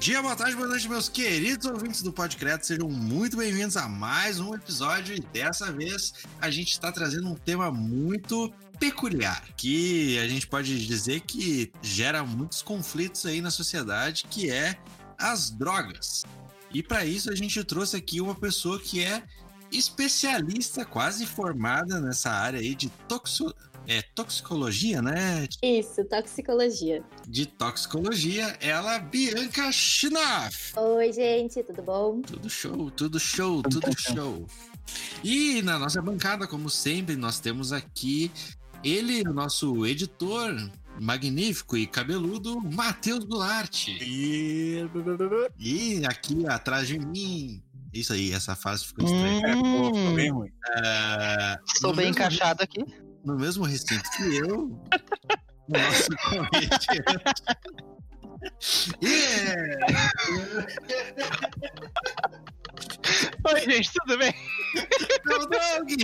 [0.00, 2.66] Dia, boa tarde, boa noite, meus queridos ouvintes do Podcast.
[2.66, 7.34] Sejam muito bem-vindos a mais um episódio e dessa vez a gente está trazendo um
[7.34, 14.24] tema muito peculiar, que a gente pode dizer que gera muitos conflitos aí na sociedade,
[14.30, 14.74] que é
[15.18, 16.22] as drogas.
[16.72, 19.22] E para isso a gente trouxe aqui uma pessoa que é
[19.70, 23.54] especialista, quase formada nessa área aí de toxo
[23.90, 25.48] é, toxicologia, né?
[25.60, 27.02] Isso, toxicologia.
[27.26, 30.78] De toxicologia, ela, Bianca Schnaff.
[30.78, 32.22] Oi, gente, tudo bom?
[32.22, 34.46] Tudo show, tudo show, tudo show.
[35.24, 38.30] E na nossa bancada, como sempre, nós temos aqui
[38.84, 40.54] ele, o nosso editor
[41.00, 43.88] magnífico e cabeludo, Matheus Goulart.
[43.88, 44.88] E...
[45.58, 47.60] e aqui atrás de mim,
[47.92, 49.56] isso aí, essa fase ficou estranha.
[49.56, 50.52] Hum, É, ficou bem ruim.
[50.76, 52.84] É, Estou bem encaixado aqui.
[53.24, 54.80] No mesmo recinto que eu,
[55.68, 56.86] nosso comediante.
[59.02, 60.10] Yeah!
[63.52, 64.34] Oi, gente, tudo bem?
[65.26, 65.96] Meu dog!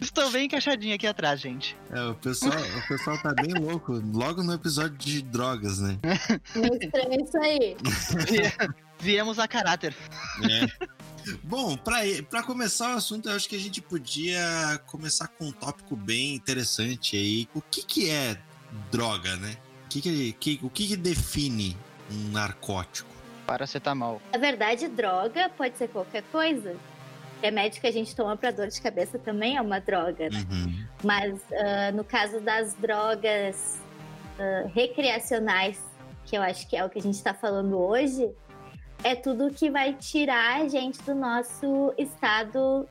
[0.00, 1.74] Estou bem encaixadinho aqui atrás, gente.
[1.90, 5.98] É, o, pessoal, o pessoal tá bem louco, logo no episódio de drogas, né?
[6.54, 7.76] Muito estranho isso aí.
[8.28, 9.94] Vie- Viemos a caráter.
[10.42, 10.86] É.
[11.42, 15.96] Bom, para começar o assunto, eu acho que a gente podia começar com um tópico
[15.96, 17.48] bem interessante aí.
[17.54, 18.36] O que, que é
[18.90, 19.56] droga, né?
[19.84, 21.76] O que, que, que- o que, que define
[22.10, 23.10] um narcótico?
[23.46, 24.20] Paracetamol.
[24.32, 26.76] Na verdade, droga pode ser qualquer coisa.
[27.42, 30.44] Remédio que a gente toma para dor de cabeça também é uma droga, né?
[30.50, 30.84] Uhum.
[31.04, 33.78] Mas ah, no caso das drogas
[34.38, 35.78] ah, recreacionais,
[36.24, 38.28] que eu acho que é o que a gente está falando hoje,
[39.06, 42.88] é tudo que vai tirar a gente do nosso estado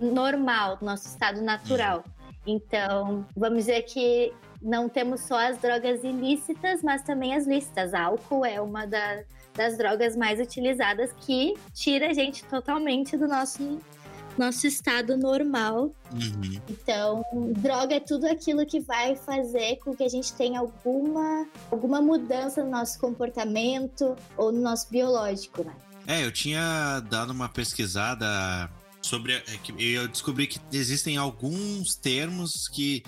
[0.00, 2.04] normal, do nosso estado natural.
[2.44, 7.94] Então, vamos dizer que não temos só as drogas ilícitas, mas também as lícitas.
[7.94, 9.22] Álcool é uma da-
[9.54, 13.78] das drogas mais utilizadas que tira a gente totalmente do nosso,
[14.38, 16.60] nosso estado normal Uhum.
[16.68, 17.24] então,
[17.56, 22.62] droga é tudo aquilo que vai fazer com que a gente tenha alguma, alguma mudança
[22.62, 25.74] no nosso comportamento ou no nosso biológico, né?
[26.06, 28.70] É, eu tinha dado uma pesquisada
[29.00, 29.34] sobre.
[29.34, 29.42] é
[29.78, 33.02] Eu descobri que existem alguns termos que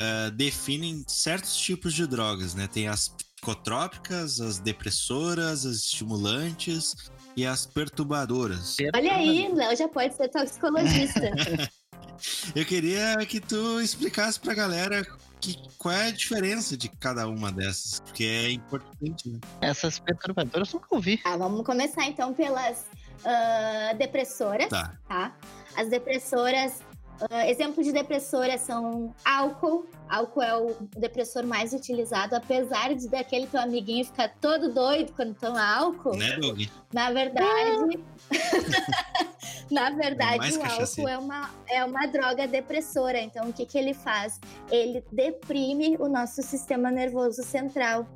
[0.00, 2.66] ah, definem certos tipos de drogas, né?
[2.66, 6.94] Tem as psicotrópicas, as depressoras, as estimulantes
[7.36, 8.76] e as perturbadoras.
[8.94, 11.20] Olha aí, Léo já pode ser toxicologista.
[12.54, 15.02] Eu queria que tu explicasse pra galera
[15.40, 19.38] que, qual é a diferença de cada uma dessas, porque é importante, né?
[19.62, 21.16] Essas perturbadoras eu nunca ouvi.
[21.16, 22.84] tá, vamos começar então pelas
[23.24, 24.92] ah, depressoras, Tá.
[25.08, 25.34] tá?
[25.74, 26.82] As depressoras,
[27.28, 29.86] ah, exemplo de depressoras são álcool.
[30.08, 35.34] Álcool é o depressor mais utilizado, apesar de daquele teu amiguinho ficar todo doido quando
[35.34, 36.16] toma álcool.
[36.16, 36.62] Né, Doug?
[36.92, 38.00] Na verdade,
[39.70, 43.20] na É verdade, o álcool é uma, é uma droga depressora.
[43.20, 44.40] Então, o que, que ele faz?
[44.70, 48.06] Ele deprime o nosso sistema nervoso central.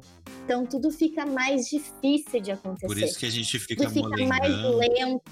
[0.44, 2.86] Então, tudo fica mais difícil de acontecer.
[2.86, 5.22] Por isso que a gente fica tudo fica mais lento.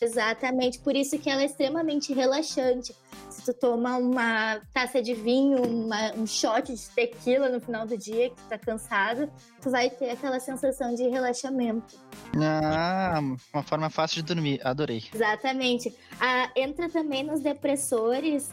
[0.00, 0.78] Exatamente.
[0.78, 2.94] Por isso que ela é extremamente relaxante.
[3.30, 7.96] Se tu toma uma taça de vinho, uma- um shot de tequila no final do
[7.96, 9.30] dia, que tá cansado,
[9.62, 11.96] tu vai ter aquela sensação de relaxamento.
[12.42, 13.20] Ah,
[13.54, 14.60] uma forma fácil de dormir.
[14.64, 15.04] Adorei.
[15.14, 15.94] Exatamente.
[16.20, 18.50] Ah, entra também nos depressores.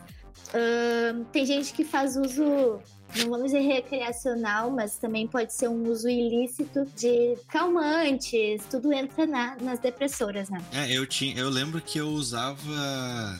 [0.53, 2.79] ahn, tem gente que faz uso,
[3.15, 8.63] não vamos dizer recreacional, mas também pode ser um uso ilícito de calmantes.
[8.69, 10.61] Tudo entra na- nas depressoras, né?
[10.71, 12.59] É, eu tinha, eu lembro que eu usava,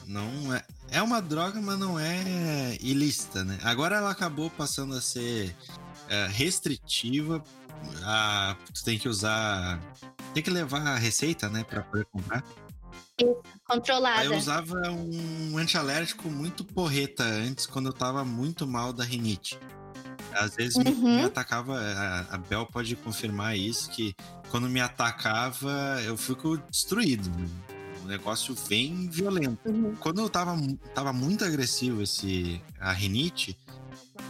[0.07, 3.57] não é, é uma droga, mas não é ilícita, né?
[3.63, 5.56] Agora ela acabou passando a ser
[6.09, 7.44] é, restritiva.
[8.03, 9.80] A, tu tem que usar,
[10.33, 12.44] tem que levar a receita, né, para poder comprar.
[13.19, 13.35] Aí
[13.65, 14.25] Controlada.
[14.25, 19.57] eu usava um antialérgico muito porreta antes, quando eu tava muito mal da rinite.
[20.33, 21.15] Às vezes me, Uhum.
[21.17, 24.15] me atacava, a, a Bel pode confirmar isso, que
[24.51, 27.29] quando me atacava, eu fico destruído.
[28.03, 29.67] O negócio vem violento.
[29.67, 29.95] Uhum.
[29.99, 30.55] Quando eu tava,
[30.93, 33.57] tava muito agressivo esse, a rinite,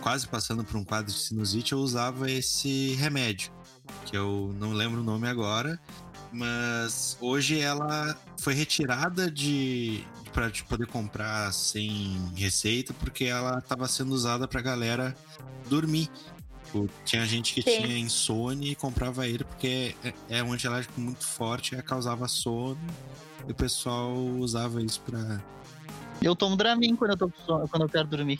[0.01, 3.51] quase passando por um quadro de sinusite, eu usava esse remédio,
[4.05, 5.77] que eu não lembro o nome agora,
[6.31, 10.03] mas hoje ela foi retirada de
[10.33, 15.15] para poder comprar sem receita porque ela estava sendo usada para galera
[15.67, 16.09] dormir.
[16.65, 17.83] Tipo, Tinha gente que Sim.
[17.83, 22.77] tinha insônia e comprava ele porque é, é um antialérgico muito forte, é, causava sono
[23.47, 25.41] e o pessoal usava isso pra.
[26.21, 27.29] Eu tomo Dramin quando eu, tô
[27.69, 28.39] quando eu quero dormir.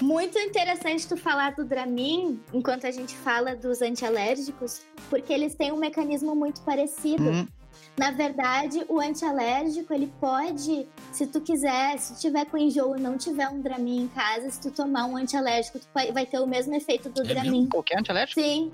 [0.00, 5.72] Muito interessante tu falar do Dramin enquanto a gente fala dos antialérgicos, porque eles têm
[5.72, 7.24] um mecanismo muito parecido.
[7.24, 7.48] Hum,
[7.98, 13.00] Na verdade, o antialérgico, ele pode, se tu quiser, se tu tiver com enjoo e
[13.00, 16.46] não tiver um Dramin em casa, se tu tomar um antialérgico, tu vai ter o
[16.46, 17.68] mesmo efeito do É Dramin.
[17.68, 18.40] qualquer antialérgico?
[18.40, 18.70] Sim.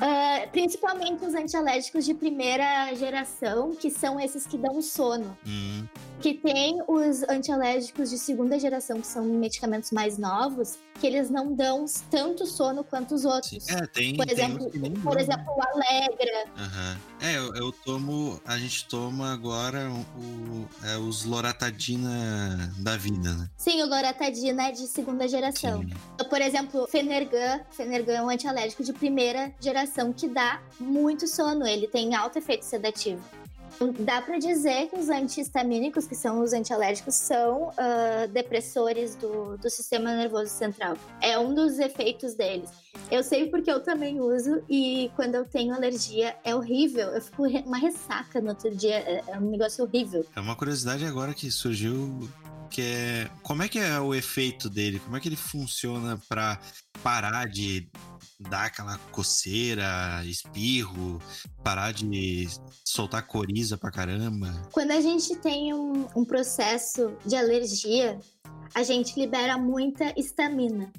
[0.00, 5.36] Ah, principalmente os antialérgicos de primeira geração, que são esses que dão sono.
[5.46, 5.84] Hum,
[6.20, 11.54] Que tem os antialérgicos de segunda geração, que são medicamentos mais novos, que eles não
[11.54, 13.68] dão tanto sono quanto os outros.
[13.68, 14.16] É, tem.
[14.16, 16.44] Por tem exemplo, Por dão, exemplo, o Alegra.
[16.56, 16.98] Aham.
[17.20, 18.40] É, eu, eu tomo.
[18.44, 23.48] A gente toma agora o, é, os Loratadina da vida, né?
[23.56, 25.82] Sim, o Loratadina é de segunda geração.
[25.82, 26.24] Sim.
[26.28, 27.60] Por exemplo, Fenergan.
[27.70, 31.66] Fenergan é um antialérgico de primeira geração que dá muito sono.
[31.66, 33.22] Ele tem alto efeito sedativo.
[33.74, 39.56] Então, Dá pra dizer que os antihistamínicos, que são os antialérgicos, são ah, depressores do,
[39.56, 40.96] do sistema nervoso central.
[41.20, 42.70] É um dos efeitos deles.
[43.10, 47.08] Eu sei porque eu também uso e quando eu tenho alergia é horrível.
[47.08, 48.96] Eu fico uma ressaca no outro dia.
[48.96, 50.24] É, é um negócio horrível.
[50.34, 52.28] É uma curiosidade agora que surgiu.
[52.70, 53.30] Que é.
[53.42, 54.98] Como é que é o efeito dele?
[55.00, 56.58] Como é que ele funciona pra
[57.02, 57.88] parar de
[58.40, 61.20] dar aquela coceira, espirro,
[61.62, 62.48] parar de
[62.84, 64.52] soltar coriza pra caramba?
[64.72, 68.18] Quando a gente tem um, um processo de alergia,
[68.74, 70.92] a gente libera muita histamina.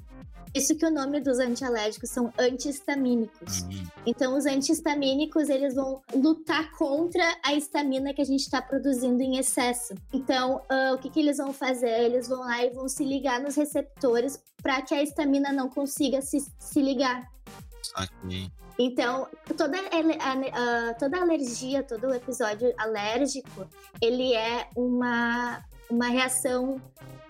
[0.54, 3.62] Isso que o nome dos antialérgicos são antihistamínicos.
[3.64, 9.22] Hum, Então, os antihistamínicos, eles vão lutar contra a histamina que a gente está produzindo
[9.22, 9.94] em excesso.
[10.12, 11.90] Então, ah, o que, que eles vão fazer?
[12.04, 16.22] Eles vão lá e vão se ligar nos receptores para que a histamina não consiga
[16.22, 17.30] se, se ligar.
[17.82, 18.50] saquei.
[18.78, 19.26] Então,
[19.56, 23.66] toda, ele- a- a- toda alergia, todo episódio alérgico,
[24.02, 26.80] ele é uma, uma reação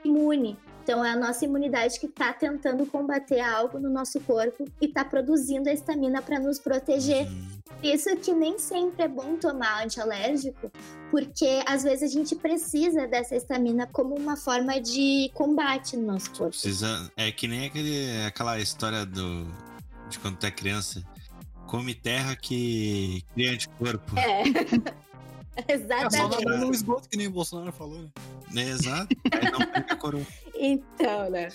[0.05, 0.57] imune.
[0.87, 5.05] Então, é a nossa imunidade que está tentando combater algo no nosso corpo e está
[5.05, 7.27] produzindo a estamina para nos proteger.
[7.27, 7.57] Uhum.
[7.83, 10.71] Isso que nem sempre é bom tomar antialérgico,
[11.11, 16.31] porque às vezes a gente precisa dessa estamina como uma forma de combate no nosso
[16.31, 16.51] corpo.
[16.53, 17.11] Precisa.
[17.17, 19.45] É que nem aquele, aquela história do.
[20.09, 21.03] De quando tu é criança.
[21.67, 24.17] Come terra que cria anticorpo.
[24.17, 24.45] É.
[25.69, 26.45] É só Exatamente.
[26.45, 28.09] nadar no esgoto, que nem o Bolsonaro falou, né?
[28.57, 29.17] É, exato.
[29.33, 30.25] Aí não fica a coroa.
[30.55, 31.49] Então, né?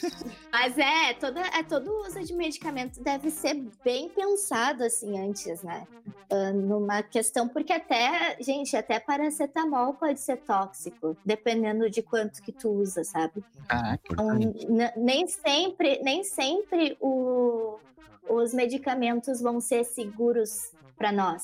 [0.51, 5.87] Mas é, toda, é, todo uso de medicamento deve ser bem pensado, assim, antes, né?
[6.29, 12.51] Ah, numa questão, porque até, gente, até paracetamol pode ser tóxico, dependendo de quanto que
[12.51, 13.43] tu usa, sabe?
[13.67, 14.01] Caraca.
[14.11, 17.79] Então, n- nem sempre, nem sempre o-
[18.29, 21.43] os medicamentos vão ser seguros para nós.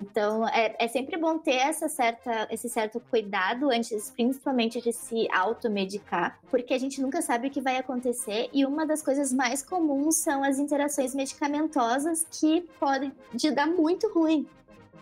[0.00, 5.28] Então, é, é sempre bom ter essa certa, esse certo cuidado antes, principalmente de se
[5.30, 8.50] automedicar, porque a gente nunca sabe o que vai acontecer.
[8.52, 14.12] E uma das coisas mais comuns são as interações medicamentosas que podem de dar muito
[14.12, 14.46] ruim.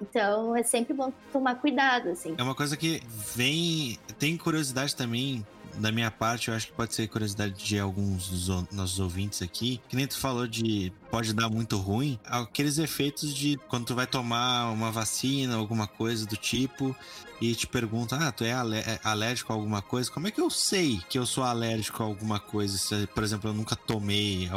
[0.00, 2.34] Então, é sempre bom tomar cuidado, assim.
[2.38, 3.02] É uma coisa que
[3.34, 3.98] vem.
[4.18, 5.44] Tem curiosidade também.
[5.76, 9.80] Da minha parte, eu acho que pode ser curiosidade de alguns dos nossos ouvintes aqui.
[9.88, 12.18] Que nem tu falou de pode dar muito ruim.
[12.24, 16.94] Aqueles efeitos de quando tu vai tomar uma vacina, alguma coisa do tipo,
[17.40, 20.10] e te pergunta: Ah, tu é é alérgico a alguma coisa?
[20.10, 22.76] Como é que eu sei que eu sou alérgico a alguma coisa?
[22.76, 24.50] Se, por exemplo, eu nunca tomei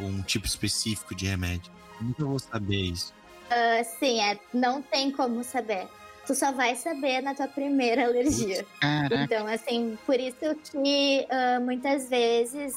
[0.00, 1.72] um tipo específico de remédio.
[2.00, 3.12] Nunca vou saber isso.
[3.98, 5.88] Sim, é, não tem como saber.
[6.28, 8.62] Tu só vai saber na tua primeira alergia.
[8.82, 9.22] Caraca.
[9.24, 12.76] Então, assim, por isso que ah, muitas vezes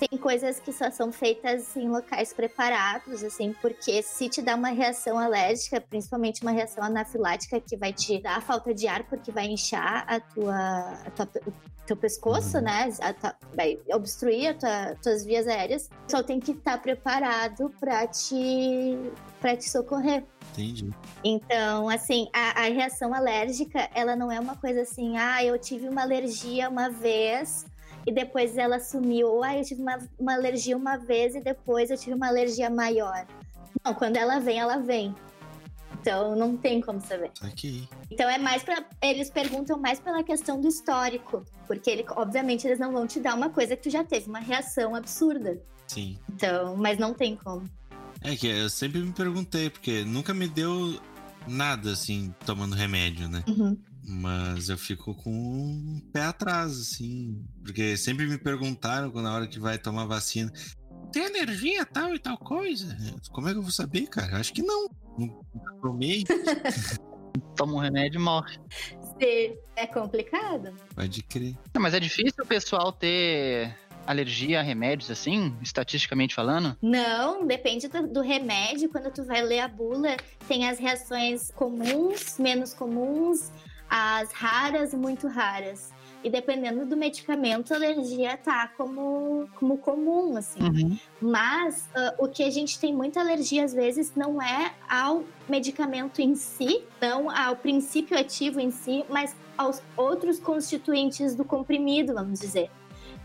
[0.00, 4.70] tem coisas que só são feitas em locais preparados, assim, porque se te dá uma
[4.70, 9.46] reação alérgica, principalmente uma reação anafilática que vai te dar falta de ar porque vai
[9.46, 11.28] inchar a tua, a tua
[11.88, 12.64] teu pescoço, Uhum.
[12.64, 12.88] né?
[13.00, 15.90] A tua- vai obstruir as tua, tuas vias aéreas.
[16.06, 18.96] Só tem que estar preparado para te
[19.40, 20.24] para te socorrer.
[20.52, 20.90] Entendi.
[21.24, 25.88] Então, assim, a, a reação alérgica, ela não é uma coisa assim, ah, eu tive
[25.88, 27.64] uma alergia uma vez
[28.06, 29.28] e depois ela sumiu.
[29.28, 32.68] Ou, ah, eu tive uma, uma alergia uma vez e depois eu tive uma alergia
[32.68, 33.26] maior.
[33.84, 35.14] Não, quando ela vem, ela vem.
[36.00, 37.30] Então, não tem como saber.
[37.42, 37.88] Aqui.
[38.10, 38.84] Então, é mais pra.
[39.02, 41.44] Eles perguntam mais pela questão do histórico.
[41.66, 44.38] Porque, ele, obviamente, eles não vão te dar uma coisa que tu já teve, uma
[44.38, 45.60] reação absurda.
[45.86, 46.18] Sim.
[46.30, 47.68] Então, mas não tem como.
[48.20, 51.00] É que eu sempre me perguntei, porque nunca me deu
[51.46, 53.42] nada assim, tomando remédio, né?
[53.48, 53.78] Uhum.
[54.04, 57.44] Mas eu fico com um pé atrás, assim.
[57.62, 60.50] Porque sempre me perguntaram na hora que vai tomar vacina.
[61.12, 62.96] Tem alergia tal e tal coisa?
[63.30, 64.38] Como é que eu vou saber, cara?
[64.38, 64.88] Acho que não.
[65.82, 66.24] Tomei.
[67.56, 68.58] Toma um remédio e morre.
[69.18, 70.74] Se é complicado.
[70.94, 71.56] Pode crer.
[71.74, 73.74] Não, mas é difícil o pessoal ter
[74.06, 76.76] alergia a remédios, assim, estatisticamente falando?
[76.80, 78.88] Não, depende do, do remédio.
[78.88, 83.52] Quando tu vai ler a bula, tem as reações comuns, menos comuns,
[83.88, 85.92] as raras e muito raras.
[86.22, 90.60] E dependendo do medicamento, a alergia tá como, como comum, assim.
[90.60, 90.98] Uhum.
[91.20, 96.20] Mas ah, o que a gente tem muita alergia, às vezes, não é ao medicamento
[96.20, 102.40] em si, não ao princípio ativo em si, mas aos outros constituintes do comprimido, vamos
[102.40, 102.70] dizer.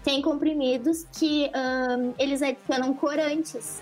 [0.04, 3.82] Tem comprimidos que ahn, eles adicionam corantes.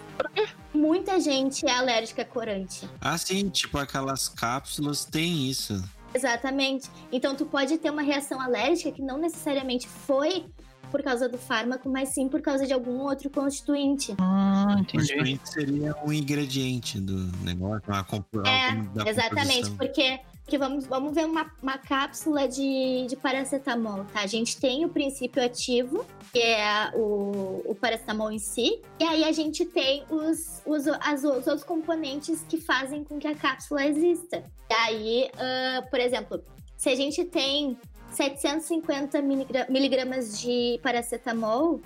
[0.74, 2.88] Muita gente é alérgica a corante.
[3.01, 5.84] Ah, sim, tipo aquelas cápsulas tem isso.
[6.13, 6.89] Exatamente.
[7.12, 10.46] Então tu pode ter uma reação alérgica que não necessariamente foi
[10.91, 14.13] por causa do fármaco, mas sim por causa de algum outro constituinte.
[14.20, 14.91] Ah, entendi.
[14.98, 18.72] Constituinte seria um ingrediente do negócio, uma compo- É,
[19.10, 19.30] Exatamente,
[19.70, 19.77] composição.
[19.77, 20.20] porque,
[20.58, 24.22] vamos, vamos ver uma, uma cápsula de, de paracetamol, tá?
[24.22, 29.24] A gente tem o princípio ativo, que é o, o paracetamol em si, e aí
[29.24, 33.86] a gente tem os, os, as, os outros componentes que fazem com que a cápsula
[33.86, 34.43] exista.
[34.70, 36.41] E aí, ah, por exemplo,
[36.77, 37.77] se a gente tem
[38.12, 41.81] 750 miligra- miligramas de paracetamol,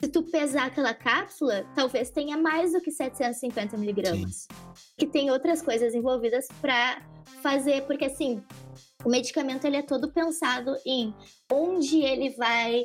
[0.00, 4.46] se tu pesar aquela cápsula, talvez tenha mais do que 750 miligramas.
[4.96, 7.02] Que tem outras coisas envolvidas para
[7.42, 8.40] fazer, porque assim,
[9.04, 11.12] o medicamento ele é todo pensado em
[11.50, 12.84] onde ele vai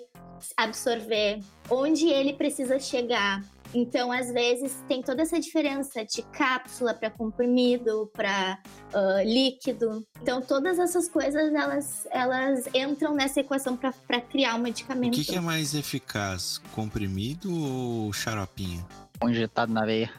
[0.58, 1.40] absorver,
[1.70, 3.44] onde ele precisa chegar.
[3.74, 8.60] Então, às vezes, tem toda essa diferença de cápsula para comprimido, para
[9.26, 10.06] líquido.
[10.22, 15.14] Então, todas essas coisas, elas, elas entram nessa equação para criar um O medicamento.
[15.16, 18.86] que, que é mais eficaz, comprimido ou xaropinho?
[19.24, 20.12] Injetado na veia.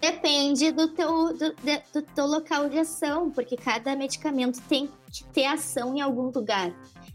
[0.00, 5.24] Depende do teu, do, de- do teu local de ação, porque cada medicamento tem que
[5.24, 6.70] ter ação em algum lugar.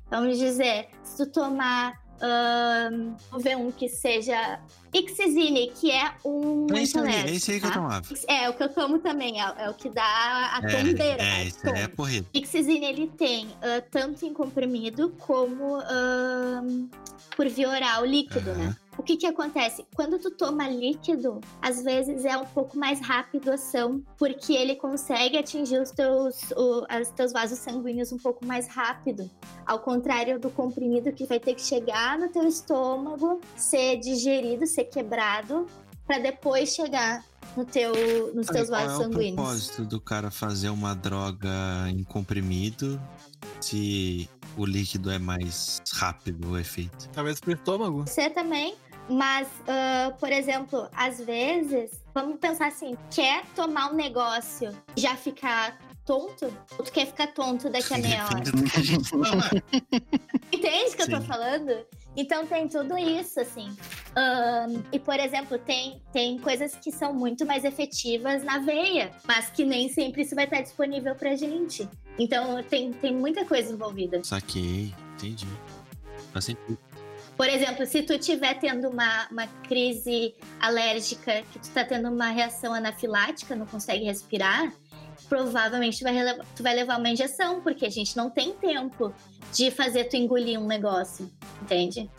[0.10, 2.01] Vamos dizer, se tu tomar.
[3.30, 4.60] Vamos ver um que seja
[4.94, 7.76] Ixizine, que é um esse, aí, antialérgico, esse aí que eu tá?
[7.76, 8.08] tomava.
[8.28, 10.60] É, o que eu tomo também, é, é o que dá a.
[10.64, 11.96] É, né, é, esse aí é tom.
[11.96, 12.28] porreta.
[12.34, 16.90] Ixizine, ele tem ah, tanto em comprimido como ahn,
[17.36, 18.76] por via oral líquido, né?
[18.98, 19.86] O que que acontece?
[19.96, 24.76] Quando tu toma líquido, às vezes é um pouco mais rápido a ação, porque ele
[24.76, 29.30] consegue atingir os teus, o, os teus vasos sanguíneos um pouco mais rápido.
[29.66, 34.86] Ao contrário do comprimido que vai ter que chegar no teu estômago, ser digerido, ser
[34.86, 35.66] quebrado,
[36.06, 37.24] para depois chegar
[37.56, 37.94] no teu,
[38.34, 39.36] nos teus qual vasos é o sanguíneos.
[39.36, 41.50] propósito do cara fazer uma droga
[41.90, 43.02] em comprimido
[43.62, 47.10] se o líquido é mais rápido o efeito?
[47.14, 48.02] Talvez pro estômago.
[48.02, 48.76] Você também,
[49.10, 55.16] mas, ah, por exemplo, às vezes, vamos pensar assim: quer tomar um negócio e já
[55.16, 56.46] ficar tonto?
[56.78, 58.42] Ou tu quer ficar tonto daqui a meia hora?
[60.52, 61.86] Entende o que eu tô falando?
[62.16, 63.76] Então tem tudo isso, assim.
[64.16, 69.50] Ahn, e, por exemplo, tem, tem coisas que são muito mais efetivas na veia, mas
[69.50, 71.88] que nem sempre isso vai estar disponível pra gente.
[72.20, 74.22] Então tem, tem muita coisa envolvida.
[74.24, 75.48] Saquei, entendi.
[76.34, 76.78] Faz sentido.
[77.38, 82.28] Por exemplo, se tu estiver tendo uma, uma crise alérgica, que tu tá tendo uma
[82.28, 84.72] reação anafilática, não consegue respirar,
[85.28, 89.14] provavelmente tu vai, tu vai levar uma injeção, porque a gente não tem tempo
[89.54, 92.10] de fazer tu engolir um negócio, entende?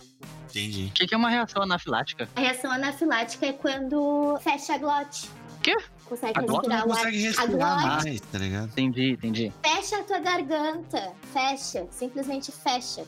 [0.50, 0.86] Entendi.
[0.86, 2.28] O que, que é uma reação anafilática?
[2.36, 5.28] A reação anafilática é quando fecha a glote.
[5.62, 5.76] Quê?
[6.04, 8.68] Consegue A respirar Não consegue A respirar glote mais, tá ligado?
[8.68, 9.52] Entendi, entendi.
[9.64, 11.12] fecha a tua garganta.
[11.32, 13.06] Fecha, simplesmente fecha.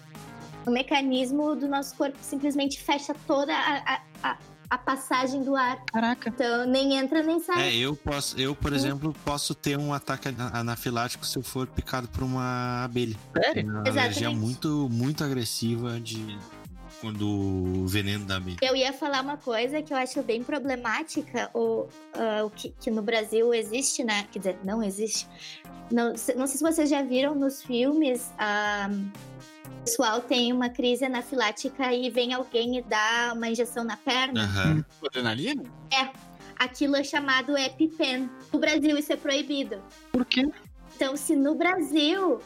[0.65, 4.39] O mecanismo do nosso corpo simplesmente fecha toda a, a, a,
[4.75, 5.83] a passagem do ar.
[5.87, 6.29] Caraca.
[6.29, 7.69] Então nem entra nem sai.
[7.69, 11.67] É, eu posso, eu, por exemplo, posso ter um ataque ana- anafilático se eu for
[11.67, 13.17] picado por uma abelha.
[13.37, 13.65] Sério?
[13.71, 14.37] Uma alergia Exatamente.
[14.41, 16.39] muito, muito agressiva de
[17.01, 18.57] quando o veneno da abelha.
[18.63, 22.91] Eu ia falar uma coisa que eu acho bem problemática, ou ah, o que, que
[22.91, 24.27] no Brasil existe, né?
[24.33, 25.29] Quer dizer, não existe.
[25.91, 28.31] Não, se- não sei se vocês já viram nos filmes.
[28.39, 28.89] ah,
[29.67, 34.43] o pessoal tem uma crise anafilática e vem alguém e dá uma injeção na perna.
[34.45, 34.85] Aham.
[35.07, 35.63] Adrenalina?
[36.59, 38.31] Aquilo é chamado EpiPen.
[38.53, 39.83] No Brasil isso é proibido.
[40.13, 40.49] Por quê?
[40.95, 42.39] Então, se no Brasil,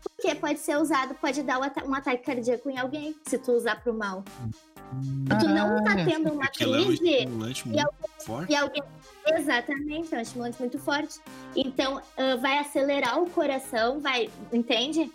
[0.00, 3.82] porque pode ser usado, pode dar um ata- ataque cardíaco em alguém, se tu usar
[3.82, 4.22] pro mal.
[4.28, 7.92] Se tu não tá Ah, tendo uma Aquilo é um crise, estimulante muito
[8.24, 8.52] forte.
[8.52, 8.82] E alguém.
[9.26, 11.18] Exatamente, é um estimulante muito forte.
[11.56, 14.30] Então, ah, vai acelerar o coração, vai.
[14.52, 15.10] Entende?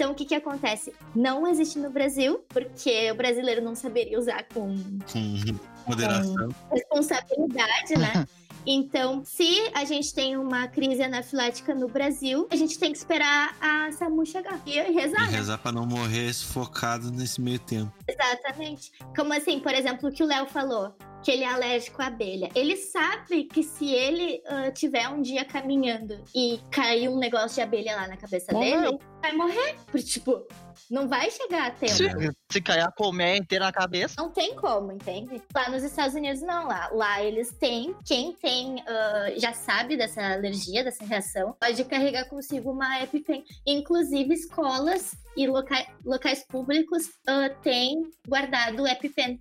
[0.00, 0.94] Então, o que que acontece?
[1.14, 4.74] Não existe no Brasil, porque o brasileiro não saberia usar com
[5.12, 6.48] Com moderação.
[6.72, 8.26] responsabilidade, né?
[8.66, 13.56] Então, se a gente tem uma crise anafilática no Brasil, a gente tem que esperar
[13.58, 15.28] a SAMU chegar e rezar.
[15.28, 15.38] E né?
[15.38, 17.90] rezar pra não morrer sufocado nesse meio tempo.
[18.06, 18.92] Exatamente.
[19.16, 22.48] Como assim, por exemplo, o que o Léo falou, que ele é alérgico à abelha.
[22.54, 27.60] Ele sabe que se ele uh, tiver um dia caminhando e cair um negócio de
[27.60, 28.80] abelha lá na cabeça Morreu.
[28.80, 29.76] dele, vai morrer.
[29.86, 30.46] Porque, tipo,
[30.90, 31.92] não vai chegar a tempo.
[31.92, 32.08] Se,
[32.50, 34.14] se cair a colmeia inteira na cabeça.
[34.18, 35.42] Não tem como, entende?
[35.54, 36.66] Lá nos Estados Unidos, não.
[36.66, 37.94] Lá, lá eles têm.
[38.06, 43.44] Quem tem, ah, já sabe dessa alergia, dessa reação, pode carregar consigo uma EpiPen.
[43.66, 49.40] Inclusive, escolas e loca- locais públicos ah, têm guardado EpiPen.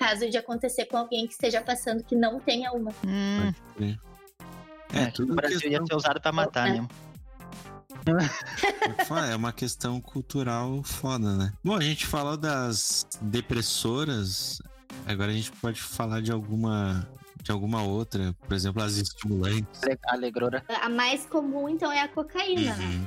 [0.00, 2.90] Caso de acontecer com alguém que esteja passando que não tenha uma.
[3.06, 3.52] Hum,
[4.94, 6.80] É, é, tudo no Brasil questão, ia ser usado pra matar, É.
[6.80, 6.88] né?
[9.30, 11.52] é uma questão cultural foda, né?
[11.62, 14.62] Bom, a gente falou das depressoras,
[15.06, 17.06] agora a gente pode falar de alguma
[17.42, 19.82] de alguma outra, por exemplo, as estimulantes.
[19.82, 20.64] Ale- Alegrora.
[20.82, 23.06] A mais comum, então, é a cocaína, né?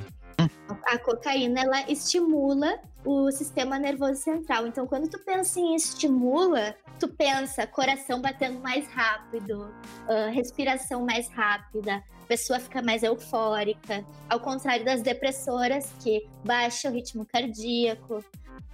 [0.86, 4.66] A cocaína, ela estimula o sistema nervoso central.
[4.66, 9.72] Então, quando tu pensa em estimula, tu pensa coração batendo mais rápido,
[10.08, 14.04] ah, respiração mais rápida, a pessoa fica mais eufórica.
[14.28, 18.24] Ao contrário das depressoras, que baixa o ritmo cardíaco,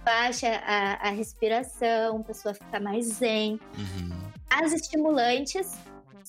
[0.03, 3.59] baixa a, a respiração, a pessoa fica mais zen.
[3.77, 4.31] Uhum.
[4.49, 5.77] As estimulantes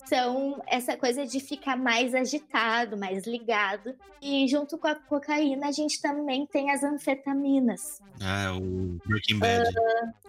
[0.05, 3.95] são essa coisa de ficar mais agitado, mais ligado.
[4.21, 8.01] E junto com a cocaína, a gente também tem as anfetaminas.
[8.21, 9.69] Ah, é o Breaking Bad.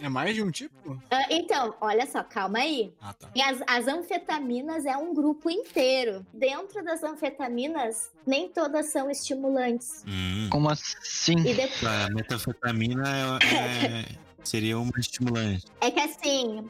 [0.02, 1.00] É mais de um tipo?
[1.12, 2.94] Ah, então, olha só, calma aí.
[3.00, 3.30] Ah, tá.
[3.36, 6.26] E as, as anfetaminas é um grupo inteiro.
[6.34, 10.04] Dentro das anfetaminas, nem todas são estimulantes.
[10.08, 10.48] Hum.
[10.50, 11.38] Como assim?
[11.40, 11.84] E depois.
[11.84, 14.06] A metanfetamina é- é-
[14.44, 15.66] seria uma estimulante.
[15.82, 16.70] É que assim,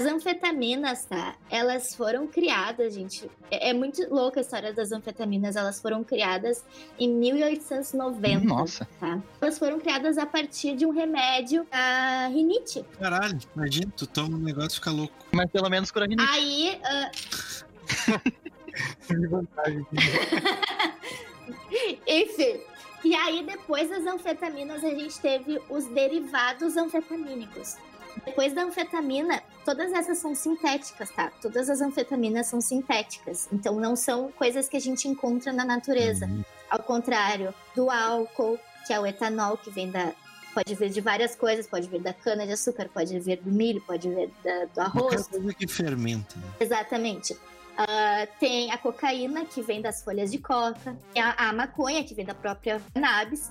[0.00, 1.36] as anfetaminas, tá?
[1.50, 3.30] Elas foram criadas, gente.
[3.50, 5.56] É, é muito louca a história das anfetaminas.
[5.56, 6.64] Elas foram criadas
[6.98, 8.44] em 1890.
[8.46, 8.88] Nossa.
[8.98, 9.20] Tá?
[9.40, 12.82] Elas foram criadas a partir de um remédio a rinite.
[12.98, 15.14] Caralho, imagina, tu toma um negócio e fica louco.
[15.32, 16.30] Mas pelo menos cura rinite.
[16.30, 16.80] Aí,
[19.28, 19.86] vantagem.
[22.06, 22.60] enfim.
[23.02, 27.76] E aí, depois das anfetaminas, a gente teve os derivados anfetamínicos.
[28.26, 31.32] Depois da anfetamina, todas essas são sintéticas, tá?
[31.40, 33.48] Todas as anfetaminas são sintéticas.
[33.52, 36.26] Então, não são coisas que a gente encontra na natureza.
[36.26, 36.42] Uhum.
[36.68, 40.12] Ao contrário do álcool, que é o etanol, que vem da.
[40.52, 43.80] Pode vir de várias coisas, pode vir da cana de açúcar, pode vir do milho,
[43.82, 45.22] pode vir da- do arroz.
[45.22, 46.36] Qualquer coisa que fermenta.
[46.36, 46.42] né?
[46.58, 47.36] Exatamente.
[47.76, 52.24] Ah, tem a cocaína, que vem das folhas de coca, a, a maconha, que vem
[52.24, 53.50] da própria cannabis.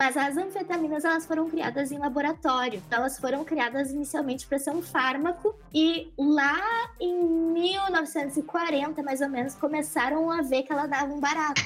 [0.00, 2.82] Mas as anfetaminas elas foram criadas em laboratório.
[2.90, 9.54] Elas foram criadas inicialmente para ser um fármaco e lá em 1940, mais ou menos,
[9.54, 11.62] começaram a ver que ela dava um barato.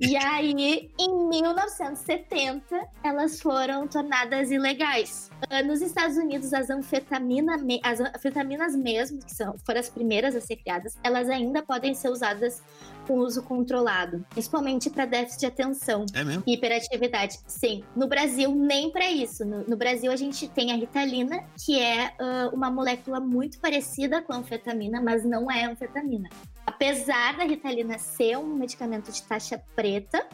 [0.00, 5.30] E aí, em 1970, elas foram tornadas ilegais.
[5.64, 10.56] Nos Estados Unidos, as, anfetamina as anfetaminas mesmo, que são, foram as primeiras a ser
[10.56, 12.62] criadas, elas ainda podem ser usadas
[13.06, 16.04] com uso controlado, principalmente para déficit de atenção.
[16.12, 16.42] É mesmo?
[16.46, 17.82] E hiperatividade, sim.
[17.94, 19.44] No Brasil, nem para isso.
[19.44, 24.22] No, no Brasil, a gente tem a ritalina, que é ah, uma molécula muito parecida
[24.22, 26.28] com a anfetamina, mas não é anfetamina.
[26.66, 30.26] Apesar da ritalina ser um medicamento de taxa preta,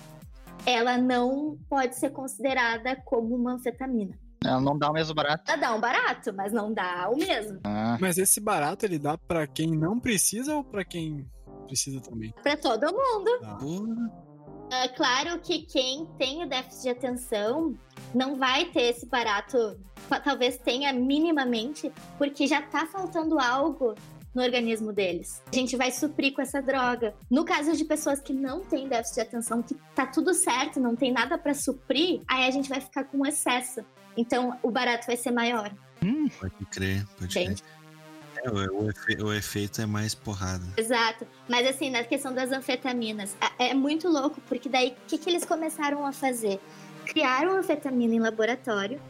[0.64, 4.18] ela não pode ser considerada como uma anfetamina.
[4.44, 5.44] Ela não dá o mesmo barato.
[5.46, 7.60] Ela dá um barato, mas não dá o mesmo.
[7.64, 11.24] Ah, Mas esse barato ele dá pra quem não precisa ou pra quem
[11.62, 12.32] precisa também?
[12.42, 13.38] Para todo mundo.
[13.40, 13.54] Tá.
[13.56, 14.32] Porra.
[14.70, 17.78] É claro que quem tem o déficit de atenção
[18.14, 19.78] não vai ter esse barato,
[20.24, 23.94] talvez tenha minimamente, porque já tá faltando algo
[24.34, 25.42] no organismo deles.
[25.52, 27.14] A gente vai suprir com essa droga.
[27.30, 30.96] No caso de pessoas que não têm déficit de atenção, que tá tudo certo, não
[30.96, 33.84] tem nada para suprir, aí a gente vai ficar com excesso.
[34.16, 35.70] Então o barato vai ser maior,
[36.40, 37.56] Pode crer, pode crer.
[38.44, 40.64] É, o, efe- o efeito é mais porrada.
[40.76, 41.26] Exato.
[41.48, 45.44] Mas assim, na questão das anfetaminas, é, muito louco, porque daí o que, que eles
[45.44, 46.60] começaram a fazer?
[47.06, 49.00] Criaram anfetamina em laboratório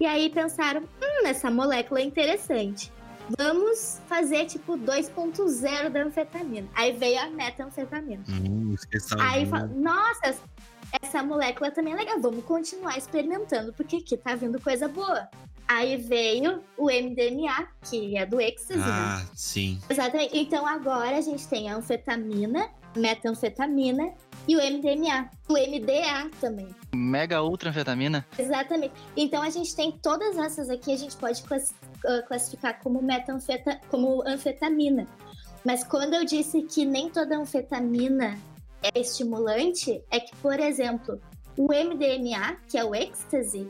[0.00, 2.92] e aí pensaram: hum, essa molécula é interessante.
[3.36, 6.66] Vamos fazer tipo 2.0 da anfetamina.
[6.74, 8.24] Aí veio a metanfetamina.
[8.28, 8.74] Hum,
[9.18, 9.68] Aí falar.
[9.68, 10.34] fala, nossa,
[11.02, 15.28] essa molécula também é legal, vamos continuar experimentando, porque aqui tá vindo coisa boa.
[15.68, 18.86] Aí veio o MDMA, que é do êxtase, né?
[18.88, 19.78] Ah, sim.
[19.90, 20.38] Exatamente.
[20.38, 24.14] Então agora a gente tem a anfetamina, metanfetamina
[24.48, 25.28] e o MDMA.
[25.46, 26.68] O MDA também.
[26.94, 28.26] mega ultra anfetamina.
[28.38, 28.94] Exatamente.
[29.14, 34.26] Então a gente tem todas essas aqui, a gente pode ah, classificar como metanfeta, como
[34.26, 35.06] anfetamina.
[35.64, 38.38] Mas quando eu disse que nem toda anfetamina
[38.82, 41.20] é estimulante, é que, por exemplo,
[41.58, 43.68] o MDMA, que é o ecstasy,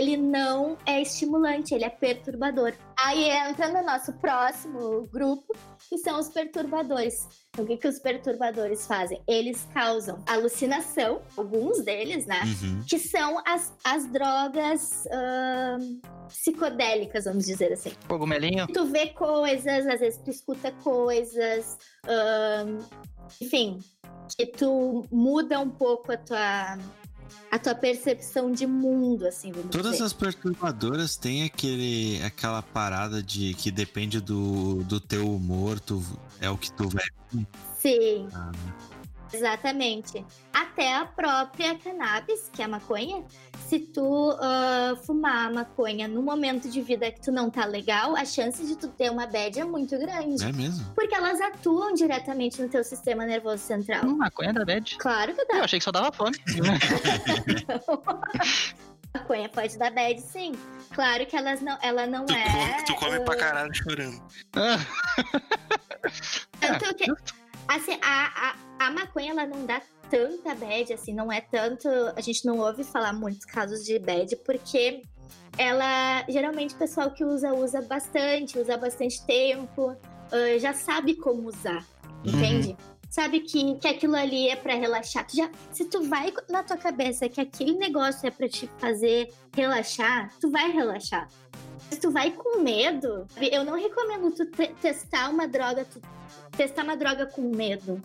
[0.00, 2.72] ele não é estimulante, ele é perturbador.
[2.98, 5.54] Aí entra no nosso próximo grupo,
[5.88, 7.28] que são os perturbadores.
[7.50, 9.22] Então, o que, que os perturbadores fazem?
[9.28, 12.40] Eles causam alucinação, alguns deles, né?
[12.44, 12.82] Uhum.
[12.88, 15.04] Que são as, as drogas
[16.28, 17.92] psicodélicas, vamos dizer assim.
[18.08, 18.66] Cogumelinho.
[18.68, 21.76] Tu vê coisas, às vezes tu escuta coisas,
[23.40, 23.78] enfim,
[24.36, 26.78] que tu muda um pouco a tua,
[27.50, 30.04] a tua percepção de mundo, assim, vamos Todas dizer.
[30.04, 36.02] as perturbadoras têm aquele, aquela parada de que depende do, do teu humor, tu,
[36.40, 37.04] é o que tu vai.
[37.78, 38.52] Sim, Ah,
[39.32, 40.24] exatamente.
[40.52, 43.24] Até a própria cannabis, que é a maconha,
[43.66, 48.16] se tu ah, fumar a maconha no momento de vida que tu não tá legal,
[48.16, 50.42] a chance de tu ter uma bad é muito grande.
[50.44, 50.92] é mesmo?
[50.94, 54.04] Porque elas atuam diretamente no teu sistema nervoso central.
[54.04, 54.96] Hum, maconha da bad.
[54.98, 55.58] Claro que dá.
[55.58, 56.36] Eu achei que só dava fome.
[59.14, 60.52] maconha pode dar bad, sim.
[60.92, 62.44] Claro que elas não, ela não Tu é.
[62.44, 64.20] come, tu come ah, pra caralho chorando.
[66.60, 67.06] Tanto que,
[67.76, 69.80] assim, a, a, a maconha, ela não dá
[70.10, 71.88] tanta bad, assim, não é tanto.
[72.16, 75.02] A gente não ouve falar muitos casos de bad, porque
[75.56, 76.24] ela.
[76.28, 79.96] Geralmente o pessoal que usa, usa bastante, usa bastante tempo,
[80.32, 81.84] ah, já sabe como usar,
[82.24, 82.76] entende?
[83.08, 85.26] Sabe que, que aquilo ali é pra relaxar.
[85.26, 89.28] Tu já, se tu vai na tua cabeça que aquele negócio é pra te fazer
[89.52, 91.28] relaxar, tu vai relaxar.
[91.90, 96.00] Se tu vai com medo, eu não recomendo tu te- testar uma droga, tu
[96.56, 98.00] testar uma droga com medo.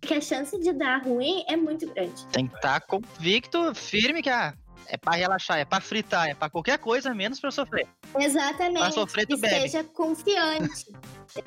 [0.00, 2.24] Porque a chance de dar ruim é muito grande.
[2.26, 4.54] Tem que estar convicto, firme que ah,
[4.86, 7.86] é pra relaxar, é pra fritar, é pra qualquer coisa, menos pra sofrer.
[8.18, 8.78] Exatamente.
[8.80, 9.54] Pra sofrer, tu bebe.
[9.66, 10.86] Esteja confiante.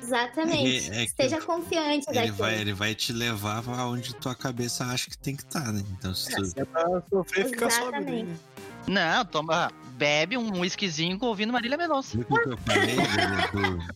[0.00, 0.90] Exatamente.
[0.90, 2.36] É- é que Esteja confiante Ele daquilo.
[2.36, 5.82] vai, ele vai te levar pra onde tua cabeça acha que tem que estar, né?
[5.98, 8.24] Então, se tu, Se é pra sofrer, fica daí, Exatamente.
[8.24, 8.36] né?
[9.16, 12.18] Não, toma, bebe um whiskyzinho ouvindo Marília Mendonça.
[12.18, 13.86] Que eu falei do,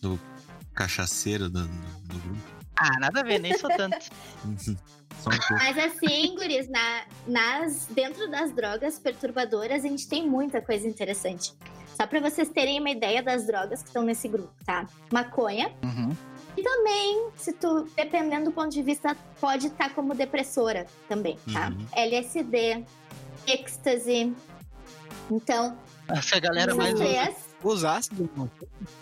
[0.00, 0.20] do, do
[0.74, 2.58] cachaceiro do, do grupo?
[2.76, 3.98] Ah, nada a ver, nem sou tanto.
[5.18, 5.54] Só um pouco.
[5.54, 11.52] Mas assim, guris, na, nas, dentro das drogas perturbadoras, a gente tem muita coisa interessante.
[11.88, 14.86] Só pra vocês terem uma ideia das drogas que estão nesse grupo, tá?
[15.12, 15.72] Maconha.
[15.82, 16.16] Uhum.
[16.56, 21.70] E também, se tu, dependendo do ponto de vista, pode estar como depressora também, tá?
[21.70, 21.86] Uhum.
[21.92, 22.84] LSD,
[23.48, 24.32] êxtase.
[25.30, 25.76] Então,
[26.08, 26.94] Essa galera mais.
[26.94, 28.28] três, Os ácidos,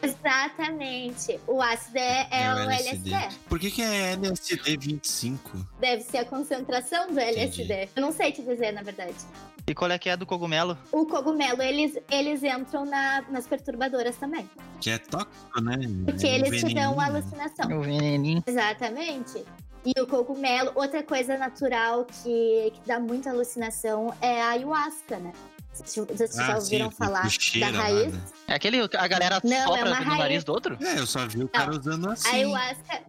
[0.02, 1.38] exatamente.
[1.46, 3.10] O ácido é, é o LSD.
[3.48, 5.66] Por que, que é LSD 25?
[5.78, 7.88] Deve ser a concentração do LSD.
[7.94, 9.14] Eu não sei te dizer, na verdade.
[9.66, 10.78] E qual é que é do cogumelo?
[10.92, 14.48] O cogumelo, eles, eles entram na- nas perturbadoras também.
[14.80, 15.76] Que é tóxico, né?
[16.04, 17.00] Porque É eles te dão veneninho.
[17.00, 17.78] alucinação.
[17.78, 18.42] O veneninho.
[18.46, 19.44] Exatamente.
[19.84, 25.32] E o cogumelo, outra coisa natural que, que dá muita alucinação é a ayahuasca, né?
[25.84, 28.12] Vocês já Ah, ouviram sim, falar cheira da lá, raiz?
[28.12, 28.20] né?
[28.48, 30.18] É aquele a galera Não, é sopra uma no raiz.
[30.18, 30.76] nariz do outro?
[30.80, 32.28] É, eu só vi o cara usando A assim.
[32.28, 33.02] ayahuasca,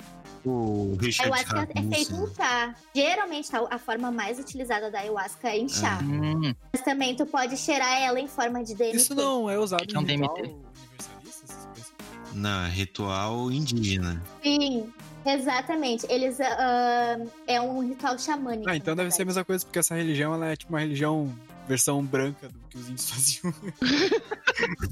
[0.46, 2.36] O a Richard ayahuasca é feito em Rasmussen.
[2.36, 2.76] chá.
[2.96, 6.00] Geralmente, tá, a forma mais utilizada da ayahuasca é em chá.
[6.04, 8.96] Hum, Mas também tu pode cheirar ela em forma de DMT.
[8.98, 10.54] Isso não é usado é um em ritual DMT?
[10.54, 11.94] universalista?
[12.34, 14.22] Não, é ritual indígena.
[14.44, 14.94] Sim,
[15.26, 16.06] exatamente.
[16.10, 18.70] Eles ah, é um ritual xamânico.
[18.70, 20.80] Ah, então na deve ser a mesma coisa, porque essa religião ela é tipo uma
[20.80, 21.34] religião
[21.68, 23.54] versão branca do que os índios faziam.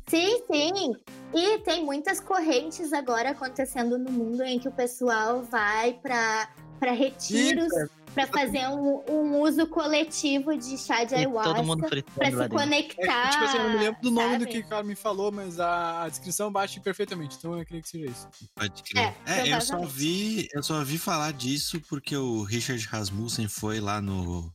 [0.08, 0.96] Sim, sim.
[1.34, 6.92] E tem muitas correntes agora acontecendo no mundo em que o pessoal vai para para
[6.92, 7.72] retiros,
[8.14, 12.50] para fazer um, um uso coletivo de chá de e ayahuasca, todo mundo para se
[12.50, 13.28] conectar.
[13.28, 15.32] É, tipo assim, eu não me lembro do nome do que o cara me falou,
[15.32, 18.28] mas a, a descrição bate perfeitamente, então eu creio que seja isso.
[18.54, 19.14] Pode crer.
[19.26, 23.80] É, É, eu só vi, eu só vi falar disso porque o Richard Rasmussen foi
[23.80, 24.52] lá no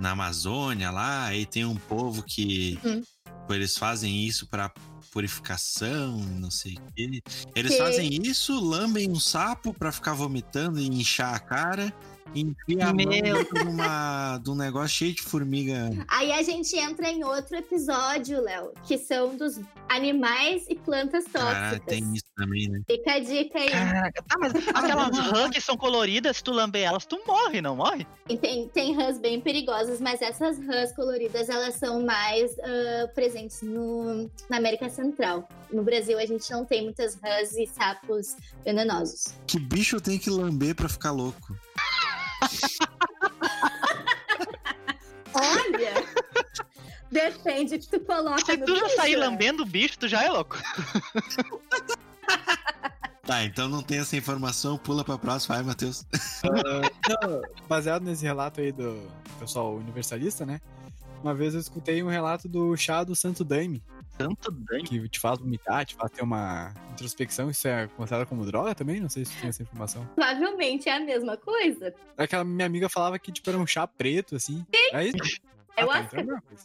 [0.00, 3.02] na Amazônia lá, aí tem um povo que Uhum.
[3.50, 4.72] eles fazem isso pra
[5.12, 7.22] purificação, não sei o quê.
[7.54, 7.78] Eles Sim.
[7.78, 11.94] fazem isso, lambem um sapo pra ficar vomitando e inchar a cara.
[12.34, 15.90] Enfia a mão de, um negócio cheio de formiga.
[16.08, 21.80] Aí a gente entra em outro episódio, Léo, que são dos animais e plantas tóxicas.
[21.86, 22.80] tem isso também, né?
[22.86, 23.70] Fica a dica aí.
[23.70, 27.76] Caraca, tá, mas aquelas rãs que são coloridas, se tu lamber elas, tu morre, não
[27.76, 28.06] morre?
[28.28, 33.62] E Tem, tem rãs bem perigosas, mas essas rãs coloridas, elas são mais ah, presentes
[33.62, 35.48] no, na América Central.
[35.72, 39.34] No Brasil, a gente não tem muitas rãs e sapos venenosos.
[39.46, 41.56] Que bicho tem que lamber pra ficar louco?
[45.34, 45.94] Olha!
[47.10, 49.26] Depende que tu coloca Se no tu já bicho, sair né?
[49.26, 50.58] lambendo o bicho, tu já é louco.
[53.22, 56.04] Tá, então não tem essa informação, pula pra próxima, vai, Matheus.
[56.44, 56.90] Ah,
[57.26, 60.60] não, baseado nesse relato aí do pessoal universalista, né?
[61.22, 63.82] Uma vez eu escutei um relato do chá do Santo Daime,
[64.16, 64.84] Tanto dano.
[64.84, 67.50] que te faz vomitar, te faz ter uma introspecção.
[67.50, 69.00] Isso é considerado como droga também?
[69.00, 70.08] Não sei se tinha essa informação.
[70.14, 71.94] Provavelmente é a mesma coisa.
[72.16, 74.64] Aquela minha amiga falava que tipo, era um chá preto, assim.
[74.92, 75.16] É isso?
[75.76, 76.64] Eu tá, acho então é a mesma coisa.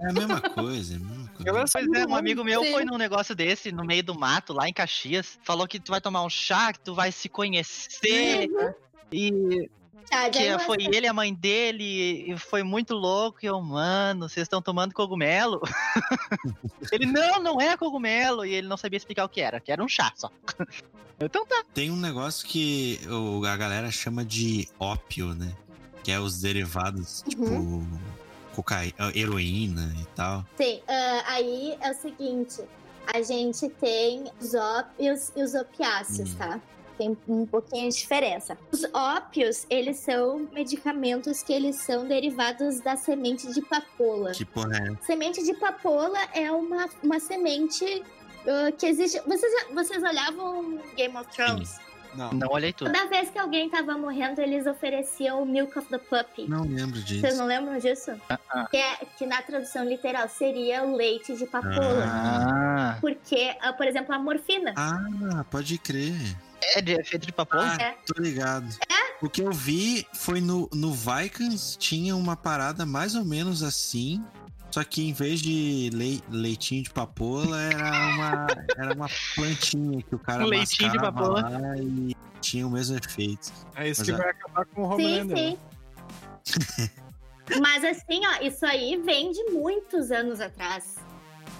[0.00, 1.50] É a mesma coisa, é a mesma coisa.
[1.50, 2.72] Era Pois é, um amigo meu Sim.
[2.72, 5.38] foi num negócio desse, no meio do mato, lá em Caxias.
[5.42, 8.48] Falou que tu vai tomar um chá, que tu vai se conhecer.
[9.12, 9.68] E
[10.04, 10.66] De que ayahuasca.
[10.66, 13.38] foi ele a mãe dele, e foi muito louco.
[13.42, 15.60] E eu, mano, vocês estão tomando cogumelo?
[16.92, 18.44] ele, não, não é cogumelo.
[18.44, 20.30] E ele não sabia explicar o que era, que era um chá só.
[21.20, 21.62] então tá.
[21.74, 25.52] Tem um negócio que o- a galera chama de ópio, né?
[26.04, 27.84] Que é os derivados, tipo,
[28.54, 30.44] cocaína, heroína e tal.
[30.56, 32.62] Sim, ah, aí é o seguinte:
[33.12, 36.36] a gente tem os ópios e os opiáceos, Hum.
[36.36, 36.60] tá?
[36.96, 38.56] Tem um pouquinho de diferença.
[38.72, 44.32] Os ópios, eles são medicamentos que eles são derivados da semente de papoula.
[44.32, 45.04] Que porra é?
[45.04, 48.02] Semente de papoula é uma, uma semente
[48.46, 49.20] ah, que existe.
[49.26, 51.78] Vocês, vocês olhavam Game of Thrones?
[52.14, 52.32] Não.
[52.32, 52.90] Não olhei tudo.
[52.90, 56.48] Toda vez que alguém tava morrendo, eles ofereciam o Milk of the Puppy.
[56.48, 57.20] Não lembro disso.
[57.20, 58.12] Vocês não lembram disso?
[58.30, 62.04] Ah, Que, é, que na tradução literal seria o leite de papoula.
[62.06, 64.72] Ah, Porque, por exemplo, a morfina.
[64.76, 66.14] Ah, pode crer.
[66.62, 67.66] É, de, é feito de papoula?
[67.78, 67.96] Ah, É.
[68.06, 68.66] tô ligado.
[69.22, 74.22] O que eu vi foi no, no Vikings tinha uma parada mais ou menos assim.
[74.70, 80.14] Só que em vez de lei- leitinho de papoula, era uma, era uma plantinha que
[80.14, 81.48] o cara Um leitinho de mascava papoula.
[81.48, 83.50] lá e tinha o mesmo efeito.
[83.74, 84.16] É isso Mas que é.
[84.18, 85.36] vai acabar com o Sim, Homelander.
[85.52, 85.58] né?
[86.44, 86.90] sim.
[87.60, 90.96] Mas assim, ó, isso aí vem de muitos anos atrás.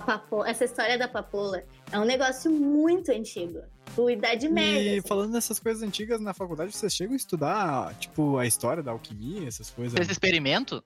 [0.05, 3.61] Papo- Essa história da papoula é um negócio muito antigo.
[3.95, 4.95] Do Idade Média.
[4.95, 5.09] E assim.
[5.09, 9.49] falando nessas coisas antigas na faculdade, vocês chegam a estudar, tipo, a história da alquimia,
[9.49, 9.99] essas coisas?
[9.99, 10.83] Esse experimento?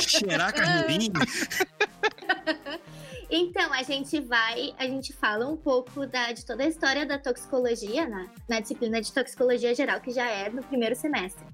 [0.00, 1.12] Cheirar carneirinho.
[3.28, 7.18] Então, a gente vai, a gente fala um pouco da, de toda a história da
[7.18, 11.44] toxicologia na, na disciplina de toxicologia geral, que já é no primeiro semestre.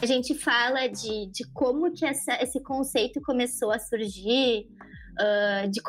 [0.00, 4.68] A gente fala de, de como que essa, esse conceito começou a surgir,
[5.18, 5.80] ah, de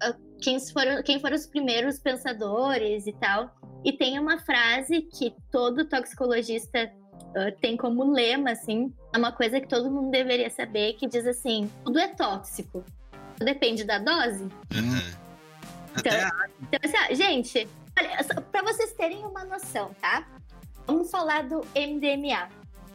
[0.00, 3.54] ah, quem, foram, quem foram os primeiros pensadores e tal.
[3.84, 6.90] E tem uma frase que todo toxicologista
[7.36, 11.26] ah, tem como lema, assim, é uma coisa que todo mundo deveria saber, que diz
[11.26, 12.84] assim, tudo é tóxico.
[13.38, 14.44] Depende da dose.
[14.74, 15.22] Uhum.
[15.96, 17.68] A- Então, assim, ó, gente,
[18.50, 20.26] pra vocês terem uma noção, tá?
[20.86, 22.48] Vamos falar do MDMA,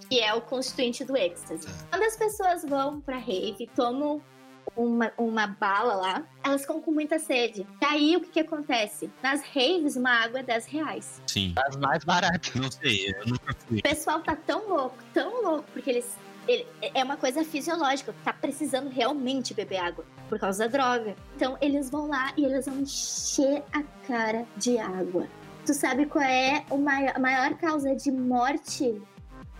[0.09, 1.67] que é o constituinte do êxtase.
[1.67, 1.73] Tá.
[1.91, 4.21] Quando as pessoas vão pra rave, tomam
[4.75, 7.65] uma, uma bala lá, elas ficam com muita sede.
[7.81, 9.09] E aí, o que que acontece?
[9.23, 11.21] Nas raves, uma água é 10 reais.
[11.27, 11.53] Sim.
[11.67, 12.53] As mais baratas.
[12.55, 13.79] Não sei, eu nunca fui.
[13.79, 16.15] O pessoal tá tão louco, tão louco, porque eles...
[16.47, 21.15] ele- é uma coisa fisiológica, tá precisando realmente beber água por causa da droga.
[21.35, 25.27] Então eles vão lá e eles vão encher a cara de água.
[25.65, 29.01] Tu sabe qual é o mai- a maior causa de morte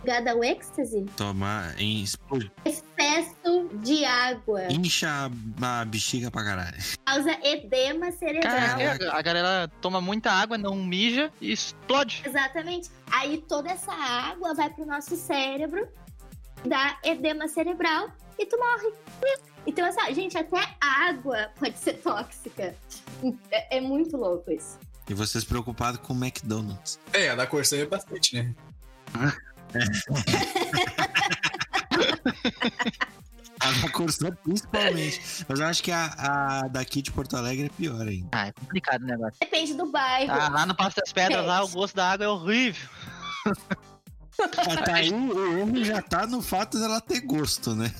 [0.04, 1.06] ligada ao êxtase?
[1.16, 2.52] Tomar em explodir.
[2.64, 4.72] Excesso de água.
[4.72, 5.30] Incha
[5.62, 6.78] a, bexiga pra caralho.
[7.06, 8.54] Causa edema cerebral.
[8.54, 12.24] Caraca, a galera toma muita água, não mija e explode.
[12.26, 12.90] Exatamente.
[13.12, 15.88] Aí toda essa água vai pro nosso cérebro,
[16.66, 18.94] dá edema cerebral e tu morre.
[19.66, 22.74] Então, assim, gente, até água pode ser tóxica.
[23.52, 24.80] É, é muito louco isso.
[25.10, 27.00] E vocês preocupados com o McDonald's.
[27.14, 28.56] É, a da Corsã é bastante, né?
[33.60, 35.46] A da Corsã, principalmente.
[35.48, 38.30] Mas eu acho que a, a daqui de Porto Alegre é pior ainda.
[38.32, 39.40] Ah, é complicado o negócio.
[39.40, 40.32] Depende do bairro.
[40.32, 42.88] Ah, lá no Passo das Pedras, lá o gosto da água é horrível.
[44.40, 47.92] Até aí o erro já tá no fato dela ter gosto, né?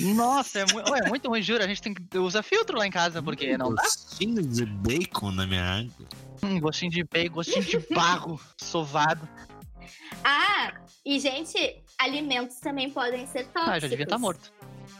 [0.00, 1.62] Nossa, é, mu Ué, é muito ruim, juro.
[1.62, 3.82] A gente tem que usar filtro lá em casa, porque não dá.
[3.82, 6.08] Gostinho de bacon na minha água.
[6.42, 9.28] Hum, gostinho de bacon, gostinho de barro, sovado.
[10.24, 10.72] Ah,
[11.04, 13.68] e, gente, alimentos também podem ser tóxicos.
[13.68, 14.52] Ah, já devia estar morto.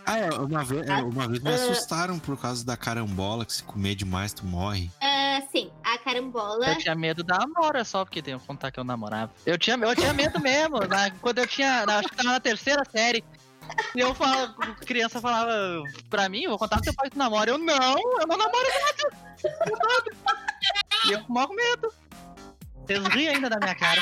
[0.06, 1.54] Ah, é, uma vez, é, uma vez me Ah.
[1.54, 4.90] assustaram por causa da carambola, que se comer demais tu morre.
[5.00, 6.66] Ah, sim, a carambola.
[6.70, 9.32] Eu tinha medo da Amora só, porque tem que contar que eu namorava.
[9.46, 10.80] Eu tinha, eu tinha medo mesmo.
[10.80, 11.86] na- quando eu tinha.
[11.86, 13.24] na- acho que tava na terceira série.
[13.94, 15.52] E eu falo, criança falava
[16.10, 17.50] pra mim, eu vou contar pro teu pai que tu namora.
[17.50, 17.74] Eu não,
[18.20, 19.16] eu não namoro nada.
[21.06, 21.92] E eu com medo.
[22.84, 24.00] Vocês riem ainda da minha cara.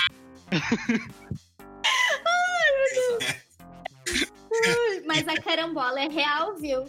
[5.06, 6.84] Mas a carambola é real, viu?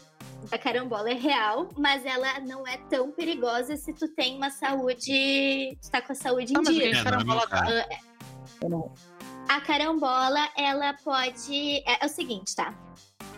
[0.52, 5.78] A carambola é real, mas ela não é tão perigosa se tu tem uma saúde.
[5.82, 6.92] Tu tá com a saúde em dia.
[6.92, 7.48] É, carambola?
[9.48, 11.84] A carambola, ela pode.
[11.86, 12.74] É, é o seguinte, tá?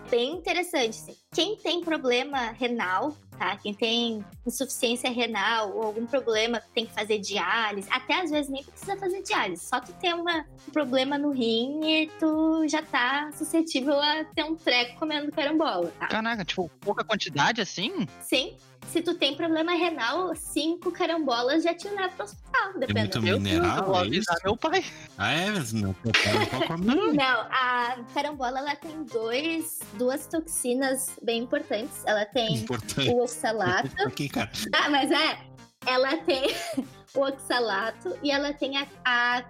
[0.09, 0.97] Bem interessante.
[0.97, 1.17] Assim.
[1.33, 3.57] Quem tem problema renal, tá?
[3.57, 8.49] Quem tem insuficiência renal ou algum problema que tem que fazer diálise, até às vezes
[8.49, 12.81] nem precisa fazer diálise, só tu ter uma, um problema no rim e tu já
[12.81, 16.07] tá suscetível a ter um treco comendo carambola, tá?
[16.07, 18.07] Caraca, tipo, pouca quantidade assim?
[18.21, 18.55] Sim.
[18.91, 23.21] Se tu tem problema renal, cinco carambolas já te levam pro hospital, muito dependendo.
[23.21, 24.85] Meu Deus, Mineral, eu vou é avisar meu pai.
[25.17, 25.49] Ah, é?
[25.49, 27.13] Não, não come não.
[27.13, 32.03] Não, a carambola ela tem dois, duas toxinas bem importantes.
[32.05, 33.09] Ela tem Importante.
[33.09, 33.89] o oxalato.
[34.05, 34.51] Aqui, cara.
[34.73, 35.37] ah, mas é,
[35.85, 36.53] ela tem
[37.15, 39.43] o oxalato e ela tem a, a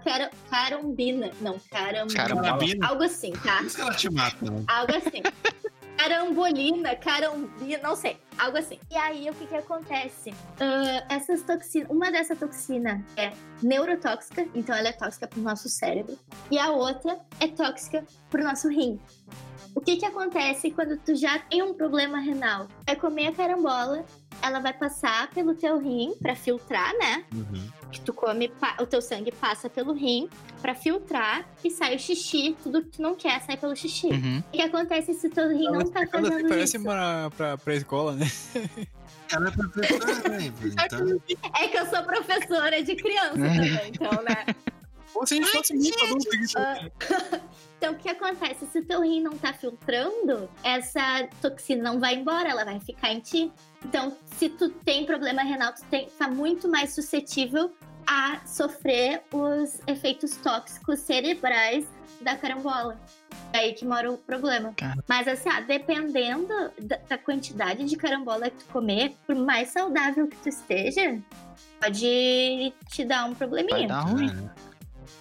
[0.49, 1.31] carombina.
[1.41, 2.47] Não, caram, Carambola.
[2.47, 2.87] Carabina.
[2.87, 3.57] algo assim, tá?
[3.57, 4.63] Por isso que ela te mata, né?
[4.67, 5.21] Algo assim.
[5.95, 8.79] Carambolina, carombina, não sei, algo assim.
[8.91, 10.33] E aí, o que que acontece?
[10.59, 16.17] Ah, essas toxinas, uma dessa toxina é neurotóxica, então ela é tóxica pro nosso cérebro,
[16.49, 18.99] e a outra é tóxica pro nosso rim.
[19.75, 22.67] O que que acontece quando tu já tem um problema renal?
[22.85, 24.05] Vai comer a carambola,
[24.43, 27.23] ela vai passar pelo teu rim pra filtrar, né?
[27.33, 27.71] Uhum.
[27.91, 30.27] que tu come, o teu sangue passa pelo rim
[30.61, 34.07] pra filtrar e sai o xixi, tudo que tu não quer sai pelo xixi.
[34.07, 34.39] Uhum.
[34.39, 36.85] O que acontece se teu rim não tá fazendo parece isso?
[36.85, 38.25] pra, pra, pra escola, né?
[39.31, 40.53] Ela é professora, né?
[40.85, 41.21] Então,
[41.61, 44.45] É que eu sou professora de criança também, então, né?
[45.15, 47.43] Ou se a gente fosse muito adulto aqui.
[47.83, 48.65] Então, o que acontece?
[48.67, 53.19] Se teu rim não tá filtrando, essa toxina não vai embora, ela vai ficar em
[53.19, 53.51] ti.
[53.85, 57.71] Então, se tu tem problema renal, tu tem, tá muito mais suscetível
[58.07, 61.85] a sofrer os efeitos tóxicos cerebrais
[62.21, 62.99] da carambola.
[63.51, 64.73] É aí que mora o problema.
[64.75, 65.03] Cara.
[65.07, 66.47] Mas assim, ah, dependendo
[66.81, 71.19] da, da quantidade de carambola que tu comer, por mais saudável que tu esteja,
[71.79, 73.87] pode te dar um Vai probleminha.
[73.87, 74.49] dar ruim.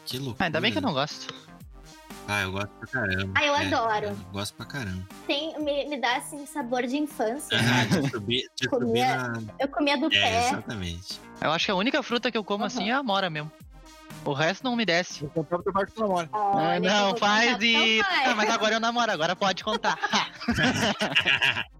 [0.06, 0.36] que loucura.
[0.40, 1.32] Ah, ainda bem que eu não gosto.
[2.28, 3.32] Ah, eu gosto pra caramba.
[3.36, 4.06] Ah, eu É, adoro.
[4.06, 5.06] eu gosto pra caramba.
[5.26, 7.58] Tem, me, me dá assim sabor de infância.
[7.58, 9.42] Ah, de subir, de subir Comia- na...
[9.58, 10.48] Eu comia do É, pé.
[10.48, 11.20] exatamente.
[11.40, 13.50] Eu acho que a única fruta que eu como assim é a mora mesmo.
[14.24, 15.26] O resto não me desce.
[15.28, 16.28] Teu pai que tu namora.
[16.32, 18.00] Ah, eu não, faz e.
[18.24, 19.98] Ah, mas agora eu namoro, agora pode contar.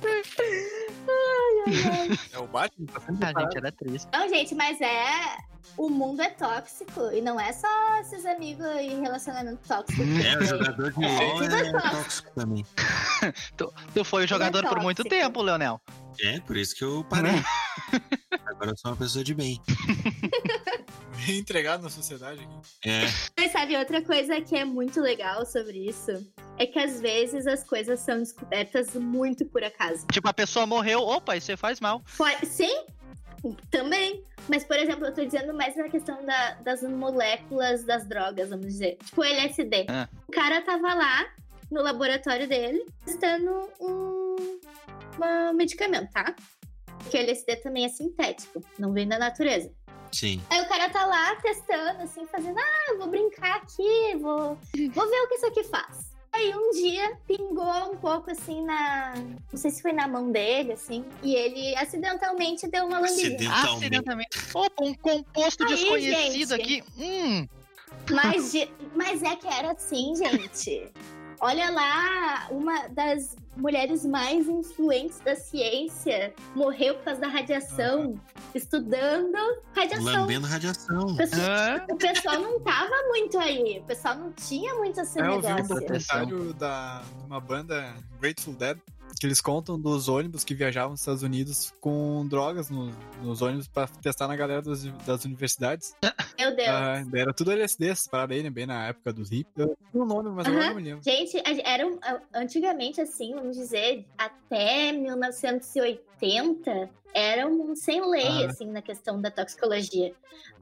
[2.32, 3.40] É o Batman, tá sempre Ah, parado.
[3.52, 4.08] gente, era triste.
[4.12, 5.36] Não, gente, mas é.
[5.76, 7.10] O mundo é tóxico.
[7.12, 7.68] E não é só
[8.00, 10.00] esses amigos em relacionamento tóxico.
[10.24, 11.96] É, o jogador de LOL tudo é é tóxico.
[11.96, 12.66] tóxico também.
[13.94, 15.80] Tu foi o jogador por muito tempo, Leonel.
[16.22, 17.32] É, por isso que eu parei.
[18.46, 19.60] Agora eu sou uma pessoa de bem.
[21.28, 22.88] Entregado na sociedade aqui.
[22.88, 23.02] É,
[23.38, 26.10] Mas sabe, outra coisa que é muito legal sobre isso
[26.58, 30.06] é que às vezes as coisas são descobertas muito por acaso.
[30.10, 32.02] Tipo, a pessoa morreu, opa, isso aí faz mal.
[32.16, 32.84] Pode- Sim,
[33.70, 34.24] também.
[34.48, 38.66] Mas, por exemplo, eu tô dizendo mais na questão da- das moléculas das drogas, vamos
[38.66, 38.96] dizer.
[39.04, 39.86] Tipo o LSD.
[39.88, 40.08] Ah.
[40.28, 41.26] O cara tava lá
[41.70, 43.50] no laboratório dele testando
[43.80, 44.58] um,
[45.20, 46.34] um medicamento, tá?
[46.98, 49.72] Porque o LSD também é sintético, não vem da natureza.
[50.12, 50.40] sim.
[50.50, 54.58] Aí o cara tá lá testando, assim, fazendo, ah, vou brincar aqui, vou,
[54.92, 56.09] vou ver o que isso aqui faz.
[56.32, 59.14] Aí um dia pingou um pouco assim na.
[59.52, 63.34] Não sei se foi na mão dele, assim, e ele acidentalmente deu uma lambida.
[63.34, 63.76] Acidentalmente.
[63.76, 64.38] Acidentalmente.
[64.54, 66.62] Opa, um composto Aí, desconhecido gente.
[66.62, 66.84] aqui.
[66.98, 67.48] Hum.
[68.10, 68.52] Mas,
[68.94, 70.90] mas é que era assim, gente.
[71.40, 76.32] Olha lá, uma das mulheres mais influentes da ciência.
[76.54, 78.18] Morreu por causa da radiação,
[78.54, 79.36] estudando
[79.74, 80.22] radiação.
[80.22, 81.06] Lambendo radiação.
[81.08, 85.20] O pessoal, Ah, o pessoal não tava muito aí, o pessoal não tinha muito esse
[85.20, 88.78] É, eu vi um documentário da, de uma banda Grateful Dead
[89.18, 92.90] que eles contam dos ônibus que viajavam nos Estados Unidos com drogas no-
[93.22, 95.94] nos ônibus pra testar na galera das, das universidades.
[96.38, 96.68] Meu Deus.
[96.68, 98.48] Ah, era tudo LSD, essas paradas aí, né?
[98.50, 99.54] Bem na época dos hippies.
[99.66, 100.54] Eu não nome, mas Aham.
[100.68, 101.04] não me lembro.
[101.04, 101.98] Gente, era um-
[102.34, 108.50] antigamente, assim, vamos dizer, até 1980, era um sem lei, Ah.
[108.50, 110.14] assim, na questão da toxicologia.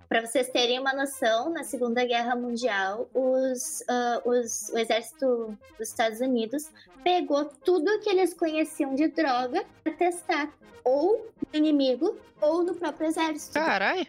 [0.08, 5.88] Para vocês terem uma noção, na Segunda Guerra Mundial, os, ah, os- o exército dos
[5.88, 6.70] Estados Unidos
[7.04, 10.48] pegou tudo que eles conheciam de droga para testar,
[10.82, 13.52] ou no inimigo, ou no próprio exército.
[13.54, 14.08] Carai.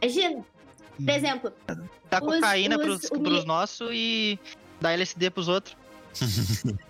[0.00, 0.44] Imagina,
[0.96, 1.52] por exemplo,
[2.08, 4.38] Dá Os- cocaína os- pros, o pros mi- nossos e
[4.80, 5.76] dá LSD pros outros.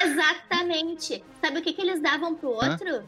[0.00, 1.24] Exatamente.
[1.40, 2.70] Sabe o que, que eles davam pro Hã?
[2.72, 3.02] outro?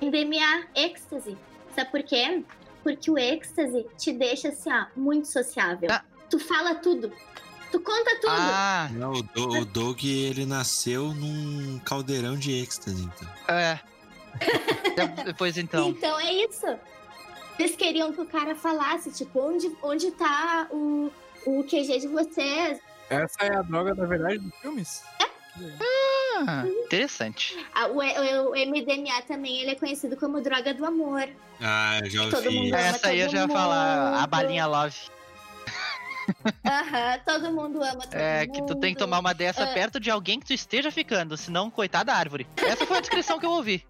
[0.00, 1.36] MDMA, êxtase.
[1.74, 2.44] Sabe por quê?
[2.82, 5.88] Porque o êxtase te deixa assim, ó, muito sociável.
[5.90, 6.02] Ah.
[6.28, 7.12] Tu fala tudo.
[7.70, 8.32] Tu conta tudo.
[8.32, 13.28] Ah, Não, o, Do- o Doug, ele nasceu num caldeirão de êxtase, então.
[13.48, 13.78] é.
[14.96, 15.88] De- Depois então.
[15.90, 16.66] Então é isso.
[17.58, 21.10] Eles queriam que o cara falasse, tipo, onde, onde tá o,
[21.46, 22.80] o QG de vocês?
[23.10, 25.02] Essa é a droga, na verdade, dos filmes?
[26.46, 27.56] Ah, interessante.
[27.74, 31.28] Ah, o, o- o MDMA também ele é conhecido como droga do amor.
[31.60, 32.56] Ah, eu já Todo ouvi.
[32.58, 34.96] mundo ama Essa aí eu já ia falar, a balinha love.
[36.64, 38.52] Aham, todo mundo ama todo É, mundo.
[38.52, 39.74] que tu tem que tomar uma dessa Ah.
[39.74, 42.46] perto de alguém que tu esteja ficando, senão, coitada da árvore.
[42.56, 43.84] Essa foi a descrição que eu ouvi.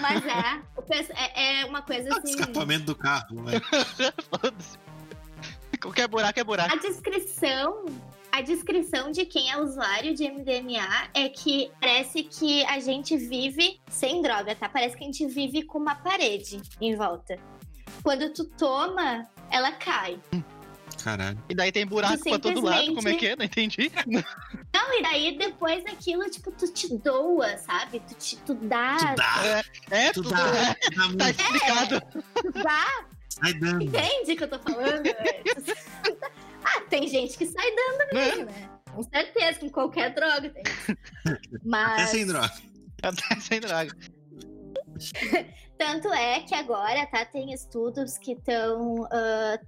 [0.00, 2.30] Mas é, o pesso- é, é uma coisa assim.
[2.30, 3.52] Escapamento do carro, né?
[5.80, 6.74] Qualquer buraco é buraco.
[6.74, 7.86] A descrição,
[8.32, 13.80] a descrição de quem é usuário de MDMA é que parece que a gente vive
[13.90, 14.68] sem droga, tá?
[14.68, 17.38] Parece que a gente vive com uma parede em volta.
[18.02, 20.18] Quando tu toma, ela cai.
[21.02, 21.38] Caralho.
[21.48, 23.36] E daí tem buraco pra todo lado, simplesmente- como é que é?
[23.36, 23.90] Não entendi.
[24.74, 28.00] Não, e daí depois daquilo, tipo, tu te doa, sabe?
[28.08, 30.30] Tu, te, tu dá, Tu dá, É, tu tudo.
[30.30, 32.02] dá, é, tu dá Tá muito, tu explicado.
[32.62, 33.04] dá.
[33.28, 33.82] sai dando.
[33.82, 35.02] Entende o que eu tô falando?
[36.64, 38.70] ah, tem gente que sai dando mesmo, né?
[38.92, 40.62] Com certeza, com qualquer droga tem.
[41.26, 42.52] Até Mas sem droga.
[43.02, 43.96] Até sem droga.
[45.78, 49.08] Tanto é que agora, tá, tem estudos que estão.
[49.10, 49.58] na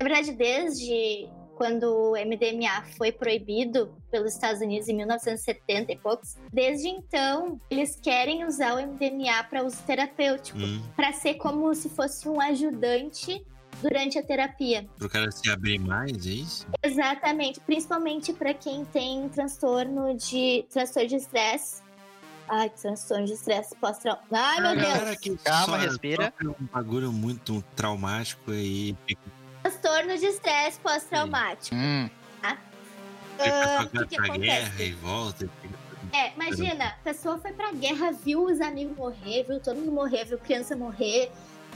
[0.00, 6.88] verdade, desde quando o MDMA foi proibido pelos Estados Unidos em 1970 e poucos, desde
[6.88, 12.28] então eles querem usar o MDMA para uso terapêutico, Hum, para ser como se fosse
[12.28, 13.44] um ajudante
[13.82, 14.86] durante a terapia.
[14.98, 16.66] pro cara se abrir mais, é isso?
[16.82, 21.82] Exatamente, principalmente para quem tem transtorno de transtorno de estresse.
[22.48, 24.34] Ai, transtorno de estresse pós-traumático.
[24.34, 25.42] Ai, meu A Deus.
[25.42, 26.26] Calma, respira.
[26.38, 28.96] sofre um bagulho muito traumático aí
[29.62, 31.74] Transtorno de estresse pós-traumático.
[31.74, 32.08] Hum,
[33.38, 34.38] fica o que que acontece?
[34.38, 35.44] guerra e volta.
[35.44, 39.76] e fica- É, imagina, a pessoa foi pra guerra, viu os amigos morrer, viu todo
[39.78, 41.30] mundo morrer, viu criança morrer,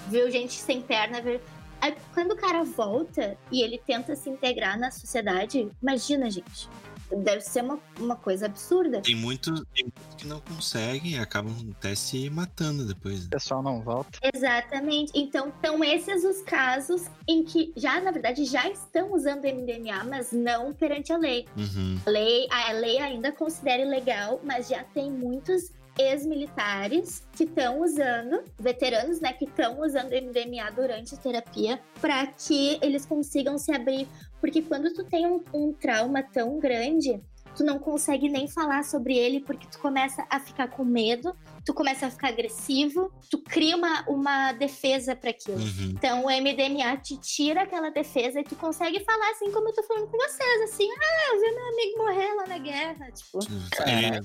[0.06, 1.40] viu gente sem perna, viu...
[1.80, 6.68] Aí, quando o cara volta e ele tenta se integrar na sociedade, imagina, gente.
[7.10, 9.00] Deve ser uma, uma coisa absurda.
[9.00, 13.26] Tem muitos, tem muitos que não conseguem e acabam até se matando depois.
[13.26, 14.16] o pessoal não volta.
[14.32, 15.10] Exatamente.
[15.14, 20.30] Então, são esses os casos em que já, na verdade, já estão usando MDMA, mas
[20.30, 21.46] não perante a lei.
[21.56, 21.98] Uhum.
[22.06, 28.42] A lei, a lei ainda considera ilegal, mas já tem muitos ex-militares que estão usando,
[28.58, 34.08] veteranos, né, que estão usando MDMA durante a terapia para que eles consigam se abrir,
[34.40, 37.20] porque quando tu tem um, um trauma tão grande,
[37.54, 41.34] tu não consegue nem falar sobre ele porque tu começa a ficar com medo,
[41.64, 45.58] tu começa a ficar agressivo, tu cria uma, uma defesa para aquilo.
[45.58, 45.94] Uhum.
[45.94, 49.82] Então o MDMA te tira aquela defesa e tu consegue falar assim como eu tô
[49.82, 53.38] falando com vocês, assim, ah, eu vi meu amigo morrer lá na guerra, tipo.
[53.86, 54.20] Ele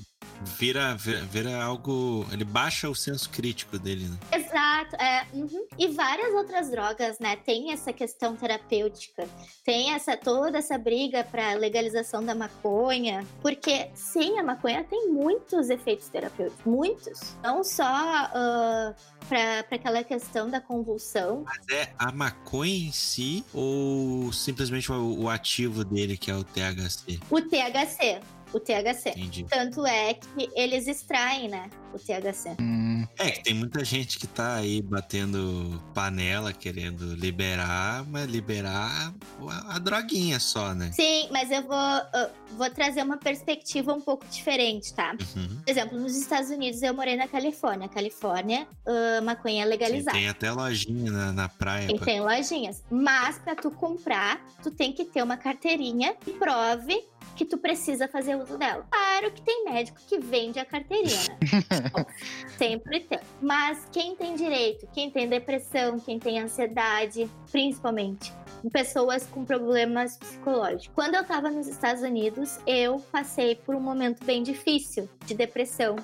[0.58, 2.26] vira, vira, vira algo.
[2.32, 4.18] Ele baixa o senso crítico dele, né?
[4.32, 5.26] Exato, é.
[5.32, 5.66] uhum.
[5.78, 7.36] E várias outras drogas, né?
[7.36, 9.28] Tem essa questão terapêutica,
[9.64, 15.70] tem essa toda essa briga para legalização da maconha, porque sim, a maconha tem muitos
[15.70, 17.25] efeitos terapêuticos, muitos.
[17.42, 18.94] Não só ah,
[19.28, 25.28] para aquela questão da convulsão, Mas é a maconha em si ou simplesmente o, o
[25.28, 27.18] ativo dele, que é o THC?
[27.30, 28.20] o THC,
[28.56, 29.10] o THC.
[29.10, 29.44] Entendi.
[29.48, 32.56] Tanto é que eles extraem, né, o THC.
[32.60, 39.12] Hum, É que tem muita gente que tá aí batendo panela, querendo liberar, mas liberar
[39.48, 40.90] a, a droguinha só, né?
[40.92, 45.12] Sim, mas eu vou, eu vou trazer uma perspectiva um pouco diferente, tá?
[45.36, 45.60] Uhum.
[45.64, 47.88] Por exemplo, nos Estados Unidos eu morei na Califórnia.
[47.88, 50.16] Califórnia, ah, maconha é Sim, legalizada.
[50.16, 51.90] tem até lojinha na, na praia.
[51.90, 52.82] E pra- tem lojinhas.
[52.90, 57.02] Mas pra tu comprar, tu tem que ter uma carteirinha que prove
[57.36, 58.86] que tu precisa fazer uso dela.
[58.90, 62.06] Claro que tem médico que vende a carteirinha, né?
[62.56, 63.20] Sempre tem.
[63.40, 68.32] Mas quem tem direito, quem tem depressão, quem tem ansiedade, principalmente
[68.72, 70.90] pessoas com problemas psicológicos.
[70.94, 75.96] Quando eu tava nos Estados Unidos, eu passei por um momento bem difícil de depressão.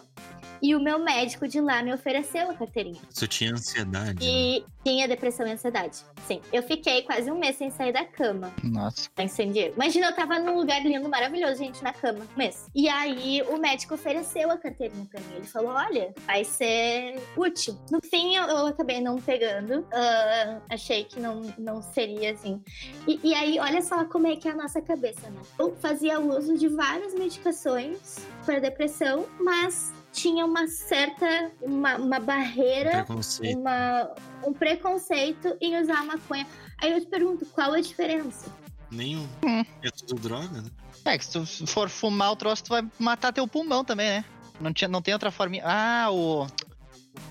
[0.62, 3.00] E o meu médico de lá me ofereceu a carteirinha.
[3.10, 4.24] Você tinha ansiedade.
[4.24, 4.32] né?
[4.32, 5.98] E tinha depressão e ansiedade.
[6.26, 6.40] Sim.
[6.52, 9.10] Eu fiquei quase um mês sem sair da cama nossa.
[9.28, 9.74] San Diego.
[9.74, 12.66] Imagina, eu tava num lugar lindo, maravilhoso, gente, na cama, um mês.
[12.74, 15.36] E aí o médico ofereceu a carteirinha pra mim.
[15.36, 17.76] Ele falou: olha, vai ser útil.
[17.90, 19.86] No fim, eu, eu acabei não pegando.
[19.92, 22.62] Ah, achei que não, não seria assim.
[23.08, 25.40] E, e aí, olha só como é que é a nossa cabeça, né?
[25.58, 33.04] Eu fazia uso de várias medicações para depressão, mas tinha uma certa, uma, uma barreira
[33.04, 33.58] Preconceito.
[33.58, 34.10] uma,
[34.46, 36.46] um preconceito em usar maconha.
[36.80, 38.50] Aí eu te pergunto, qual a diferença?
[38.90, 39.26] Nenhum.
[39.44, 39.64] Hum.
[39.82, 40.70] É tudo droga, né?
[41.04, 44.24] É, que se tu for fumar o troço, tu vai matar teu pulmão também, né?
[44.60, 45.56] Não, tinha, não tem outra forma.
[45.64, 46.46] Ah, o.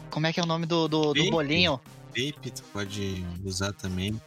[0.10, 1.80] Como é que é o nome do, do, do bolinho?
[2.08, 4.20] Vape tu pode usar também.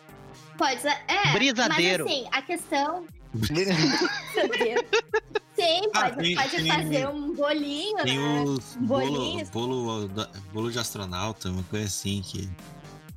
[0.56, 0.96] Pode ser.
[1.08, 2.04] É, Brisadeiro.
[2.04, 3.04] mas assim, a questão.
[5.54, 8.42] Sim, Ah, pode, tem- pode tem- fazer um bolinho, Tem né?
[8.42, 10.10] os bolo, bolo,
[10.52, 12.48] bolo de astronauta, uma coisa assim que.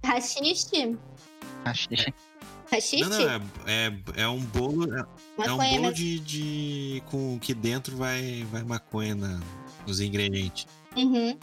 [0.06, 0.98] Rachixe?
[2.72, 3.02] Rachixe?
[3.02, 4.84] Não, não, é, é, é um bolo.
[4.94, 5.06] É,
[5.46, 7.04] é um bolo de, de.
[7.10, 9.40] com que dentro vai, vai maconha na,
[9.88, 10.68] nos ingredientes.
[10.96, 11.38] Uhum.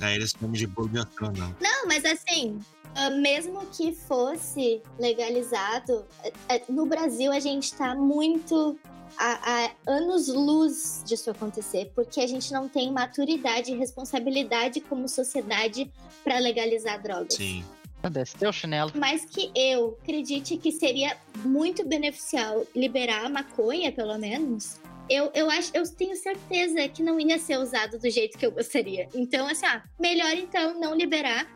[0.00, 1.56] Aí eles chamam de bolo de astronauta.
[1.60, 2.58] Não, mas assim,
[2.94, 8.78] ah, mesmo que fosse legalizado, eh, eh, no Brasil a gente tá muito
[9.16, 15.90] a, a anos-luz disso acontecer, porque a gente não tem maturidade e responsabilidade como sociedade
[16.24, 17.34] para legalizar drogas.
[17.34, 17.64] Sim.
[18.08, 18.92] Desceu o chinelo.
[18.94, 24.78] Mas que eu acredite que seria muito beneficial liberar a maconha, pelo menos.
[25.08, 28.52] Eu, eu acho, eu tenho certeza que não ia ser usado do jeito que eu
[28.52, 29.08] gostaria.
[29.12, 31.46] Então, assim, ah, melhor então não liberar.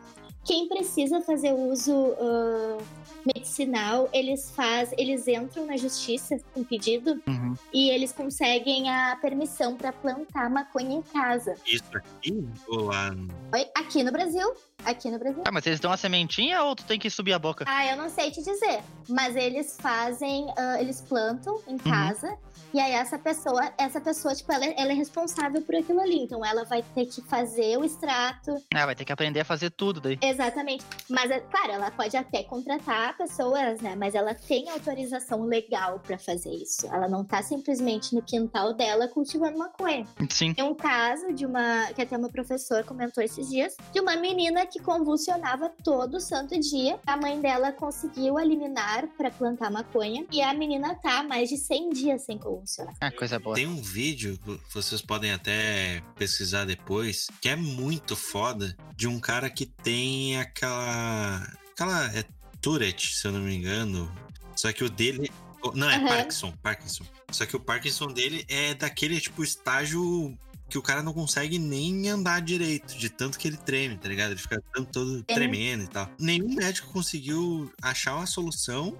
[0.45, 2.77] Quem precisa fazer uso ah,
[3.25, 7.55] medicinal, eles faz, eles entram na justiça com pedido Uhum.
[7.73, 11.55] e eles conseguem a permissão para plantar maconha em casa.
[11.65, 13.09] Isso aqui ou lá.
[13.11, 15.41] no- Oi, Aqui no Brasil, aqui no Brasil.
[15.47, 17.65] Ah, mas eles dão a sementinha ou tu tem que subir a boca?
[17.67, 18.83] Ah, eu não sei te dizer.
[19.09, 22.37] Mas eles fazem, ah, eles plantam em casa.
[22.73, 26.23] E aí essa pessoa, essa pessoa, tipo, ela, é- ela é responsável por aquilo ali.
[26.23, 28.51] Então ela vai ter que fazer o extrato.
[28.73, 30.17] Ah, vai ter que aprender a fazer tudo daí.
[30.21, 30.83] Exatamente.
[31.09, 33.95] Mas, é claro, ela pode até contratar pessoas, né?
[33.95, 36.85] Mas ela tem autorização legal pra fazer isso.
[36.87, 40.05] Ela não tá simplesmente no quintal dela cultivando maconha.
[40.29, 40.53] Sim.
[40.53, 41.87] Tem um caso de uma.
[41.95, 46.99] que até meu professor comentou esses dias, de uma menina que convulsionava todo santo dia.
[47.05, 50.25] A mãe dela conseguiu eliminar pra plantar maconha.
[50.31, 52.54] E a menina tá mais de 100 dias sem convulsionar.
[52.99, 53.55] Ah, coisa boa.
[53.55, 54.39] Tem um vídeo,
[54.73, 61.41] vocês podem até pesquisar depois, que é muito foda, de um cara que tem aquela.
[61.71, 62.17] aquela.
[62.17, 62.23] É
[62.61, 64.11] Tourette, se eu não me engano.
[64.55, 65.31] Só que o dele.
[65.73, 66.07] Não, é Aham.
[66.07, 67.05] Parkinson, Parkinson.
[67.31, 70.37] Só que o Parkinson dele é daquele, tipo, estágio
[70.69, 74.31] que o cara não consegue nem andar direito, de tanto que ele treme, tá ligado?
[74.31, 76.09] Ele fica tanto todo tremendo e tal.
[76.19, 78.97] Nenhum médico conseguiu achar uma solução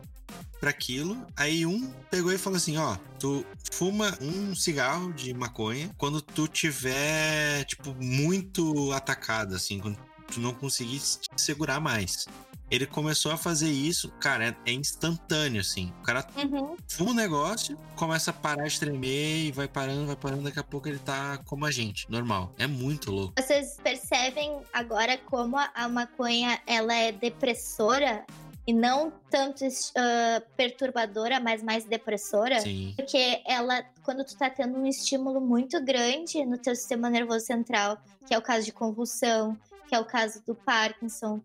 [0.60, 1.26] para aquilo.
[1.36, 6.48] Aí um pegou e falou assim: ó, tu fuma um cigarro de maconha quando tu
[6.48, 9.98] tiver, tipo, muito atacado, assim, quando
[10.32, 12.26] tu não conseguir se segurar mais.
[12.70, 15.94] Ele começou a fazer isso, cara, é, é instantâneo, assim.
[16.02, 16.76] O cara Uhum.
[16.88, 20.64] fuma um negócio, começa a parar de tremer e vai parando, vai parando, daqui a
[20.64, 22.52] pouco ele tá como a gente, normal.
[22.58, 23.34] É muito louco.
[23.40, 28.26] Vocês percebem agora como a, maconha ela é depressora
[28.68, 29.64] e não tanto
[29.96, 32.60] ah, perturbadora, mas mais depressora?
[32.62, 32.94] Sim.
[32.96, 38.00] Porque ela, quando tu tá tendo um estímulo muito grande no teu sistema nervoso central,
[38.28, 39.56] que é o caso de convulsão,
[39.88, 41.40] que é o caso do Parkinson,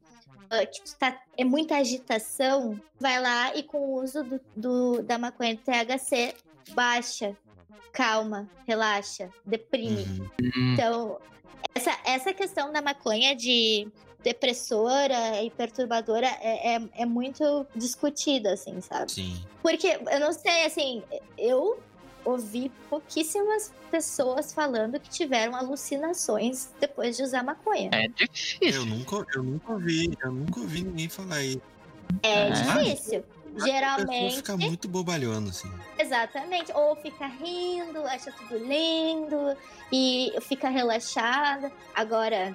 [0.66, 5.16] que tu tá, é muita agitação, vai lá e com o uso do, do- da
[5.18, 6.34] maconha do THC,
[6.72, 7.36] baixa,
[7.92, 10.04] calma, relaxa, deprime.
[10.40, 10.74] Uhum.
[10.74, 11.18] Então,
[11.74, 13.86] essa, essa questão da maconha de
[14.22, 19.12] depressora e perturbadora é, é, é muito discutida, assim, sabe?
[19.12, 19.44] Sim.
[19.62, 21.02] Porque, eu não sei, assim,
[21.38, 21.78] eu
[22.24, 27.90] ouvi pouquíssimas pessoas falando que tiveram alucinações depois de usar maconha.
[27.92, 28.86] É Eu difícil.
[28.86, 31.60] nunca, eu nunca ouvi, eu nunca ouvi ninguém falar isso.
[32.22, 32.50] É, Ah.
[32.82, 33.24] difícil.
[33.60, 35.68] A Geralmente, fica muito bobalhona, assim.
[35.98, 36.70] exatamente.
[36.72, 39.56] Ou fica rindo, acha tudo lindo
[39.92, 41.72] e fica relaxada.
[41.92, 42.54] Agora,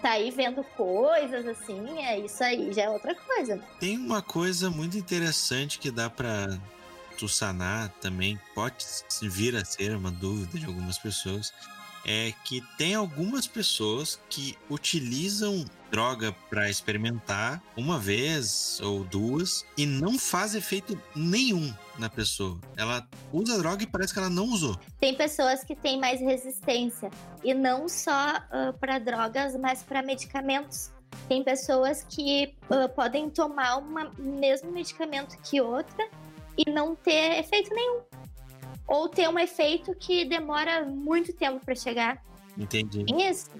[0.00, 3.56] tá aí vendo coisas assim, é isso aí, já é outra coisa.
[3.56, 3.62] né?
[3.78, 6.58] Tem uma coisa muito interessante que dá pra
[7.22, 8.84] tu sanar também, pode
[9.22, 11.52] vir a ser uma dúvida de algumas pessoas,
[12.04, 19.86] é que tem algumas pessoas que utilizam droga pra experimentar uma vez ou duas e
[19.86, 22.58] não faz efeito nenhum na pessoa.
[22.76, 24.76] Ela usa droga e parece que ela não usou.
[24.98, 27.08] Tem pessoas que têm mais resistência
[27.44, 28.40] e não só
[28.80, 30.90] para drogas, mas para medicamentos.
[31.28, 33.84] Tem pessoas que ah, podem tomar o
[34.18, 36.08] mesmo medicamento que outra
[36.56, 38.00] e não ter efeito nenhum.
[38.86, 42.22] Ou ter um efeito que demora muito tempo para chegar.
[42.58, 43.04] Entendi.
[43.08, 43.50] Isso.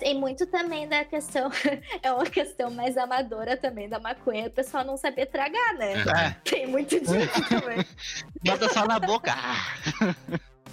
[0.00, 1.48] Tem muito também da questão,
[2.02, 5.92] é uma questão mais amadora também da maconha, o pessoal não saber tragar, né?
[6.02, 6.30] É.
[6.42, 7.14] Tem muito disso
[7.48, 7.84] também.
[8.44, 9.32] Bota só na boca.
[9.32, 10.14] Ah,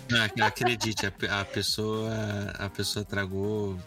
[0.10, 2.10] Não, ac- acredite, a pessoa
[2.58, 3.78] a pessoa tragou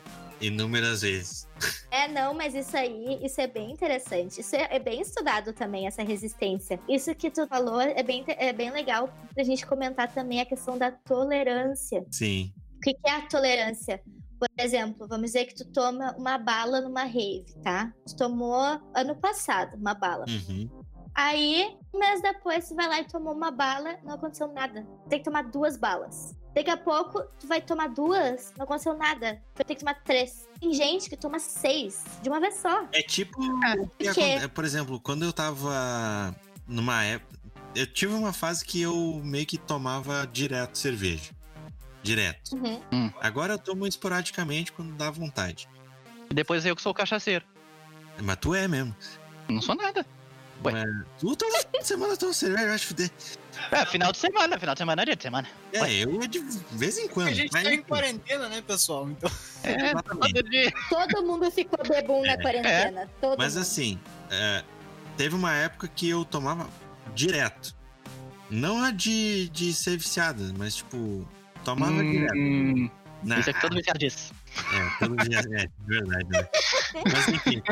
[0.41, 1.47] inúmeras vezes.
[1.91, 4.41] É, não, mas isso aí, isso é bem interessante.
[4.41, 6.79] Isso é, é bem estudado também, essa resistência.
[6.89, 10.77] Isso que tu falou é bem, é bem legal pra gente comentar também a questão
[10.77, 12.05] da tolerância.
[12.11, 12.53] Sim.
[12.77, 14.03] O que, que é a tolerância?
[14.39, 17.93] Por exemplo, vamos dizer que tu toma uma bala numa rave, tá?
[18.07, 18.63] Tu tomou
[18.95, 20.27] ano passado uma bala.
[20.29, 20.69] Uhum.
[21.15, 24.87] Aí, um mês depois, tu vai lá e tomou uma bala, não aconteceu nada.
[25.09, 26.37] Tem que tomar duas balas.
[26.57, 29.43] Daqui a pouco, tu vai tomar duas, não aconteceu nada.
[29.55, 30.49] Vai ter que tomar três.
[30.59, 32.89] Tem gente que toma seis de uma vez só.
[32.93, 33.39] É tipo.
[33.39, 34.39] que por quê?
[34.39, 36.35] acon- Por exemplo, quando eu tava
[36.67, 37.37] numa época.
[37.75, 41.31] Eu tive uma fase que eu meio que tomava direto cerveja.
[42.03, 42.53] Direto.
[42.57, 43.13] Uhum.
[43.21, 45.69] Agora eu tomo esporadicamente quando dá vontade.
[46.31, 47.45] E depois eu que sou o cachaceiro.
[48.23, 48.97] Mas tu é mesmo.
[49.47, 50.07] Não sou nada.
[50.65, 50.85] Ué.
[51.19, 53.11] Tu toda semana toma cerveja, vai te fuder.
[53.71, 55.49] É, final de semana, final de semana é dia de semana.
[55.73, 56.41] É, eu é de
[56.73, 57.29] vez em quando.
[57.29, 59.09] A gente tá em quarentena, né, pessoal?
[59.09, 59.31] Então.
[59.63, 60.73] É, todo dia.
[60.89, 63.09] Todo mundo ficou bebum na quarentena.
[63.21, 63.63] Todo Mas mundo.
[63.63, 64.01] assim,
[64.31, 64.63] é,
[65.17, 66.69] teve uma época que eu tomava
[67.15, 67.75] direto.
[68.51, 71.27] Não a de, de ser viciada, mas tipo,
[71.65, 72.37] tomava direto.
[72.37, 72.89] Hum,
[73.23, 74.33] Na, isso é que todo viciado diz.
[74.73, 76.29] É, todo dia, é, de verdade.
[76.31, 76.49] Né?
[77.13, 77.63] Mas enfim,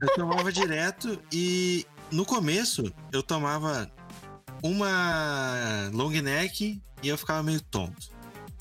[0.00, 3.90] eu tomava direto e no começo eu tomava
[4.62, 8.08] uma long neck e eu ficava meio tonto.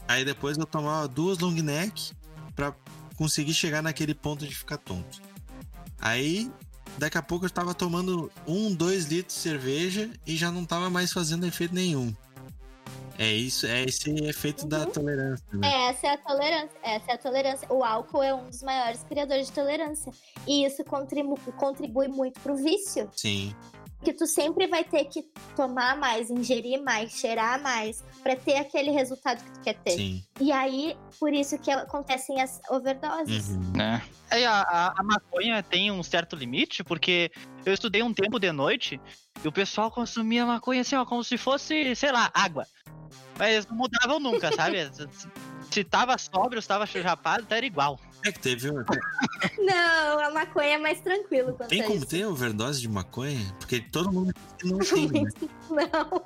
[0.07, 2.13] Aí depois eu tomava duas long neck
[2.55, 2.73] pra
[3.15, 5.21] conseguir chegar naquele ponto de ficar tonto.
[5.99, 6.51] Aí
[6.97, 10.89] daqui a pouco eu tava tomando um, dois litros de cerveja e já não tava
[10.89, 12.15] mais fazendo efeito nenhum.
[13.19, 14.91] É isso, é esse efeito da Uhum.
[14.91, 15.89] tolerância, né?
[15.89, 16.77] Essa é a tolerância.
[16.83, 17.67] Essa é a tolerância.
[17.73, 20.11] O álcool é um dos maiores criadores de tolerância.
[20.45, 23.09] E isso contribu- contribui muito pro vício.
[23.15, 23.55] Sim.
[24.03, 25.23] Que tu sempre vai ter que
[25.55, 29.91] tomar mais, ingerir mais, cheirar mais, pra ter aquele resultado que tu quer ter.
[29.91, 30.23] Sim.
[30.39, 33.49] E aí, por isso que acontecem as overdoses.
[33.49, 33.71] Uhum.
[33.75, 34.01] né?
[34.29, 37.31] Aí a, a, a maconha tem um certo limite, porque
[37.65, 39.01] eu estudei um tempo de noite
[39.43, 42.65] e o pessoal consumia maconha assim, ó, como se fosse, sei lá, água.
[43.39, 44.77] Mas não mudavam nunca, sabe?
[44.93, 45.07] Se-
[45.71, 47.99] Se tava sóbrio, se tava chapado, tá era igual.
[48.25, 48.71] É que teve.
[48.71, 52.07] Não, a maconha é mais tranquilo quanto Tem como isso.
[52.07, 53.39] ter overdose de maconha?
[53.59, 55.29] Porque todo mundo não tem, né?
[55.69, 56.25] Não.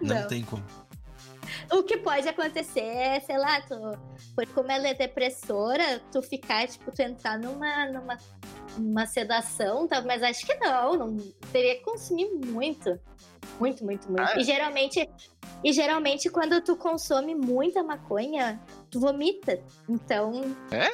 [0.00, 0.28] Não, Não.
[0.28, 0.64] tem como.
[1.72, 3.74] O que pode acontecer é, sei lá, tu,
[4.34, 8.18] por como ela é depressora, tu ficar, tipo, tu entrar numa, numa,
[8.76, 10.02] numa sedação, tá?
[10.02, 11.16] mas acho que não, não
[11.52, 12.98] teria que consumir muito.
[13.58, 14.20] Muito, muito, muito.
[14.22, 14.38] Ah?
[14.38, 15.08] E geralmente,
[15.62, 18.60] e geralmente, quando tu consome muita maconha,
[18.90, 19.60] tu vomita.
[19.88, 20.54] Então.
[20.70, 20.90] É?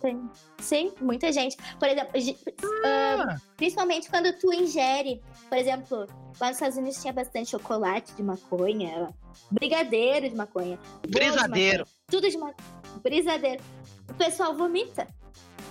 [0.00, 0.30] Tem.
[0.58, 1.56] Sim, muita gente.
[1.78, 2.38] Por exemplo, gi-
[2.84, 6.06] ah, principalmente quando tu ingere, por exemplo,
[6.40, 9.08] lá nos Estados Unidos tinha bastante chocolate de maconha,
[9.50, 11.78] brigadeiro de maconha, bolo de Brisadeiro.
[11.80, 13.62] maconha, tudo de maconha, brisadeiro.
[14.08, 15.06] O pessoal vomita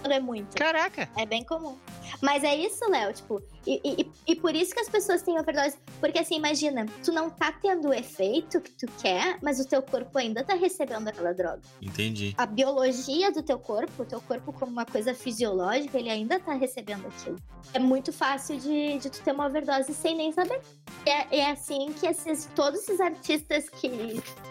[0.02, 0.56] quando é muito.
[0.56, 1.10] Caraca.
[1.18, 1.78] É bem comum.
[2.22, 5.78] Mas é isso, Léo, tipo, e, e, e por isso que as pessoas têm overdose.
[6.00, 9.82] Porque assim, imagina, tu não tá tendo o efeito que tu quer, mas o teu
[9.82, 11.62] corpo ainda tá recebendo aquela droga.
[11.82, 12.34] Entendi.
[12.38, 16.54] A biologia do teu corpo, o teu corpo como uma coisa fisiológica, ele ainda tá
[16.54, 17.38] recebendo aquilo.
[17.74, 20.60] É muito fácil de, de tu ter uma overdose sem nem saber.
[21.06, 23.90] É, é assim que esses, todos esses artistas que,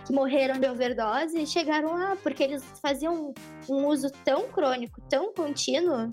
[0.06, 3.32] que morreram de overdose chegaram lá, porque eles faziam
[3.68, 6.10] um, um uso tão crônico, tão contínuo,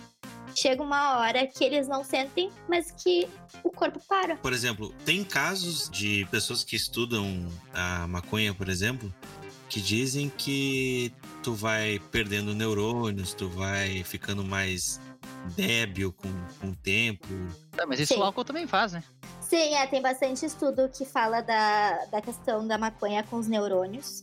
[0.54, 3.28] chega uma hora que eles não sentem, mas que
[3.64, 4.36] o corpo para.
[4.38, 9.14] Por exemplo, tem casos de pessoas que estudam a maconha, por exemplo,
[9.70, 11.12] que dizem que
[11.44, 15.00] tu vai perdendo neurônios, tu vai ficando mais
[15.56, 16.30] débil com,
[16.60, 17.28] com o tempo.
[17.72, 18.20] Tá, mas isso Sim.
[18.20, 19.04] o álcool também faz, né?
[19.42, 24.22] Sim, é, tem bastante estudo que fala da, da questão da maconha com os neurônios.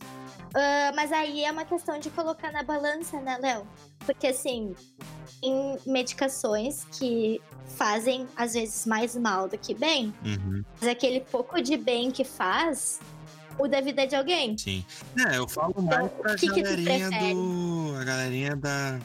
[0.55, 3.67] Ah, mas aí é uma questão de colocar na balança, né, Léo?
[4.05, 4.75] Porque, assim,
[5.41, 7.41] tem medicações que
[7.75, 10.13] fazem, às vezes, mais mal do que bem.
[10.23, 12.99] Uhum, Mas aquele pouco de bem que faz
[13.57, 14.57] muda a vida de alguém.
[14.57, 14.83] sim.
[15.29, 17.33] É, eu falo mais Então, pra o que que galerinha prefere?
[17.33, 17.95] do.
[17.99, 18.99] A galerinha da,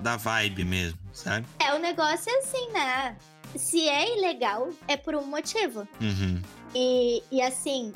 [0.00, 1.46] da vibe mesmo, sabe?
[1.58, 3.16] É, o negócio é assim, né?
[3.54, 5.86] Se é ilegal, é por um motivo.
[6.00, 6.42] Uhum.
[6.74, 7.92] E, e assim,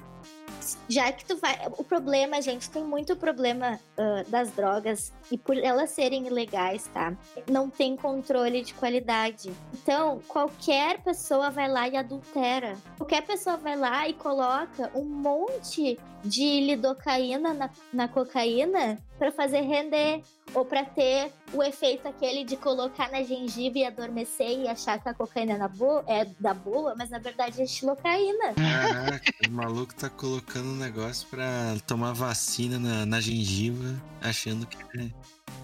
[0.89, 1.59] já que tu vai.
[1.79, 7.17] O problema, gente, tem muito problema ah, das drogas e por elas serem ilegais, tá?
[7.49, 9.53] Não tem controle de qualidade.
[9.75, 12.77] Então, qualquer pessoa vai lá e adultera.
[12.97, 19.61] Qualquer pessoa vai lá e coloca um monte de lidocaína na, na cocaína pra fazer
[19.61, 20.23] render.
[20.55, 25.09] Ou pra ter o efeito aquele de colocar na gengiva e adormecer e achar que
[25.09, 28.55] a cocaína é, na boa, é da boa, mas na verdade é xilocaína.
[28.55, 34.77] Caraca, o maluco tá colocando um negócio pra tomar vacina na, na gengiva, achando que
[34.99, 35.11] é.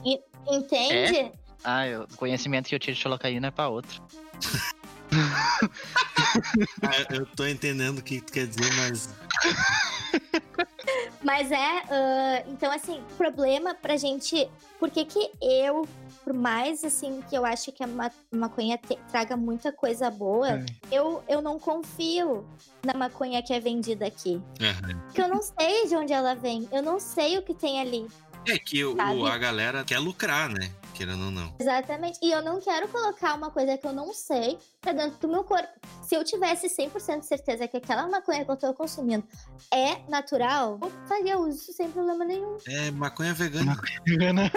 [0.05, 1.33] E- Entende?
[1.65, 4.01] Ah, eu- o conhecimento que eu tinha de Xolocaína é pra outro.
[6.83, 9.09] Ah, eu tô entendendo o que tu quer dizer, mas.
[11.27, 11.57] Mas é,
[11.91, 14.49] ah, então assim, problema pra gente,
[14.79, 15.85] por que que eu,
[16.23, 20.51] por mais assim que eu acho que a ma- maconha te- traga muita coisa boa,
[20.51, 20.65] É.
[20.93, 22.47] eu, eu não confio
[22.85, 24.41] na maconha que é vendida aqui.
[24.61, 25.01] Aham.
[25.07, 28.07] Porque eu não sei de onde ela vem, eu não sei o que tem ali.
[28.47, 28.95] É que o,
[29.27, 30.71] a galera quer lucrar, né?
[30.97, 31.55] Querendo ou não.
[31.59, 32.19] Exatamente.
[32.23, 35.45] E eu não quero colocar uma coisa que eu não sei pra dentro do meu
[35.45, 35.69] corpo.
[36.03, 39.27] Se eu tivesse 100% de certeza que aquela maconha que eu tô consumindo
[39.71, 42.57] é natural, eu faria uso sem problema nenhum.
[42.67, 43.77] É maconha vegana.
[44.07, 44.51] Vegana.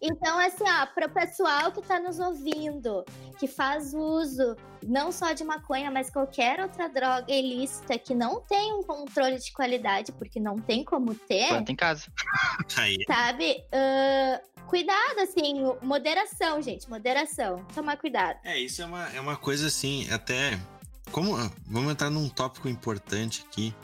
[0.00, 3.04] Então, assim, ó, para o pessoal que tá nos ouvindo,
[3.38, 4.56] que faz uso
[4.86, 9.52] não só de maconha, mas qualquer outra droga ilícita que não tem um controle de
[9.52, 12.06] qualidade, porque não tem como ter, Planta em casa.
[13.06, 13.64] Sabe?
[13.72, 14.40] Ah,
[14.70, 17.64] cuidado, assim, moderação, gente, moderação.
[17.74, 18.38] Tomar cuidado.
[18.44, 20.58] É, isso é uma, é uma coisa assim, até.
[21.10, 21.36] Como.
[21.66, 23.74] Vamos entrar num tópico importante aqui,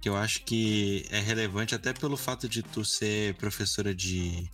[0.00, 4.50] que eu acho que é relevante até pelo fato de tu ser professora de,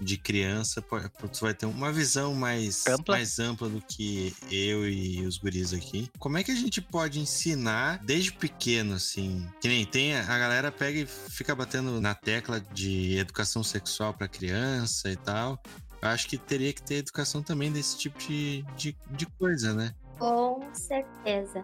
[0.00, 3.16] de criança, po- tu vai ter uma visão mais Ampla.
[3.16, 6.10] mais ampla do que eu e os guris aqui.
[6.18, 9.46] Como é que a gente pode ensinar desde pequeno, assim?
[9.60, 14.28] Que nem tem, a galera pega e fica batendo na tecla de educação sexual pra
[14.28, 15.60] criança e tal.
[16.00, 19.92] Eu acho que teria que ter educação também desse tipo de, de, de coisa, né?
[20.18, 21.62] Com certeza.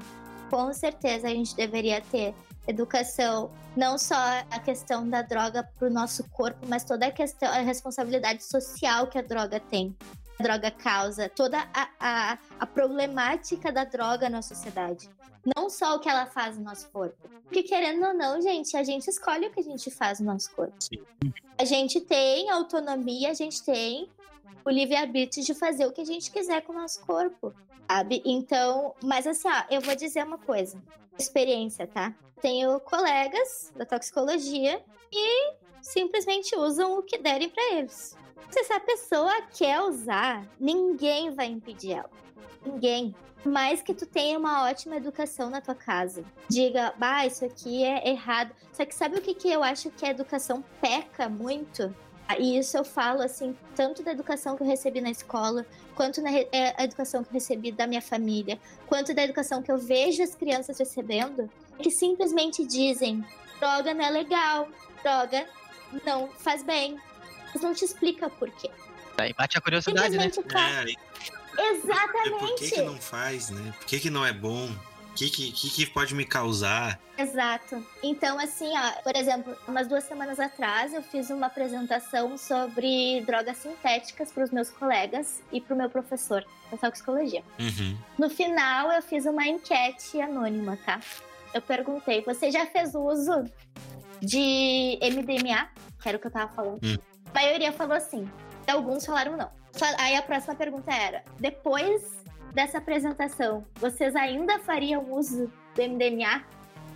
[0.51, 2.35] Com certeza a gente deveria ter
[2.67, 4.17] educação, não só
[4.51, 9.19] a questão da droga pro nosso corpo, mas toda a questão, a responsabilidade social que
[9.19, 9.97] a droga tem.
[10.39, 15.09] A droga causa, toda a, a, a problemática da droga na sociedade.
[15.57, 17.29] Não só o que ela faz no nosso corpo.
[17.45, 20.51] Porque querendo ou não, gente, a gente escolhe o que a gente faz no nosso
[20.53, 20.75] corpo.
[20.81, 21.03] Sim.
[21.57, 24.09] A gente tem autonomia, a gente tem
[24.65, 27.55] o livre-arbítrio de fazer o que a gente quiser com o nosso corpo
[27.89, 28.23] sabe?
[28.25, 30.83] Então, mas assim, ó, eu vou dizer uma coisa.
[31.19, 32.15] Experiência, tá?
[32.45, 34.79] Tenho colegas da toxicologia
[35.11, 38.19] e simplesmente usam o que derem pra eles.
[38.51, 42.11] Se essa pessoa quer usar, ninguém vai impedir ela.
[42.63, 43.15] Ninguém.
[43.47, 46.23] Mais que tu tenha uma ótima educação na tua casa.
[46.47, 48.55] Diga, bah, isso aqui é errado.
[48.75, 51.97] Só que sabe o que, que eu acho que a educação peca muito?
[52.29, 56.23] Ah, E isso eu falo, assim, tanto da educação que eu recebi na escola, quanto
[56.23, 56.31] na
[56.77, 60.35] a educação que eu recebi da minha família, quanto da educação que eu vejo as
[60.35, 63.25] crianças recebendo, que simplesmente dizem:
[63.59, 64.69] droga não é legal,
[65.03, 65.47] droga
[66.05, 66.99] não faz bem.
[67.53, 68.71] Mas não te explica por quê.
[69.19, 70.31] Aí bate a curiosidade, né?
[70.51, 70.95] Faz.
[71.57, 72.31] É, Exatamente.
[72.31, 73.75] por que, que não faz, né?
[73.79, 74.69] Por que, que não é bom?
[75.11, 76.99] O que, que, que, que pode me causar?
[77.17, 77.87] Exato.
[78.03, 83.59] Então, assim, ó, por exemplo, umas duas semanas atrás eu fiz uma apresentação sobre drogas
[83.59, 87.45] sintéticas para os meus colegas e para o meu professor da toxicologia.
[87.61, 87.97] Uhum.
[88.19, 91.01] No final, eu fiz uma enquete anônima, tá?
[91.55, 93.45] Eu perguntei: você já fez uso
[94.21, 95.69] de MDMA?
[96.03, 96.81] Que era o que eu tava falando.
[96.85, 96.97] Hum.
[97.33, 98.29] A maioria falou sim.
[98.67, 99.51] E alguns falaram não.
[99.99, 102.03] Aí a próxima pergunta era: depois
[102.53, 106.45] dessa apresentação, vocês ainda fariam uso do MDMA?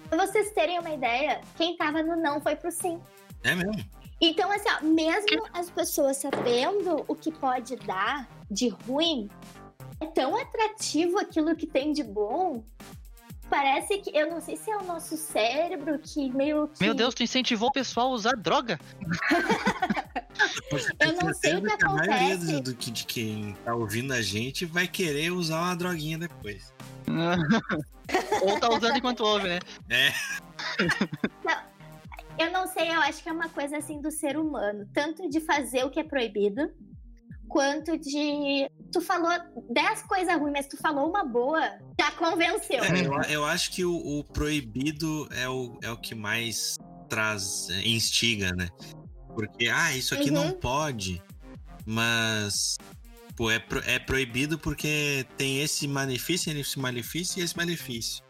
[0.08, 3.00] Pra vocês terem uma ideia, quem tava no não foi pro sim.
[3.44, 3.72] É mesmo?
[4.20, 9.28] Então, assim, ó, mesmo as pessoas sabendo o que pode dar de ruim,
[10.00, 12.64] é tão atrativo aquilo que tem de bom.
[13.48, 16.84] Parece que, eu não sei se é o nosso cérebro que meio que.
[16.84, 18.78] Meu Deus, tu incentivou o pessoal a usar droga.
[21.00, 22.52] Eu não sei o que certeza a maioria acontece.
[22.52, 26.72] do, do que, de quem tá ouvindo a gente vai querer usar uma droguinha depois.
[28.42, 29.58] Ou tá usando enquanto ouve, né?
[29.88, 30.12] É.
[32.38, 34.88] Eu não sei, eu acho que é uma coisa assim do ser humano.
[34.92, 36.70] Tanto de fazer o que é proibido,
[37.48, 38.68] quanto de.
[38.92, 39.30] Tu falou
[39.70, 41.60] 10 coisas ruins, mas tu falou uma boa,
[42.00, 42.82] já convenceu.
[42.84, 46.76] É, eu, eu acho que o, o proibido é o, é o que mais
[47.08, 48.68] traz, é, instiga, né?
[49.34, 50.58] Porque, ah, isso aqui não Uhum.
[50.60, 51.22] pode,
[51.86, 52.76] mas.
[53.36, 58.22] Pô, é, pro- é proibido porque tem esse malefício, esse malefício e esse malefício.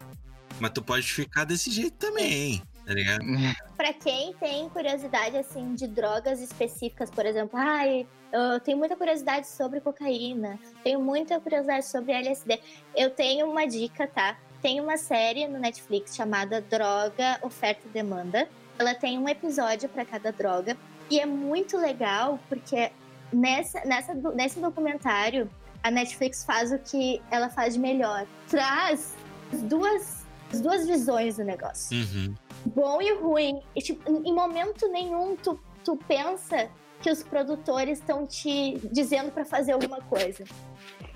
[0.59, 3.23] Mas tu pode ficar desse jeito também, tá ligado?
[3.77, 9.47] Pra quem tem curiosidade, assim, de drogas específicas, por exemplo, ai, eu tenho muita curiosidade
[9.47, 12.59] sobre cocaína, tenho muita curiosidade sobre LSD.
[12.95, 14.37] Eu tenho uma dica, tá?
[14.61, 18.49] Tem uma série no Netflix chamada Droga, Oferta e Demanda.
[18.77, 20.75] Ela tem um episódio pra cada droga.
[21.09, 22.91] E é muito legal porque
[23.31, 25.49] nessa, nessa, nesse documentário
[25.81, 28.27] a Netflix faz o que ela faz de melhor.
[28.49, 29.15] Traz
[29.53, 32.35] as duas, as duas visões do negócio Uhum.
[32.65, 33.61] Bom e ruim.
[33.75, 36.69] E, tipo, em momento nenhum tu, tu pensa
[37.01, 40.43] que os produtores estão te dizendo para fazer alguma coisa.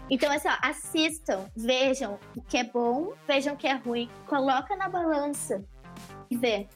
[0.10, 4.76] Então, assim, ó, assistam, vejam o que é bom, vejam o que é ruim, coloca
[4.76, 5.64] na balança
[6.30, 6.68] e vê.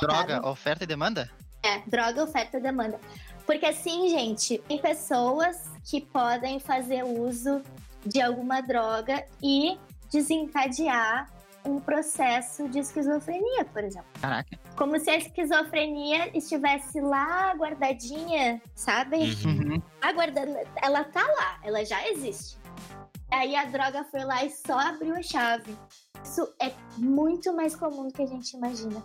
[0.00, 0.46] Droga, Sabe?
[0.46, 1.30] oferta e demanda?
[1.62, 3.00] É, droga, oferta e demanda.
[3.46, 7.62] Porque assim, gente, tem pessoas que podem fazer uso
[8.04, 9.78] de alguma droga e
[10.10, 11.28] desencadear
[11.66, 14.08] um processo de esquizofrenia, por exemplo.
[14.20, 14.58] Caraca.
[14.76, 19.16] Como se a esquizofrenia estivesse lá guardadinha, sabe?
[19.44, 19.72] Uhum.
[19.72, 19.82] Uhum.
[20.00, 20.56] Aguardando.
[20.82, 22.58] Ela tá lá, ela já existe.
[23.30, 25.76] Aí a droga foi lá e só abriu a chave.
[26.22, 29.04] Isso é muito mais comum do que a gente imagina.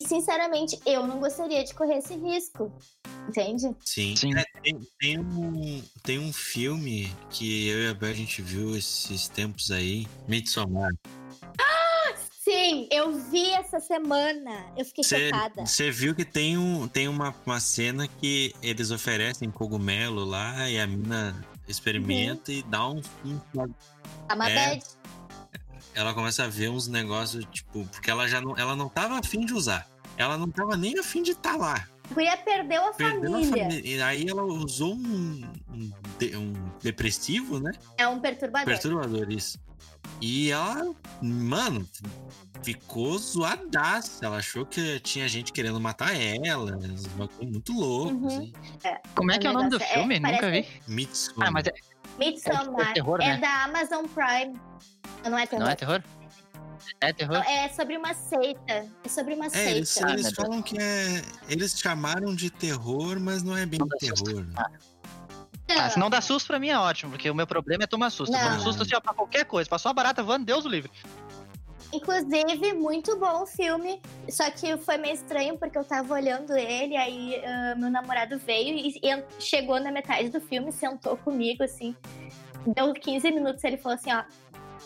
[0.00, 2.72] E, sinceramente, eu não gostaria de correr esse risco.
[3.28, 3.74] Entende?
[3.84, 4.14] Sim.
[4.16, 4.34] Sim.
[4.34, 8.76] É, tem, tem um, tem um filme que eu e a Bel a gente viu
[8.76, 10.92] esses tempos aí, Midsommar.
[12.54, 14.64] Sim, eu vi essa semana.
[14.76, 15.66] Eu fiquei Cê- chocada.
[15.66, 20.78] Você viu que tem, um, tem uma, uma cena que eles oferecem cogumelo lá e
[20.78, 21.34] a mina
[21.66, 23.38] experimenta e dá um, um
[24.28, 24.54] Tá uma É.
[24.76, 24.84] bad.
[25.94, 29.44] ela começa a ver uns negócios, tipo, porque ela já não, ela não tava afim
[29.44, 29.88] de usar.
[30.16, 31.88] Ela não tava nem afim de estar lá.
[32.10, 33.64] A guria perdeu a Perdeu a família.
[33.64, 33.96] família.
[33.96, 36.52] E aí ela usou um, um, de- um
[36.82, 37.72] depressivo, né?
[37.96, 38.66] É um perturbador.
[38.66, 39.58] Perturbador, isso.
[40.20, 41.88] E ela, mano,
[42.62, 44.26] ficou zoadaça.
[44.26, 46.72] Ela achou que tinha gente querendo matar ela.
[47.16, 48.12] bagulho muito loucos.
[48.34, 48.52] Uhum.
[48.84, 48.98] assim.
[49.14, 50.20] Como é que é o nome do é- filme?
[50.20, 50.94] Nunca parece- vi.
[50.94, 51.48] Midsommar.
[51.48, 51.72] Ah, mas é-
[52.18, 52.90] Midsommar.
[52.90, 53.38] É terror, é né?
[53.38, 54.60] da Amazon Prime.
[55.28, 55.64] Não é terror.
[55.64, 56.02] não é terror?
[57.00, 57.36] É terror?
[57.48, 58.86] É sobre uma seita.
[59.04, 60.08] É sobre uma É, eles, seita.
[60.08, 60.34] Ah, eles Deus.
[60.34, 61.22] falam que é.
[61.48, 64.44] Eles chamaram de terror, mas não é bem Não terror.
[64.44, 64.64] né?
[65.76, 68.10] Ah, se não dá susto pra mim é ótimo, porque o meu problema é tomar
[68.10, 68.30] susto.
[68.32, 68.38] Não.
[68.40, 69.68] tomo susto assim, ó, pra qualquer coisa.
[69.68, 70.90] Passou uma barata voando, Deus o livre.
[71.92, 74.00] Inclusive, muito bom o filme.
[74.28, 78.76] Só que foi meio estranho porque eu tava olhando ele, aí ah, meu namorado veio
[78.76, 81.94] e, e chegou na metade do filme, sentou comigo, assim.
[82.66, 84.24] Deu 15 minutos ele falou assim, ó.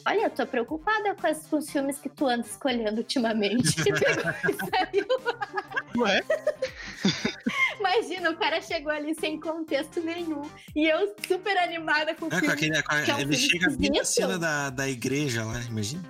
[0.07, 3.76] Olha, eu tô preocupada com, as- com os filmes que tu anda escolhendo ultimamente.
[5.96, 6.22] Ué?
[7.78, 10.42] Imagina, o cara chegou ali sem contexto nenhum.
[10.74, 12.55] E eu super animada com o É, com filme.
[12.55, 16.03] aquele, com a- é um ele chega bem na cena da, da igreja lá, imagina.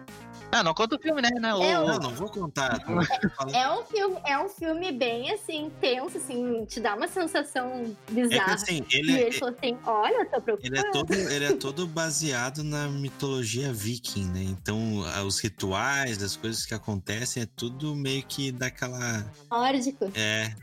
[0.51, 1.29] Ah, não conta o filme, né?
[1.39, 2.79] Não, É, o- Não, não vou contar.
[3.55, 8.05] É um filme, é um filme bem assim, tenso, assim, te dá uma sensação É
[8.07, 8.55] que bizarra.
[8.55, 10.67] assim, e ele, ele falou assim: olha, tô preocupada.
[10.77, 14.43] ele, é todo, ele é todo baseado na mitologia viking, né?
[14.43, 19.25] Então, os rituais, as coisas que acontecem, é tudo meio que daquela.
[19.51, 20.11] Nórdico.
[20.15, 20.55] É,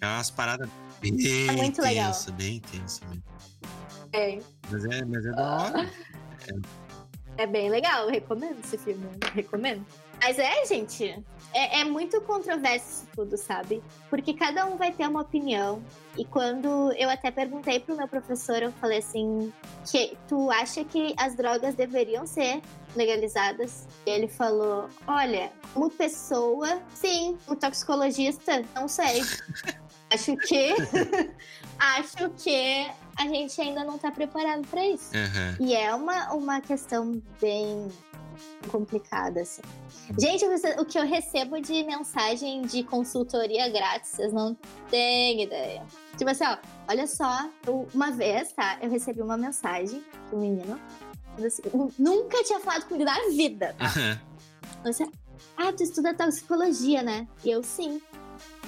[0.00, 0.68] é umas paradas
[1.00, 1.14] bem
[1.48, 2.12] É muito legal.
[2.32, 3.22] bem tensa mesmo.
[4.12, 4.38] É,
[4.70, 5.90] Mas é, mas é da hora.
[6.48, 6.54] é
[7.46, 9.84] bem legal, recomendo esse filme, recomendo.
[10.20, 11.22] Mas é, gente,
[11.52, 13.82] é, é muito controverso isso tudo, sabe?
[14.08, 15.82] Porque cada um vai ter uma opinião.
[16.16, 19.52] E quando eu até perguntei pro meu professor, eu falei assim:
[19.90, 22.62] que tu acha que as drogas deveriam ser
[22.96, 23.86] legalizadas?
[24.06, 29.22] E ele falou: olha, como pessoa, sim, como toxicologista, não sei.
[30.10, 30.74] acho que.
[31.78, 35.10] acho que a gente ainda não tá preparado para isso.
[35.14, 35.56] Aham.
[35.60, 37.88] E é uma, uma questão bem
[38.70, 39.62] complicada, assim.
[40.18, 40.44] Gente,
[40.78, 44.56] o que eu recebo de mensagem de consultoria grátis, vocês não
[44.90, 45.82] têm ideia.
[46.16, 46.56] Tipo assim, ó,
[46.88, 47.48] olha só,
[47.92, 48.78] uma vez, tá?
[48.82, 50.80] Eu recebi uma mensagem do menino.
[51.44, 54.20] Assim, "Eu nunca tinha falado comigo na vida, tá?
[54.84, 55.06] Você,
[55.56, 57.26] ah, tu estuda toxicologia, né?
[57.44, 58.00] E eu, sim.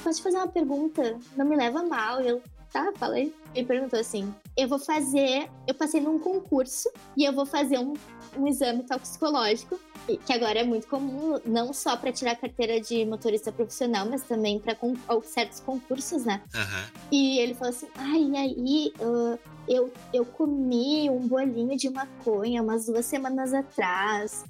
[0.03, 1.19] Posso te fazer uma pergunta?
[1.37, 2.21] Não me leva mal.
[2.21, 2.43] Eu,
[2.77, 3.35] tá, falei.
[3.55, 5.49] Ele perguntou assim: eu vou fazer.
[5.67, 7.95] Eu passei num concurso e eu vou fazer um,
[8.37, 9.81] um exame toxicológico,
[10.25, 14.61] que agora é muito comum, não só para tirar carteira de motorista profissional, mas também
[14.61, 14.77] para
[15.25, 16.43] certos concursos, né?
[16.55, 16.87] Aham.
[17.11, 22.87] E ele falou assim: ai, aí, ah, eu, eu comi um bolinho de maconha umas
[22.87, 24.45] duas semanas atrás.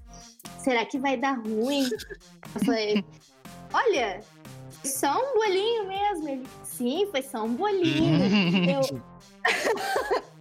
[0.59, 1.89] Será que vai dar ruim?
[2.55, 3.05] Eu falei:
[3.73, 4.21] olha,
[4.85, 6.29] só um bolinho mesmo.
[6.29, 6.47] Ele,
[6.77, 8.21] sim, foi só um bolinho.
[8.71, 9.03] Eu.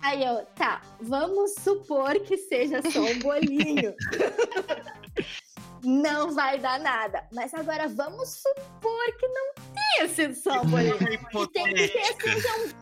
[0.00, 3.94] Aí eu, tá, vamos supor que seja só um bolinho.
[5.82, 7.26] não vai dar nada.
[7.32, 10.98] Mas agora vamos supor que não tenha sido só um bolinho.
[10.98, 12.30] Que tem que ter Hipotética.
[12.30, 12.74] assim,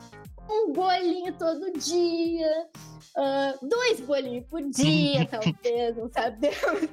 [0.48, 2.68] um, um bolinho todo dia,
[3.16, 6.90] ah, dois bolinhos por dia, talvez, não sabemos.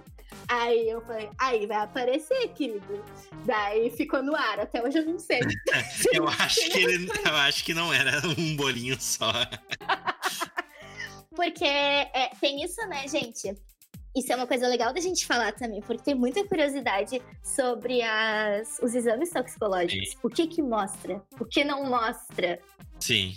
[0.47, 3.03] Aí eu falei, aí vai aparecer, querido.
[3.45, 5.39] Daí ficou no ar, até hoje eu não sei.
[6.13, 9.31] Eu acho que ele, eu acho que não era um bolinho só.
[11.35, 13.55] Porque é, tem isso, né, gente?
[14.15, 18.79] isso é uma coisa legal da gente falar também, porque tem muita curiosidade sobre as,
[18.79, 20.11] os exames toxicológicos.
[20.11, 20.17] Sim.
[20.21, 21.21] O que que mostra?
[21.39, 22.59] O que não mostra?
[22.99, 23.35] Sim.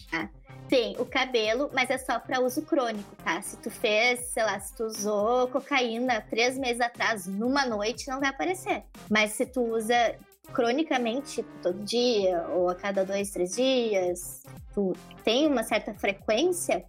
[0.68, 3.40] Tem o cabelo, mas é só para uso crônico, tá?
[3.40, 8.18] Se tu fez, sei lá, se tu usou cocaína três meses atrás, numa noite, não
[8.18, 8.82] vai aparecer.
[9.08, 10.16] Mas se tu usa
[10.52, 14.42] cronicamente, tipo, todo dia, ou a cada dois, três dias,
[14.74, 14.92] tu
[15.24, 16.84] tem uma certa frequência,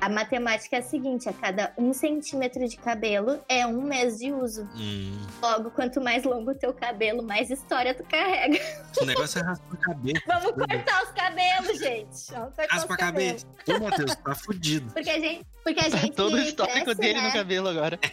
[0.00, 4.32] a matemática é a seguinte: a cada um centímetro de cabelo é um mês de
[4.32, 4.68] uso.
[4.76, 5.26] Hum.
[5.42, 8.58] Logo, quanto mais longo o teu cabelo, mais história tu carrega.
[9.00, 10.22] O negócio é raspar a cabeça.
[10.26, 12.32] Vamos cortar os cabelos, gente.
[12.32, 13.44] Vamos cortar Raspa a os cabelos.
[13.44, 13.46] cabeça.
[13.68, 14.92] Ô, Matheus, tá fudido.
[14.92, 15.46] Porque a gente.
[15.62, 17.26] Porque a gente Todo o histórico cresce, dele né?
[17.28, 17.98] no cabelo agora.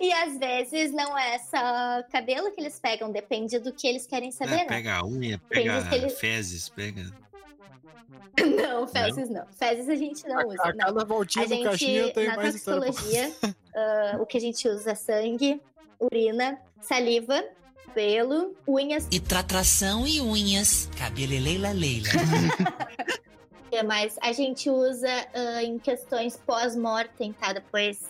[0.00, 4.32] E às vezes não é só cabelo que eles pegam, depende do que eles querem
[4.32, 4.64] saber, É, né?
[4.66, 7.04] pega a unha, Tem pega uns que ele- fezes, pega.
[8.40, 9.46] Não, fezes não.
[9.52, 10.62] Fezes a gente não usa.
[10.62, 10.76] A Não.
[10.78, 13.32] cada voltinha A do caixinha gente, tenho na mais toxicologia,
[13.76, 15.60] ah, o que a gente usa é sangue,
[16.00, 17.44] urina, saliva,
[17.86, 20.88] cabelo, unhas, E tratração e unhas.
[20.98, 22.08] Cabelo é Leila Leila.
[23.86, 24.16] mais?
[24.20, 27.52] A gente usa ah, em questões pós-mortem, tá?
[27.52, 28.00] Depois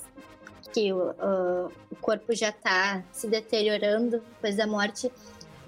[0.72, 5.12] que o, ah, o corpo já tá se deteriorando depois da morte.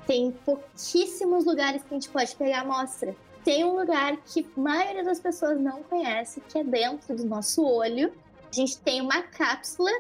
[0.07, 3.15] Tem pouquíssimos lugares que a gente pode pegar amostra.
[3.45, 7.65] Tem um lugar que a maioria das pessoas não conhece, que é dentro do nosso
[7.65, 8.13] olho.
[8.51, 9.91] A gente tem uma cápsula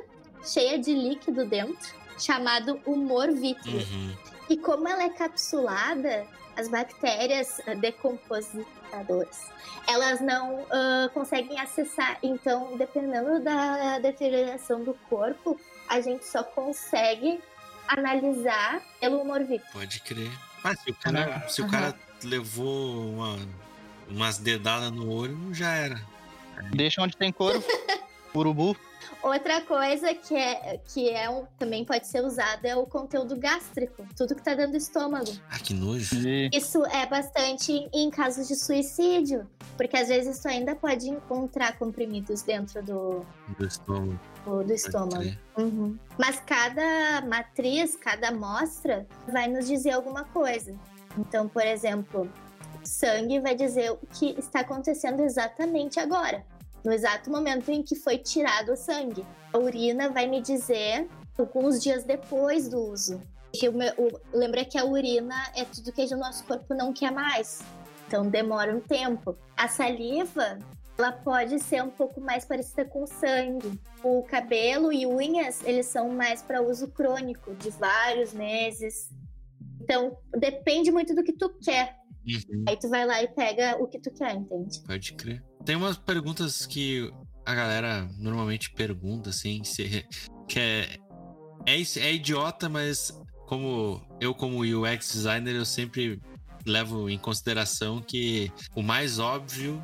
[0.43, 3.79] cheia de líquido dentro, chamado humor vítreo.
[3.79, 4.17] Uhum.
[4.49, 6.27] E como ela é capsulada,
[6.57, 7.75] as bactérias ah,
[9.87, 12.19] elas não ah, conseguem acessar.
[12.23, 17.41] Então, dependendo da deterioração do corpo, a gente só consegue
[17.89, 19.71] analisar pelo humor vítreo.
[19.73, 20.31] Pode crer.
[20.63, 23.39] Mas se o cara, se o cara levou uma,
[24.09, 26.01] umas dedadas no olho, já era.
[26.71, 27.63] Deixa onde tem couro.
[28.35, 28.77] Urubu.
[29.25, 34.05] Outra coisa que é, que é um, também pode ser usada é o conteúdo gástrico,
[34.15, 35.31] tudo que tá dentro do estômago.
[35.51, 36.17] Ah, que nojo.
[36.53, 39.49] Isso é bastante em- casos de suicídio,
[39.79, 43.25] porque às vezes tu ainda pode encontrar comprimidos dentro do,
[43.59, 44.21] Do estômago.
[44.45, 45.35] do, do estômago.
[45.57, 45.99] Uhum.
[46.19, 50.75] Mas cada matriz, cada amostra vai nos dizer alguma coisa.
[51.19, 52.31] Então, por exemplo,
[52.85, 56.45] sangue vai dizer o que está acontecendo exatamente agora,
[56.85, 59.25] no exato momento em que foi tirado o sangue.
[59.53, 61.09] A urina vai me dizer
[61.39, 63.21] alguns dias depois do uso.
[64.33, 67.63] Lembra que a urina é tudo que o nosso corpo não quer mais.
[68.07, 69.37] Então demora um tempo.
[69.57, 70.59] A saliva,
[70.99, 73.81] ela pode ser um pouco mais parecida com sangue.
[74.03, 79.09] O cabelo e unhas, eles são mais para uso crônico, de vários meses.
[79.81, 81.97] Então, depende muito do que tu quer.
[82.27, 82.65] Uhum.
[82.69, 84.81] Aí tu vai lá e pega o que tu quer, entende?
[84.81, 85.43] Pode crer.
[85.65, 87.13] Tem umas perguntas que
[87.45, 90.07] a galera normalmente pergunta, assim, se,
[90.49, 90.99] que é,
[91.67, 93.13] é, é idiota, mas
[93.47, 96.21] como eu, como UX designer, eu sempre
[96.67, 99.83] levo em consideração que o mais óbvio,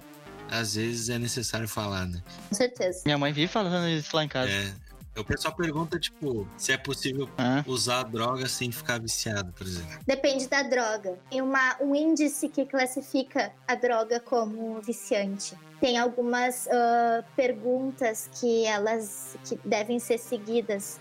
[0.51, 2.23] às vezes, é necessário falar, né?
[2.49, 3.03] Com certeza.
[3.05, 4.51] minha mãe vive falando isso lá em casa.
[4.51, 4.75] É,
[5.21, 9.99] o pessoal pergunta, tipo, se é possível Ah, usar droga sem ficar viciado, por exemplo.
[10.07, 11.19] Depende da droga.
[11.31, 15.57] Tem uma, um índice que classifica a droga como viciante.
[15.81, 21.01] Tem algumas ah, perguntas que elas que devem ser seguidas.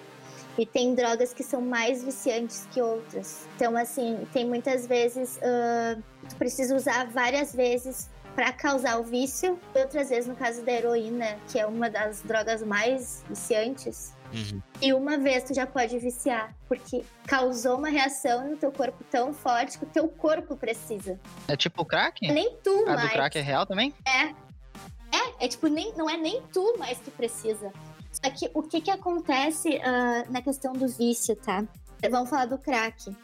[0.57, 3.47] E tem drogas que são mais viciantes que outras.
[3.55, 5.39] Então, assim, tem muitas vezes.
[5.41, 5.97] ah,
[6.27, 9.59] tu precisa usar várias vezes para causar o vício.
[9.75, 14.61] Outras vezes, no caso da heroína, que é uma das drogas mais viciantes, Uhum.
[14.79, 19.33] e uma vez tu já pode viciar, porque causou uma reação no teu corpo tão
[19.33, 21.19] forte que o teu corpo precisa.
[21.47, 22.27] é tipo crack?
[22.31, 23.09] Nem tu A mais.
[23.09, 23.91] do crack é real também?
[24.05, 27.71] É, é tipo, nem, não é nem tu mais que precisa.
[28.11, 31.63] Só que o que que acontece ah, na questão do vício, tá?
[32.11, 33.15] Vamos falar do crack.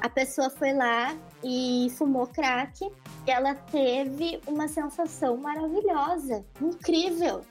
[0.00, 2.84] A pessoa foi lá e fumou crack
[3.26, 7.42] e ela teve uma sensação maravilhosa, incrível.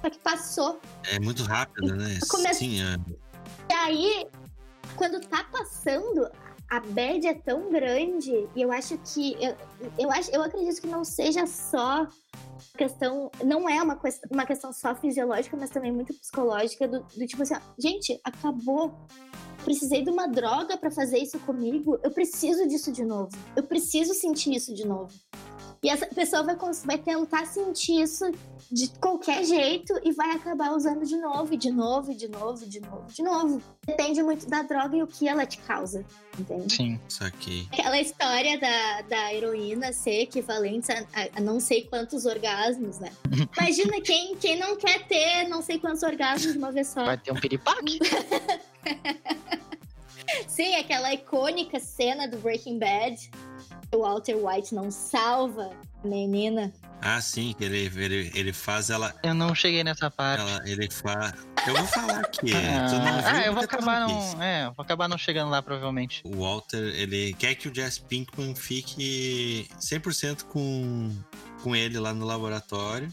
[0.00, 0.80] Só que passou.
[1.10, 2.18] É muito rápido, né?
[2.28, 2.96] Come- Sim, é.
[3.70, 4.26] E aí,
[4.96, 6.28] quando tá passando,
[6.70, 9.36] a bad é tão grande, e eu acho que.
[9.40, 9.56] Eu,
[9.98, 12.06] eu, acho, eu acredito que não seja só
[12.76, 13.30] questão.
[13.44, 17.42] Não é uma, quest- uma questão só fisiológica, mas também muito psicológica, do, do tipo
[17.42, 18.94] assim, ó, gente, acabou.
[19.68, 21.98] Precisei de uma droga pra fazer isso comigo.
[22.02, 23.28] Eu preciso disso de novo.
[23.54, 25.12] Eu preciso sentir isso de novo.
[25.82, 26.56] E essa pessoa vai,
[26.86, 28.24] vai tentar sentir isso
[28.72, 32.66] de qualquer jeito e vai acabar usando de novo, e de novo, e de novo,
[32.66, 33.62] de novo, de novo.
[33.86, 36.04] Depende muito da droga e o que ela te causa,
[36.38, 36.74] entende?
[36.74, 37.00] Sim.
[37.08, 37.68] Saquei.
[37.70, 43.12] Aquela história da, da heroína ser equivalente a, a- a não sei quantos orgasmos, né?
[43.56, 47.04] Imagina quem, quem não quer ter não sei quantos orgasmos de uma vez só.
[47.04, 47.98] Vai ter um piripaque.
[50.46, 53.30] Sim, aquela icônica cena do Breaking Bad.
[53.94, 55.70] O Walter White não salva
[56.04, 56.72] a menina.
[57.00, 60.40] Ah, sim, que ele, ele, ele faz ela, Eu não cheguei nessa parte.
[60.40, 60.60] ela.
[60.68, 61.32] Ele faz.
[61.66, 62.46] Eu vou falar aqui.
[62.46, 64.42] viu ah, eu vou tu acabar não.
[64.42, 66.22] É, vou acabar não chegando lá, provavelmente.
[66.24, 71.10] O Walter, ele quer que o Jesse Pinkman fique 100% com,
[71.62, 73.08] com ele lá no laboratório.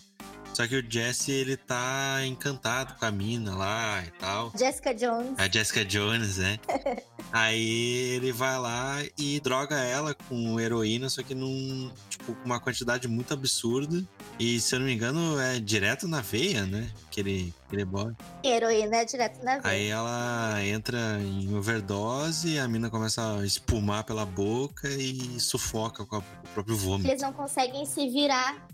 [0.55, 4.51] Só que o Jesse, ele tá encantado com a mina lá e tal.
[4.57, 5.37] Jessica Jones.
[5.37, 6.57] A Jessica Jones, né?
[7.31, 12.59] Aí ele vai lá e droga ela com heroína, só que num, tipo, com uma
[12.59, 14.01] quantidade muito absurda.
[14.39, 16.89] E se eu não me engano, é direto na veia, né?
[17.11, 18.15] Que ele, que ele bota.
[18.43, 19.73] Heroína é direto na veia.
[19.73, 26.15] Aí ela entra em overdose, a mina começa a espumar pela boca e sufoca com,
[26.17, 27.09] a- com o próprio vômito.
[27.09, 28.65] Eles não conseguem se virar.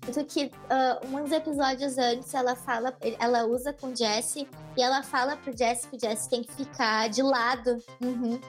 [0.00, 5.02] Tanto que ah, uns episódios antes ela fala, ela usa com o Jesse e ela
[5.02, 7.78] fala pro Jesse que o Jesse tem que ficar de lado.
[8.00, 8.40] Uhum.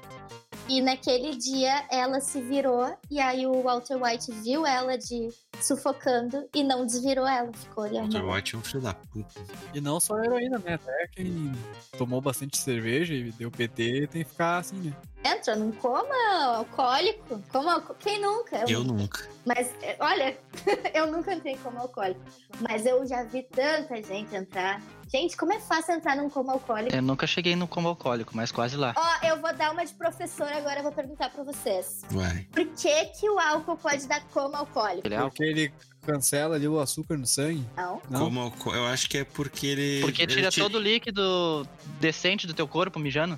[0.69, 6.47] E naquele dia ela se virou e aí o Walter White viu ela de sufocando
[6.53, 8.13] e não desvirou ela, ficou olhando.
[8.13, 8.35] Walter.
[8.35, 9.41] White é um filho da puta.
[9.73, 10.75] E não só a heroína, né?
[10.75, 11.51] Até quem
[11.97, 14.95] tomou bastante cerveja e deu PT tem que ficar assim, né?
[15.23, 17.41] Entra num coma alcoólico.
[17.51, 18.63] Como alco- Quem nunca?
[18.69, 19.27] Eu nunca.
[19.45, 20.37] Mas, é, olha,
[20.93, 22.21] eu nunca entrei em coma alcoólico.
[22.67, 24.81] Mas eu já vi tanta gente entrar.
[25.11, 26.95] Gente, como é fácil entrar num coma alcoólico?
[26.95, 28.93] Eu nunca cheguei no combo alcoólico, mas quase lá.
[28.95, 32.01] Ó, eu vou dar uma de professora agora, eu vou perguntar pra vocês.
[32.11, 32.47] Vai.
[32.51, 35.05] Por que que o álcool pode dar coma alcoólico?
[35.07, 35.31] Ele é álcool.
[35.31, 35.73] Porque ele
[36.05, 37.65] cancela ali o açúcar no sangue.
[37.75, 38.01] Não?
[38.09, 38.19] Não?
[38.21, 39.99] Como alco- eu acho que é porque ele.
[40.01, 41.67] Porque ele tira ti- todo o líquido
[41.99, 43.37] decente do teu corpo mijando.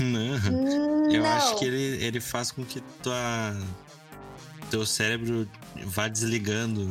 [0.00, 0.36] Não.
[0.52, 1.30] Hum, Eu não.
[1.32, 3.56] acho que ele, ele faz com que tua,
[4.70, 5.48] teu cérebro
[5.84, 6.88] vá desligando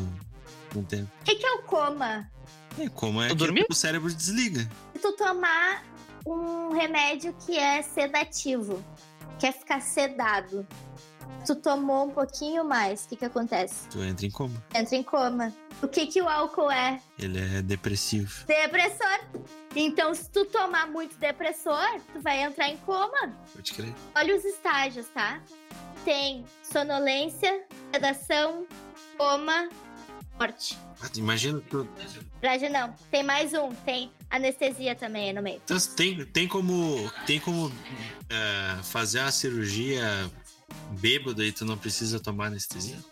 [0.74, 1.10] com o tempo.
[1.22, 2.30] O que, que é o coma?
[2.80, 3.66] É como é Tu que dormiu?
[3.70, 4.70] o cérebro desliga.
[4.93, 5.84] Se tu tomar
[6.26, 8.84] um remédio que é sedativo,
[9.39, 10.68] quer ficar sedado,
[11.45, 13.88] tu tomou um pouquinho mais, o que que acontece?
[13.89, 14.63] Tu entra em coma.
[14.75, 15.53] Entra em coma.
[15.82, 16.99] O que que o álcool é?
[17.19, 18.45] Ele é depressivo.
[18.47, 19.19] Depressor.
[19.75, 23.32] Então, se tu tomar muito depressor, tu vai entrar em coma.
[23.53, 23.93] Pode crer.
[24.15, 25.41] Olha os estágios, tá?
[26.03, 28.65] Tem sonolência, sedação,
[29.17, 29.69] coma,
[30.39, 30.78] morte.
[31.01, 31.88] Ah, Imagina tu.
[32.39, 32.93] Frade não.
[33.11, 33.69] Tem mais um.
[33.86, 35.61] Tem anestesia também no meio.
[35.63, 37.71] Então, tem, tem como, tem como
[38.30, 40.01] é, fazer uma cirurgia
[40.99, 42.97] bêbado e tu não precisa tomar anestesia?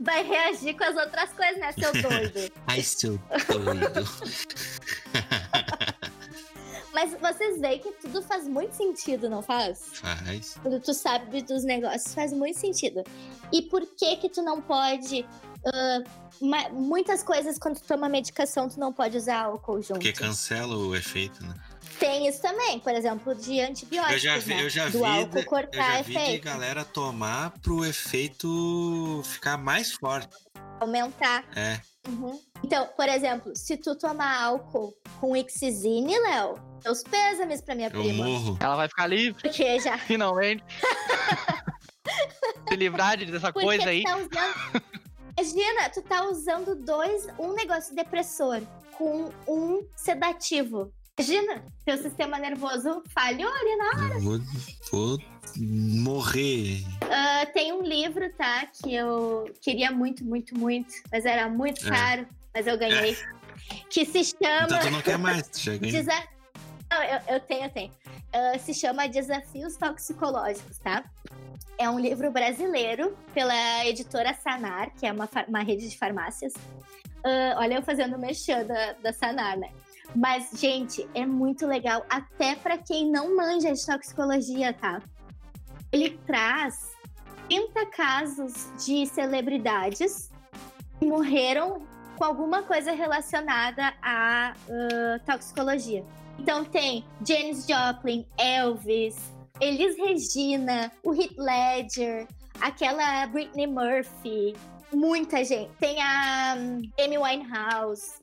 [0.00, 2.52] Vai reagir com as outras coisas, né, seu doido?
[2.66, 4.08] Ai, seu doido.
[6.92, 9.78] Mas vocês veem que tudo faz muito sentido, não faz?
[9.94, 10.56] Faz.
[10.60, 13.02] Quando tu sabe dos negócios, faz muito sentido.
[13.50, 15.24] E por que que tu não pode...
[16.40, 19.94] ma- muitas coisas, quando tu toma medicação, tu não pode usar álcool junto.
[19.94, 21.54] Porque cancela o efeito, né?
[22.02, 24.62] Tem isso também, por exemplo, de antibióticos, Eu já vi, né?
[24.64, 27.84] eu já Do vi, álcool de- eu cortar já vi de efeito, galera tomar pro
[27.84, 30.28] efeito ficar mais forte.
[30.80, 31.44] aumentar.
[31.54, 31.80] É.
[32.08, 32.40] Uhum.
[32.64, 38.02] Então, por exemplo, se tu tomar álcool com Ixizine, Léo, meus pêsames pra minha Eu
[38.02, 38.24] prima.
[38.24, 38.58] morro.
[38.60, 39.96] Ela vai ficar livre, Porque já...
[39.98, 40.64] finalmente.
[42.68, 44.02] Se livrar de- dessa Porque coisa aí.
[44.02, 44.28] tá usando...
[45.38, 48.60] Imagina, tu tá usando dois, um negócio depressor
[48.98, 50.92] com um sedativo.
[51.18, 54.38] Imagina, teu sistema nervoso falhou ali na Eu vou,
[54.90, 55.18] vou
[55.58, 56.82] morrer.
[57.02, 58.66] Ah, tem um livro, tá?
[58.66, 61.90] Que eu queria muito, muito, muito, mas era muito É.
[61.90, 63.16] caro, mas eu ganhei.
[63.90, 64.64] Que se chama.
[64.64, 65.92] Então tu não quer mais, tu já ganhou.
[66.02, 66.24] Desa...
[66.90, 67.92] Não, eu, eu tenho, eu tenho.
[68.32, 71.04] Ah, se chama Desafios Toxicológicos, tá?
[71.78, 76.54] É um livro brasileiro pela editora Sanar, que é uma, uma rede de farmácias.
[77.22, 79.68] Ah, olha, eu fazendo mexer da, da Sanar, né?
[80.14, 85.00] Mas, gente, é muito legal, até pra quem não manja de toxicologia, tá?
[85.90, 86.92] Ele traz
[87.48, 90.30] 30 casos de celebridades
[90.98, 91.82] que morreram
[92.16, 96.04] com alguma coisa relacionada à ah, toxicologia.
[96.38, 99.16] Então tem Janis Joplin, Elvis,
[99.60, 102.26] Elis Regina, o Heath Ledger,
[102.60, 104.54] aquela Britney Murphy,
[104.92, 105.70] muita gente.
[105.78, 108.21] Tem a hum, Amy Winehouse.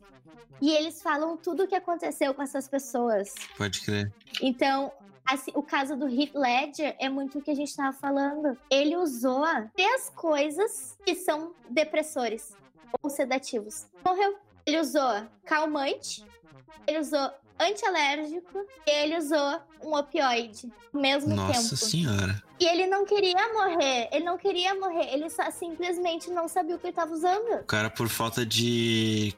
[0.61, 3.34] E eles falam tudo o que aconteceu com essas pessoas.
[3.57, 4.11] Pode crer.
[4.41, 4.91] Então,
[5.26, 8.57] assim, o caso do Heath Ledger é muito o que a gente tava falando.
[8.69, 9.44] Ele usou
[9.76, 12.53] três coisas que são depressores
[13.02, 13.86] ou sedativos.
[14.06, 14.38] Morreu.
[14.65, 16.23] Ele usou calmante,
[16.86, 21.76] ele usou antialérgico e ele usou um opioide ao mesmo Nossa tempo.
[21.77, 22.44] senhora.
[22.60, 26.80] E ele não queria morrer, ele não queria morrer, ele só simplesmente não sabia o
[26.80, 27.61] que ele tava usando.
[27.61, 29.34] O cara, por falta de,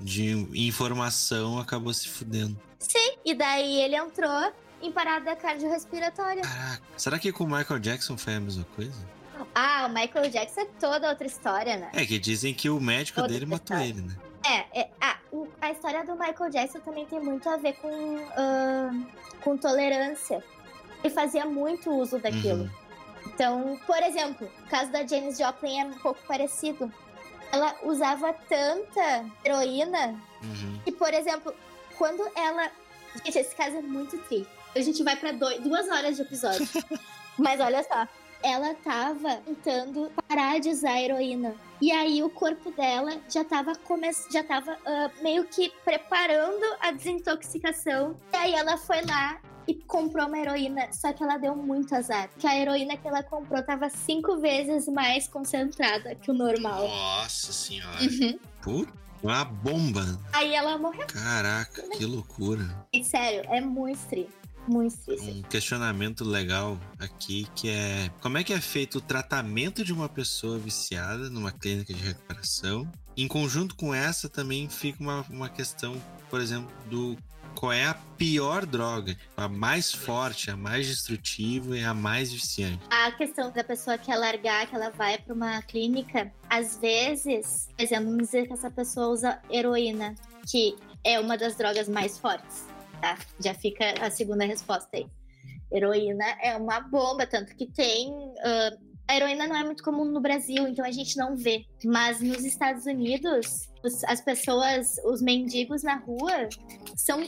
[0.00, 2.58] de informação, acabou se fudendo.
[2.78, 6.42] Sim, e daí ele entrou em parada cardiorrespiratória.
[6.42, 6.82] Caraca.
[6.96, 8.98] Será que com o Michael Jackson foi a mesma coisa?
[9.54, 11.90] Ah, o Michael Jackson é toda outra história, né?
[11.94, 13.84] É que dizem que o médico Outra dele matou história.
[13.90, 14.16] ele, né?
[14.44, 17.88] É, é ah, o- a história do Michael Jackson também tem muito a ver com,
[18.36, 19.04] ahn,
[19.40, 20.42] com tolerância.
[21.02, 22.64] Ele fazia muito uso daquilo.
[22.64, 22.70] Uhum.
[23.26, 26.92] Então, por exemplo, o caso da Janis Joplin é um pouco parecido.
[27.52, 30.80] Ela usava tanta heroína Uhum.
[30.84, 31.54] que, por exemplo,
[31.96, 32.68] quando ela.
[33.24, 34.48] Gente, esse caso é muito triste.
[34.74, 36.66] A gente vai pra dois- duas horas de episódio.
[37.38, 38.08] Mas olha só.
[38.42, 41.54] Ela tava tentando parar de usar heroína.
[41.80, 44.10] E aí o corpo dela já tava, come...
[44.32, 48.16] já tava ah, meio que preparando a desintoxicação.
[48.32, 50.92] E aí ela foi lá e comprou uma heroína.
[50.92, 52.28] Só que ela deu muito azar.
[52.38, 56.86] Que a heroína que ela comprou tava cinco vezes mais concentrada que o normal.
[56.88, 58.02] Nossa senhora.
[58.02, 58.38] Uhum.
[58.60, 60.18] Puta, uma bomba.
[60.32, 61.06] Aí ela morreu.
[61.06, 62.86] Caraca, que loucura.
[62.92, 64.42] E sério, é muito triste.
[64.66, 65.30] Muito triste.
[65.30, 70.08] Um questionamento legal aqui que é como é que é feito o tratamento de uma
[70.08, 72.90] pessoa viciada numa clínica de recuperação?
[73.16, 77.16] Em conjunto com essa também fica uma, uma questão, por exemplo, do
[77.54, 82.80] qual é a pior droga, a mais forte, a mais destrutiva e a mais viciante.
[82.90, 87.82] A questão da pessoa que largar, que ela vai pra uma clínica, às vezes, por
[87.82, 90.14] exemplo, vamos dizer que essa pessoa usa heroína,
[90.50, 92.64] que é uma das drogas mais fortes,
[93.00, 93.18] tá?
[93.40, 95.06] Já fica a segunda resposta aí.
[95.72, 98.12] Heroína é uma bomba, tanto que tem.
[98.44, 98.70] ah,
[99.08, 101.64] a heroína não é muito comum no Brasil, então a gente não vê.
[101.84, 106.48] Mas nos Estados Unidos, os- as pessoas, os mendigos na rua,
[107.04, 107.26] são.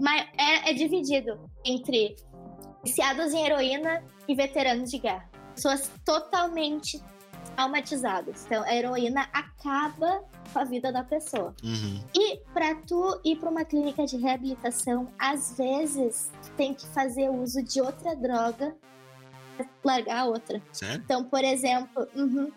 [0.00, 2.16] mai- é- é dividido entre
[2.84, 5.28] viciados em heroína e veteranos de guerra.
[5.54, 7.00] Pessoas totalmente
[7.54, 8.44] traumatizadas.
[8.46, 11.54] Então, a heroína acaba com a vida da pessoa.
[11.62, 12.02] Uhum.
[12.14, 17.28] E para tu ir para uma clínica de reabilitação, às vezes tu tem que fazer
[17.30, 18.74] uso de outra droga
[19.56, 20.60] pra largar a outra.
[20.72, 21.02] Sério?
[21.04, 22.50] Então, por exemplo, uhum.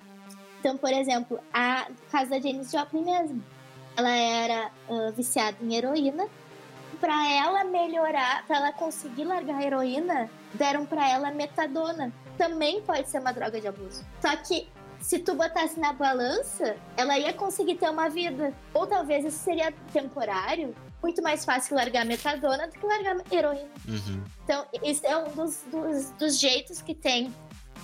[0.60, 3.44] então, por exemplo, a no caso da Janis Joplin mesmo,
[3.96, 6.28] ela era ah, viciada em heroína.
[7.00, 12.12] Para ela melhorar, para ela conseguir largar a heroína, deram para ela metadona.
[12.38, 14.04] Também pode ser uma droga de abuso.
[14.22, 14.68] Só que
[15.00, 18.54] se tu botasse na balança, ela ia conseguir ter uma vida.
[18.74, 20.76] Ou talvez isso seria temporário.
[21.04, 23.70] Muito mais fácil largar metadona do que largar heroína.
[23.88, 24.24] Uhum.
[24.44, 27.32] Então, isso é um dos, dos, dos jeitos que tem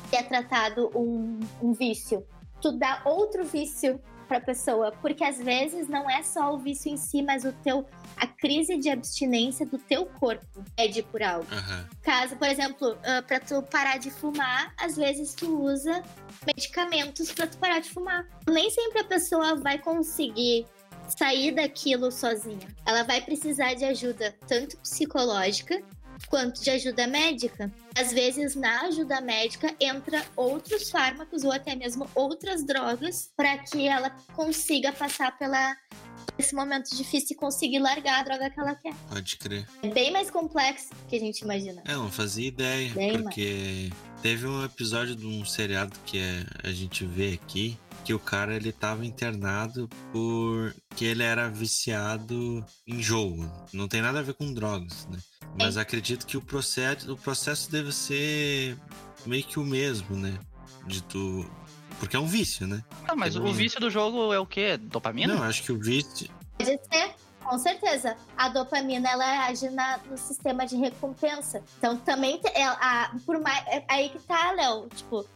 [0.10, 2.26] que é tratado um, um vício.
[2.62, 4.00] Tu dá outro vício
[4.32, 7.86] pra pessoa, porque às vezes não é só o vício em si, mas o teu
[8.16, 11.46] a crise de abstinência do teu corpo pede por algo.
[11.52, 11.90] Aham.
[12.02, 16.02] Caso, por exemplo, ah, pra tu parar de fumar, às vezes tu usa
[16.48, 18.26] medicamentos pra tu parar de fumar.
[18.48, 20.66] Nem sempre a pessoa vai conseguir
[21.10, 22.70] sair daquilo sozinha.
[22.86, 25.82] Ela vai precisar de ajuda tanto psicológica
[26.28, 27.72] quanto de ajuda médica.
[27.98, 33.88] Às vezes, na ajuda médica, entra outros fármacos ou até mesmo outras drogas para que
[33.88, 35.76] ela consiga passar pela
[36.38, 38.94] esse momento difícil e conseguir largar a droga que ela quer.
[39.10, 39.68] Pode crer.
[39.84, 41.82] É bem mais complexo do que a gente imagina.
[41.86, 43.90] É, não fazia ideia, Bem porque
[44.22, 48.56] teve um episódio de um seriado que é- a gente vê aqui, que o cara
[48.56, 53.50] ele tava internado por que ele era viciado em jogo.
[53.74, 55.18] Não tem nada a ver com drogas, né?
[55.58, 58.78] Mas acredito que o processo, o processo deve ser
[59.26, 60.38] meio que o mesmo, né?
[60.88, 61.46] De tu.
[62.00, 62.84] Porque é um vício, né?
[63.08, 64.78] Ah, mas o vício do jogo é o quê?
[64.78, 65.36] Dopamina?
[65.36, 66.28] Não, acho que o vício.
[66.58, 67.14] Pode ser,
[67.44, 68.16] com certeza.
[68.38, 71.62] A dopamina ela age na- no sistema de recompensa.
[71.78, 74.88] Então também é, a- por mais é aí que tá, Léo.
[74.96, 75.28] Tipo,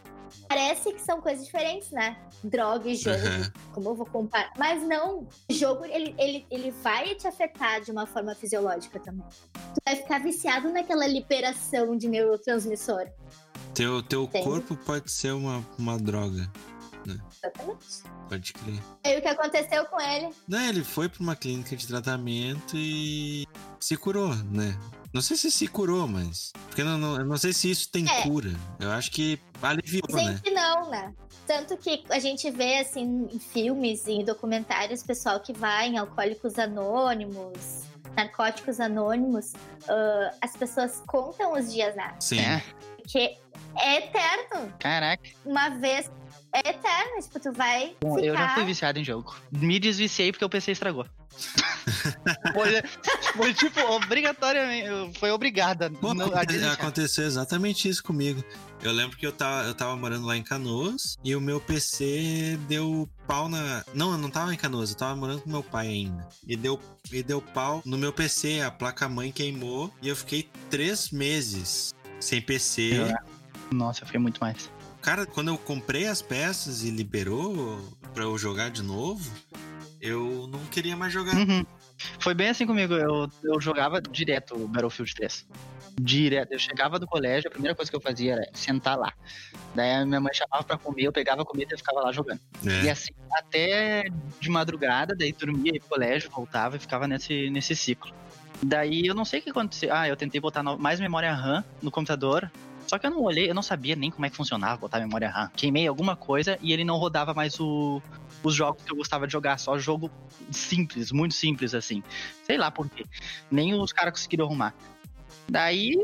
[0.47, 2.17] parece que são coisas diferentes, né?
[2.43, 3.17] Droga e jogo.
[3.17, 3.51] Aham.
[3.73, 4.51] Como eu vou comparar?
[4.57, 9.25] Mas não, o jogo ele, ele, ele vai te afetar de uma forma fisiológica também.
[9.53, 13.07] Tu vai ficar viciado naquela liberação de neurotransmissor.
[13.73, 14.45] Teu, teu Entende?
[14.45, 16.49] corpo pode ser uma, uma droga.
[17.11, 18.03] Exatamente.
[18.29, 18.79] Pode crer.
[19.05, 20.29] Aí o que aconteceu com ele?
[20.47, 23.47] Não, ele foi pra uma clínica de tratamento e
[23.79, 24.77] se curou, né?
[25.13, 26.51] Não sei se se curou, mas.
[26.67, 28.23] Porque eu não, não, eu não sei se isso tem É.
[28.23, 28.51] cura.
[28.79, 30.41] Eu acho que aliviou, Dizem né?
[30.43, 31.13] que não, né?
[31.47, 35.97] Tanto que a gente vê, assim, em filmes e em documentários, pessoal que vai em
[35.97, 37.83] Alcoólicos Anônimos,
[38.17, 39.53] Narcóticos Anônimos,
[39.87, 42.15] ah, as pessoas contam os dias, né?
[42.19, 42.39] Sim.
[42.39, 42.63] É,
[42.97, 43.37] Porque
[43.77, 44.73] é eterno.
[44.79, 45.23] caraca.
[45.45, 46.09] Uma vez
[46.55, 47.21] é eterno.
[47.21, 48.55] Tipo, tu vai Bom, eu já ficar...
[48.55, 49.35] fui viciado em jogo.
[49.51, 51.05] Me desviciei porque o PC estragou.
[52.53, 52.81] foi,
[53.35, 55.19] foi, tipo, obrigatoriamente.
[55.19, 55.89] Foi obrigada.
[55.89, 56.31] Pô, não-
[56.71, 58.43] aconteceu exatamente isso comigo.
[58.81, 62.57] Eu lembro que eu tava, eu tava morando lá em Canoas e o meu PC
[62.69, 63.83] deu pau na.
[63.93, 66.27] Não, eu não tava em Canoas, eu tava morando com meu pai ainda.
[66.47, 66.79] E deu,
[67.11, 72.41] e deu pau no meu PC, a placa-mãe queimou e eu fiquei três meses sem
[72.41, 73.13] PC.
[73.71, 74.69] Nossa, foi muito mais.
[75.05, 77.79] Cara, quando eu comprei as peças e liberou
[78.11, 79.31] pra eu jogar de novo,
[80.01, 81.35] eu não queria mais jogar.
[81.35, 81.63] Uhum.
[82.17, 82.95] Foi bem assim comigo.
[82.95, 85.45] Eu, eu jogava direto o Battlefield 3.
[86.01, 86.53] Direto.
[86.53, 89.13] Eu chegava do colégio, a primeira coisa que eu fazia era sentar lá.
[89.75, 92.39] Daí a minha mãe chamava pra comer, eu pegava a comida e ficava lá jogando.
[92.63, 92.89] E É.
[92.89, 94.05] assim, até
[94.39, 98.11] de madrugada, daí dormia, ia pro colégio, voltava e ficava nesse, nesse ciclo.
[98.63, 99.93] Daí eu não sei o que aconteceu.
[99.93, 102.51] Ah, eu tentei botar mais memória RAM no computador.
[102.87, 105.29] Só que eu não olhei, eu não sabia nem como é que funcionava botar memória
[105.29, 105.49] RAM.
[105.55, 108.01] Queimei alguma coisa e ele não rodava mais o,
[108.43, 110.11] os jogos que eu gostava de jogar, só jogo
[110.51, 112.03] simples, muito simples assim.
[112.43, 113.05] Sei lá por quê.
[113.49, 114.73] Nem os caras conseguiram arrumar.
[115.47, 115.95] Daí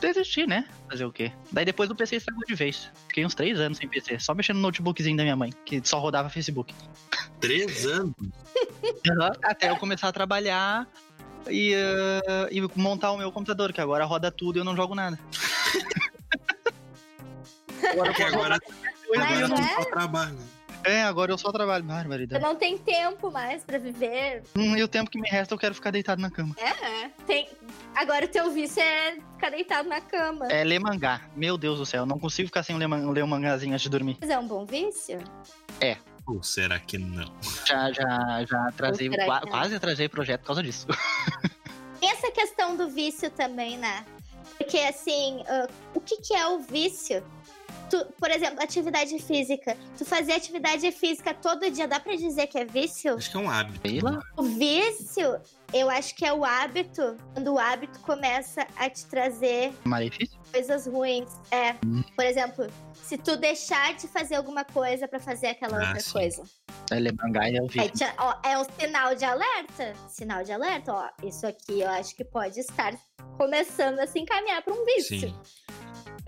[0.00, 0.66] desisti, né?
[0.88, 1.32] Fazer o quê?
[1.52, 2.90] Daí depois o PC estragou de vez.
[3.08, 5.98] Fiquei uns três anos sem PC, só mexendo no notebookzinho da minha mãe, que só
[5.98, 6.74] rodava Facebook.
[7.40, 8.14] Três anos.
[9.42, 10.86] Até eu começar a trabalhar
[11.48, 14.94] e, eh, e montar o meu computador, que agora roda tudo e eu não jogo
[14.94, 15.18] nada.
[17.92, 19.56] Agora eu agora, e eu agora não...
[19.56, 19.74] é?
[19.74, 20.60] só trabalha.
[20.82, 21.84] É, agora eu só trabalho.
[21.84, 22.42] Barbaridade.
[22.42, 24.42] não tem tempo mais pra viver.
[24.56, 26.56] Hum, e o tempo que me resta eu quero ficar deitado na cama.
[26.58, 27.48] É, tem...
[27.94, 30.46] Agora o teu vício é ficar deitado na cama.
[30.46, 31.20] É ler mangá.
[31.36, 33.90] Meu Deus do céu, eu não consigo ficar sem ler, ler um mangazinho antes de
[33.90, 34.16] dormir.
[34.20, 35.18] Mas é um bom vício?
[36.26, 37.30] Ou será que não?
[37.66, 40.86] Já, já, já atrasei, qua- quase atrasei projeto por causa disso.
[42.00, 44.04] Essa questão do vício também, né?
[44.70, 47.24] Porque, assim, ah, o que, que é o vício?
[47.90, 49.76] Tu, por exemplo, atividade física.
[49.98, 53.16] Tu fazer atividade física todo dia, dá pra dizer que é vício?
[53.16, 53.80] Acho que é um hábito.
[54.36, 55.40] O vício,
[55.74, 57.16] eu acho que é o hábito.
[57.34, 60.38] Quando o hábito começa a te trazer Malefício?
[60.50, 61.30] Coisas ruins.
[61.50, 61.74] É,
[62.14, 66.12] por exemplo, se tu deixar de fazer alguma coisa pra fazer aquela Ah, outra sim.
[66.12, 66.42] coisa.
[66.90, 66.98] É
[67.50, 67.90] e é o vício.
[67.90, 69.94] te- ó, é um sinal de alerta.
[70.08, 71.08] Sinal de alerta, ó.
[71.26, 72.94] Isso aqui eu acho que pode estar
[73.38, 75.20] começando a se encaminhar pra um vício.
[75.20, 75.38] Sim.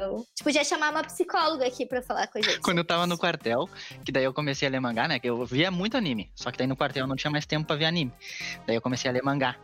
[0.02, 2.58] Então, tipo, podia chamar uma psicóloga aqui pra falar com a gente.
[2.60, 3.68] Quando eu tava no quartel,
[4.04, 5.20] que daí eu comecei a ler mangá, né?
[5.20, 6.28] Que eu via muito anime.
[6.34, 8.12] Só que daí no quartel eu não tinha mais tempo pra ver anime.
[8.66, 9.54] Daí eu comecei a ler mangá.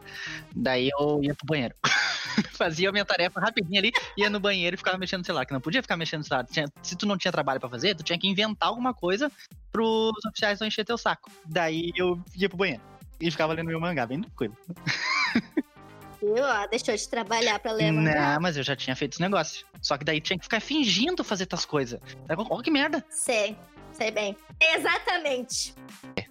[0.54, 1.74] Daí eu ia pro banheiro.
[2.54, 5.44] Fazia a minha tarefa rapidinho ali, ia no banheiro e ficava mexendo no celular.
[5.44, 6.46] Que não podia ficar mexendo celular.
[6.46, 9.30] Tinha- se tu não tinha trabalho pra fazer, tu tinha que inventar alguma coisa
[9.72, 11.30] pros oficiais não encher teu saco.
[11.44, 12.82] Daí eu ia pro banheiro.
[13.20, 14.56] E ficava lendo meu mangá, bem tranquilo.
[16.20, 16.44] Viu?
[16.44, 18.34] Ó, deixou de trabalhar pra ler mangá.
[18.34, 19.64] Não, mas eu já tinha feito os negócios.
[19.80, 22.00] Só que daí tinha que ficar fingindo fazer tas coisas.
[22.50, 23.04] Ó, que merda.
[23.08, 23.56] Sei,
[23.92, 24.36] sei bem.
[24.60, 25.74] Exatamente.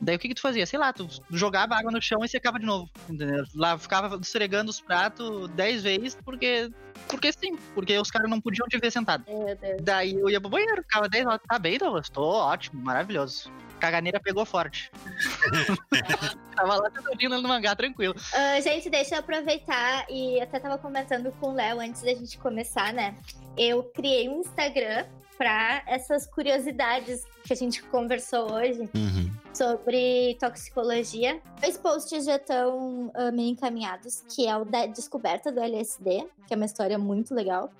[0.01, 0.65] Daí o que que tu fazia?
[0.65, 2.89] Sei lá, tu jogava água no chão e secava de novo.
[3.09, 3.45] Entendeu?
[3.55, 6.69] Lá ficava esfregando os pratos dez vezes porque.
[7.07, 9.23] Porque sim, porque os caras não podiam te ver sentado.
[9.27, 9.81] Meu Deus.
[9.81, 11.39] Daí eu ia pro banheiro, ficava 10 horas.
[11.47, 12.09] Tá bem, Douglas?
[12.09, 13.49] Tô ótimo, maravilhoso.
[13.79, 14.91] Caganeira pegou forte.
[16.55, 18.15] Tava lá tentando no mangá, tranquilo.
[18.33, 22.37] Ah, gente, deixa eu aproveitar e até tava comentando com o Léo antes da gente
[22.39, 23.15] começar, né?
[23.55, 25.05] Eu criei um Instagram
[25.37, 29.31] pra essas curiosidades que a gente conversou hoje Uhum.
[29.53, 31.39] sobre toxicologia.
[31.61, 36.53] Dois posts já estão ah, meio encaminhados, que é o da descoberta do LSD, que
[36.53, 37.71] é uma história muito legal,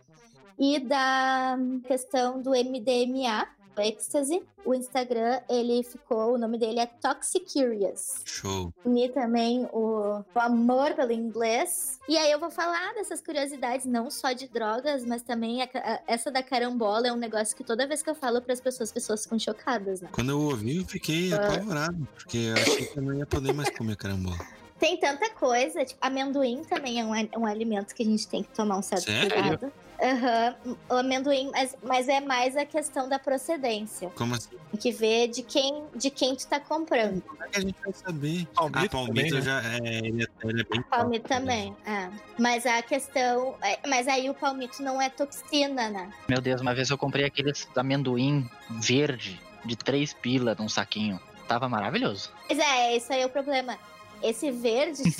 [0.59, 1.57] e da
[1.87, 3.47] questão do MDMA,
[3.79, 4.43] ecstasy.
[4.65, 8.73] O Instagram, ele ficou, o nome dele é Toxicurious Show.
[8.83, 11.99] unir também o, o amor pelo inglês.
[12.07, 16.01] E aí eu vou falar dessas curiosidades, não só de drogas, mas também a a-
[16.07, 18.89] essa da carambola é um negócio que toda vez que eu falo para as pessoas,
[18.89, 20.09] as pessoas ficam chocadas, né?
[20.11, 21.37] Quando eu ouvi, eu fiquei Ah.
[21.47, 24.37] apavorado, porque eu achei que eu não ia poder mais comer carambola.
[24.79, 28.49] Tem tanta coisa, tipo, amendoim também é um, um alimento que a gente tem que
[28.49, 29.31] tomar um certo Sério?
[29.31, 29.71] cuidado.
[29.99, 30.55] Aham,
[30.91, 34.11] o amendoim, mas, mas é mais a questão da procedência.
[34.15, 34.49] Como assim?
[34.69, 37.19] Tem que ver de quem, de quem tu tá comprando.
[37.23, 38.47] Como é que a gente vai saber?
[38.53, 39.41] Palmito a palmito também, né?
[39.41, 41.73] já é, ele é, ele é bem Palmito forte, né?
[41.73, 42.09] também, é.
[42.37, 43.55] Mas a questão.
[43.63, 46.13] é- mas aí o palmito não é toxina, né?
[46.29, 51.19] Meu Deus, uma vez eu comprei aqueles amendoim verde de três pila num saquinho.
[51.47, 52.29] Tava maravilhoso.
[52.45, 53.79] Pois é, esse aí é o problema.
[54.22, 55.03] Esse verde.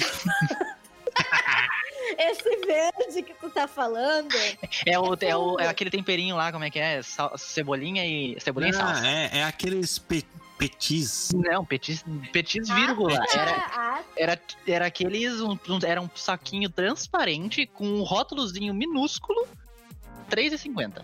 [2.18, 4.34] Esse verde que tu tá falando.
[4.86, 7.02] É, o, é, o, é aquele temperinho lá, como é que é?
[7.04, 8.40] Sal- cebolinha e.
[8.40, 9.08] Cebolinha e Ah, salsa.
[9.08, 10.26] é, é aqueles pe-
[10.58, 11.30] petis.
[11.34, 13.20] Não, petis, petis vírgula.
[13.34, 15.42] Era, Ah, era, era aqueles.
[15.42, 19.46] Um, um- era um saquinho transparente com um rótulozinho minúsculo.
[20.30, 21.04] R$3,50.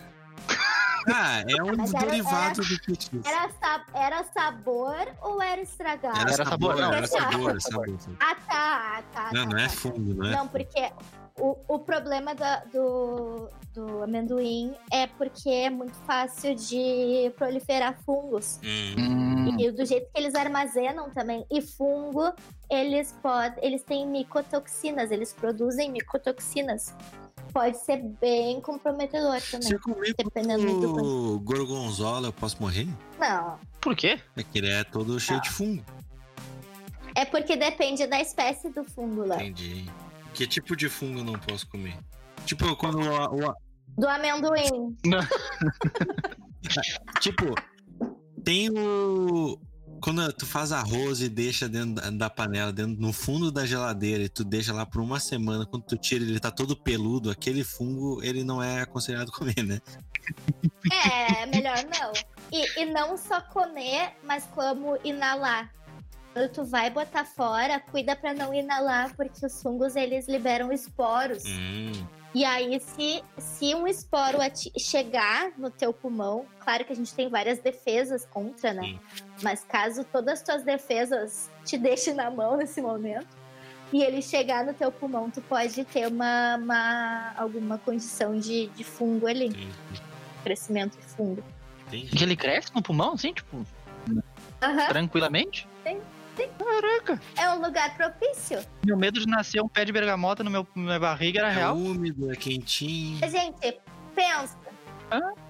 [1.12, 3.24] Ah, é um Mas era- derivado do petis.
[3.24, 6.18] era, sa- era sabor ou era estragado?
[6.20, 7.50] Era, Era sabor, não, era sabor, sabor.
[7.50, 8.00] era sabor.
[8.00, 8.16] sabor.
[8.20, 8.44] Ah, tá,
[8.98, 9.30] ah, tá.
[9.32, 9.70] Não, tá, não é tá.
[9.70, 10.30] fungo, não é?
[10.36, 10.90] Não, porque
[11.38, 18.60] o, o problema da- do, do amendoim é porque é muito fácil de proliferar fungos.
[18.62, 18.94] Hum.
[18.98, 21.44] Hum, E do jeito que eles armazenam também.
[21.50, 22.32] E fungo,
[22.70, 23.62] eles podem.
[23.64, 26.94] Eles têm micotoxinas, eles produzem micotoxinas.
[27.54, 29.72] Pode ser bem comprometedor Se também.
[29.72, 31.34] eu comer Dependendo do.
[31.36, 32.86] o gorgonzola, eu posso morrer?
[33.18, 33.58] Não.
[33.80, 34.20] por quê?
[34.36, 35.82] É que ele é todo cheio de fungo.
[37.14, 39.36] É porque depende da espécie do fungo lá.
[39.36, 39.86] Entendi.
[40.34, 41.96] Que tipo de fungo eu não posso comer?
[42.44, 43.54] Tipo, quando o, o-
[43.96, 44.96] Do amendoim.
[47.20, 47.54] Tipo,
[48.42, 49.58] tem o.
[50.04, 54.28] Quando tu faz arroz e deixa dentro da- panela, dentro, no fundo da geladeira, e
[54.28, 58.22] tu deixa lá por uma semana, quando tu tira ele tá todo peludo, aquele fungo,
[58.22, 59.80] ele não é aconselhado comer, né?
[60.92, 62.12] É, melhor não.
[62.52, 65.72] E, e não só comer, mas como inalar.
[66.34, 71.44] Quando tu vai botar fora, cuida pra não inalar, porque os fungos eles liberam esporos.
[71.46, 71.92] Hum,
[72.34, 74.38] E aí, se, se um esporo
[74.76, 78.82] chegar no teu pulmão, claro que a gente tem várias defesas contra, né?
[78.82, 79.00] Sim.
[79.42, 83.26] Mas caso todas as tuas defesas te deixem na mão nesse momento,
[83.92, 88.82] e ele chegar no teu pulmão, tu pode ter uma, uma- alguma condição de, de
[88.84, 89.68] fungo ali, entendi.
[90.42, 91.42] crescimento de fungo.
[91.88, 92.06] entendi.
[92.16, 93.64] Que ele cresce no pulmão, assim, tipo,
[94.88, 95.68] tranquilamente?
[95.86, 96.00] Sim,
[96.36, 96.48] sim.
[96.58, 97.20] Caraca.
[97.36, 98.64] é um lugar propício.
[98.84, 101.54] Meu medo de nascer um pé de bergamota no meu, na minha barriga era É
[101.54, 101.76] real.
[101.76, 103.18] úmido, é quentinho.
[103.28, 103.78] Gente,
[104.14, 104.56] pensa.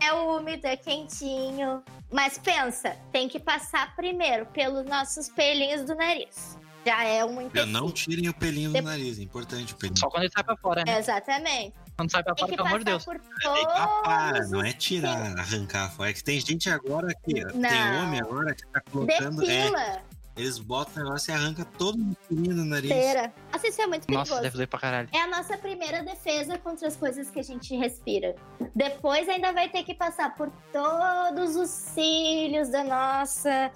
[0.01, 1.83] É úmido, é quentinho.
[2.13, 6.59] Mas pensa, tem que passar primeiro pelos nossos pelinhos do nariz.
[6.87, 7.73] Já é um empecilho.
[7.73, 9.99] não tirem o pelinho do Dep- nariz, é importante o pelinho.
[9.99, 10.99] Só quando ele sai pra fora, né?
[10.99, 11.75] Exatamente.
[11.97, 13.05] Quando sai pra Tem fora, pelo amor de Deus.
[13.05, 16.11] por todos não é tirar, arrancar fora.
[16.11, 17.33] É que tem gente agora que.
[17.35, 19.43] Tem homem agora que tá colocando.
[19.45, 20.03] É, Depila,
[20.37, 21.97] eles botam o negócio e arranca todo
[22.31, 22.91] o do nariz.
[22.91, 23.33] cera.
[23.53, 24.43] Nossa, isso é muito Nossa, perigoso.
[24.43, 25.09] deve doer pra caralho.
[25.13, 28.35] É a nossa primeira defesa contra as coisas que a gente respira.
[28.75, 33.71] Depois ainda vai ter que passar por todos os cílios da nossa,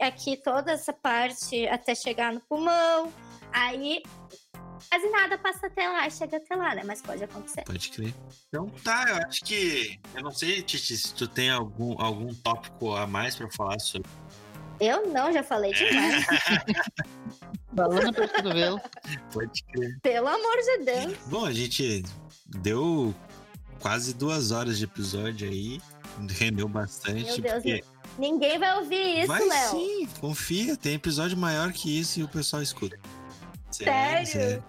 [0.00, 3.12] aqui toda essa parte até chegar no pulmão.
[3.52, 4.02] Aí
[4.88, 6.82] quase nada passa até lá, chega até lá, né?
[6.84, 7.62] Mas pode acontecer.
[7.64, 8.14] Pode crer.
[8.48, 10.00] Então tá, eu acho que.
[10.14, 14.10] Eu não sei, Titi, se tu tem algum, algum tópico a mais pra falar sobre.
[14.82, 16.26] Eu não, já falei demais.
[17.72, 18.80] Balando pelo cotovelo.
[19.32, 20.00] Pode crer.
[20.02, 21.14] Pelo amor de Deus.
[21.26, 22.02] Bom, a gente
[22.46, 23.14] deu
[23.78, 25.80] quase duas horas de episódio aí.
[26.28, 27.40] Rendeu bastante.
[27.40, 27.84] Meu Deus, porque
[28.18, 29.70] Ninguém vai ouvir isso, vai Léo.
[29.70, 30.76] sim, confia.
[30.76, 32.98] Tem episódio maior que isso e o pessoal escuta.
[33.70, 34.62] Sério?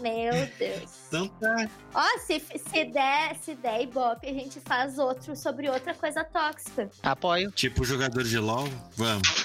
[0.00, 1.03] Meu Deus.
[1.14, 1.68] Então tá.
[1.94, 6.90] Ó, se, se der, se der Ibope, a gente faz outro sobre outra coisa tóxica.
[7.04, 7.52] Apoio.
[7.52, 9.28] Tipo jogador de LOL, vamos.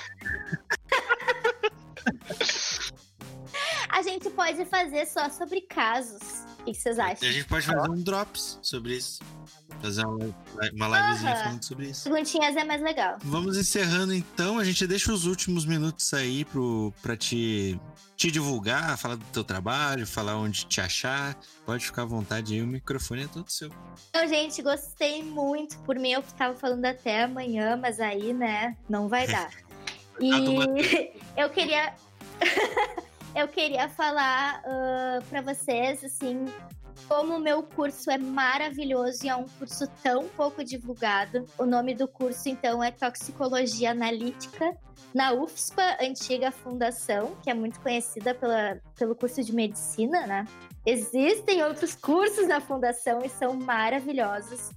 [3.92, 6.39] A gente pode fazer só sobre casos.
[6.62, 7.32] O que vocês E a acham?
[7.32, 9.20] gente pode fazer um drops sobre isso.
[9.82, 10.34] Fazer uma,
[10.74, 11.44] uma livezinha Aham.
[11.44, 12.04] falando sobre isso.
[12.10, 13.18] Perguntinhas é mais legal.
[13.24, 14.60] Vamos encerrando então.
[14.60, 17.80] A gente deixa os últimos minutos aí pro, pra te,
[18.18, 21.38] te divulgar, falar do teu trabalho, falar onde te achar.
[21.66, 23.72] Pode ficar à vontade aí, o microfone é todo seu.
[24.10, 25.78] Então, gente, gostei muito.
[25.80, 29.50] Por mim, eu tava falando até amanhã, mas aí, né, não vai dar.
[30.22, 30.30] E
[31.38, 31.94] eu queria.
[33.40, 36.46] Eu queria falar ah, pra vocês, assim,
[37.08, 41.46] como o meu curso é maravilhoso e é um curso tão pouco divulgado.
[41.58, 44.78] O nome do curso, então, é Toxicologia Analítica,
[45.14, 50.46] na UFSPA, antiga fundação, que é muito conhecida pela, pelo curso de medicina, né?
[50.86, 54.72] Existem outros cursos na fundação e são maravilhosos.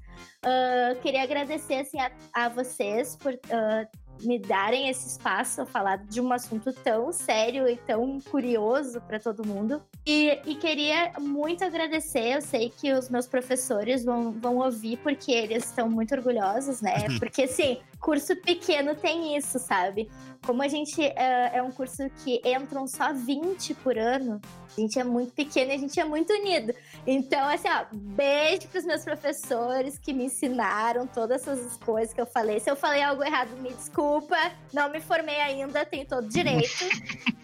[0.45, 3.87] Ah, queria agradecer assim, a, a vocês por ah,
[4.23, 9.19] me darem esse espaço a falar de um assunto tão sério e tão curioso para
[9.19, 9.83] todo mundo.
[10.07, 12.37] E, e queria muito agradecer.
[12.37, 17.07] Eu sei que os meus professores vão, vão ouvir, porque eles estão muito orgulhosos, né?
[17.19, 20.11] Porque, assim, curso pequeno tem isso, sabe?
[20.45, 24.41] Como a gente é, é um curso que entram só 20 por ano,
[24.77, 26.75] a gente é muito pequeno e a gente é muito unido.
[27.07, 32.27] Então, assim, ó, beijo pros meus professores que me ensinaram todas essas coisas que eu
[32.27, 32.61] falei.
[32.61, 34.37] Se eu falei algo errado, me desculpa.
[34.73, 36.85] Não me formei ainda, tenho todo direito.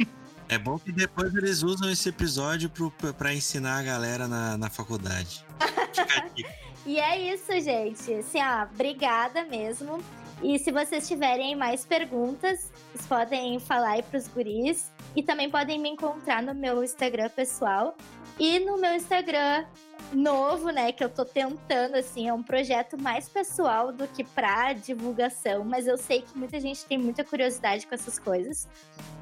[0.50, 4.70] É bom que depois eles usam esse episódio pro, pra ensinar a galera na, na
[4.70, 5.44] faculdade.
[6.86, 8.14] E é isso, gente.
[8.14, 10.02] Assim, ó, obrigada mesmo.
[10.42, 14.92] E se vocês tiverem mais perguntas, vocês podem falar aí pros guris.
[15.16, 17.96] E também podem me encontrar no meu Instagram pessoal.
[18.38, 19.64] E no meu Instagram
[20.12, 24.72] novo, né, que eu tô tentando, assim, é um projeto mais pessoal do que pra
[24.72, 28.68] divulgação, mas eu sei que muita gente tem muita curiosidade com essas coisas.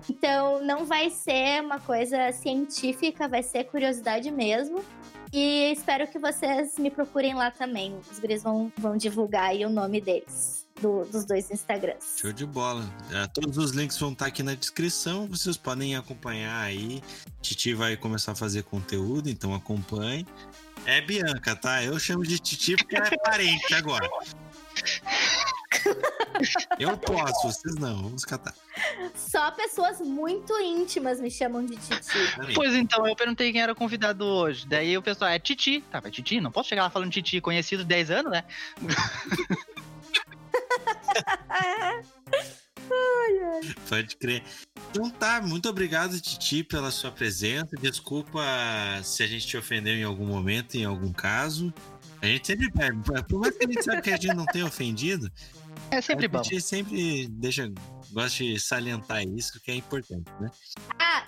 [0.09, 4.85] Então, não vai ser uma coisa científica, vai ser curiosidade mesmo.
[5.33, 7.99] E espero que vocês me procurem lá também.
[8.11, 10.66] Os guris vão, vão divulgar aí o nome deles.
[10.81, 12.19] Do- dos dois Instagrams.
[12.21, 12.85] Show de bola.
[13.13, 15.27] É, todos os links vão estar aqui na descrição.
[15.27, 17.03] Vocês podem acompanhar aí.
[17.41, 20.27] Titi vai começar a fazer conteúdo, então acompanhe.
[20.85, 21.83] É Bianca, tá?
[21.83, 24.09] Eu chamo de Titi porque ela é parente agora.
[26.79, 28.03] Eu posso, vocês não.
[28.03, 28.55] Vamos catar.
[29.17, 32.55] Só pessoas muito íntimas me chamam de Titi.
[32.55, 34.67] Pois então, eu perguntei quem era o convidado hoje.
[34.69, 35.81] Daí o pessoal, é Titi.
[35.91, 36.41] Tá, mas Titi?
[36.41, 38.45] Não posso chegar lá falando Titi, conhecido 10 anos, né?
[43.89, 44.43] Pode crer.
[44.91, 47.69] Então tá, muito obrigado, Titi, pela sua presença.
[47.81, 48.41] Desculpa
[49.03, 51.73] se a gente te ofendeu em algum momento, em algum caso.
[52.23, 52.99] A gente sempre pede,
[53.29, 55.31] por mais que a gente sabe que a gente não tenha ofendido,
[55.91, 56.43] É sempre a bom.
[56.43, 57.71] gente sempre deixa,
[58.13, 60.51] gosta de salientar isso, que é importante, né?
[60.99, 61.27] Ah,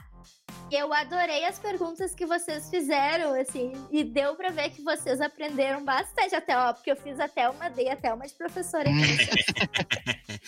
[0.76, 5.84] eu adorei as perguntas que vocês fizeram, assim, e deu pra ver que vocês aprenderam
[5.84, 9.28] bastante até, ó, porque eu fiz até uma, dei até uma de professora aqui.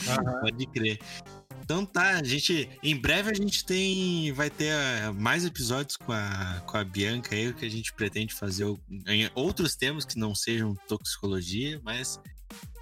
[0.40, 0.98] Pode crer.
[1.62, 2.68] Então tá, a gente.
[2.82, 4.32] Em breve a gente tem.
[4.32, 8.34] Vai ter ah, mais episódios com a, com a Bianca aí, que a gente pretende
[8.34, 8.64] fazer
[9.36, 12.18] outros temas que não sejam toxicologia, mas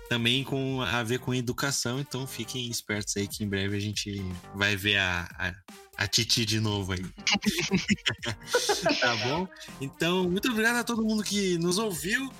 [0.09, 2.01] também com a ver com educação.
[2.01, 4.25] Então fiquem espertos aí que em breve a gente
[4.55, 5.55] vai ver a, a,
[5.99, 7.05] a Titi de novo aí.
[9.01, 9.49] tá bom?
[9.81, 12.33] Então, muito obrigado a todo mundo que nos ouviu.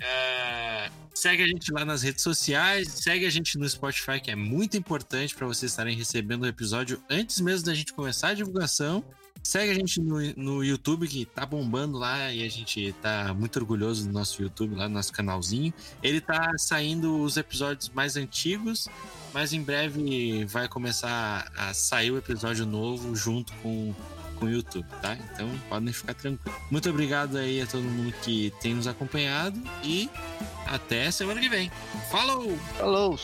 [0.00, 4.36] É, segue a gente lá nas redes sociais, segue a gente no Spotify, que é
[4.36, 9.02] muito importante para vocês estarem recebendo o episódio antes mesmo da gente começar a divulgação.
[9.46, 13.56] Segue a gente no, no YouTube, que tá bombando lá e a gente tá muito
[13.60, 15.72] orgulhoso do nosso YouTube, lá no nosso canalzinho.
[16.02, 18.88] Ele tá saindo os episódios mais antigos,
[19.32, 23.94] mas em breve vai começar a sair o episódio novo junto com,
[24.34, 25.16] com o YouTube, tá?
[25.32, 26.60] Então podem ficar tranquilos.
[26.68, 30.10] Muito obrigado aí a todo mundo que tem nos acompanhado e
[30.66, 31.70] até semana que vem.
[32.10, 32.58] Falou!
[32.76, 33.16] Falou!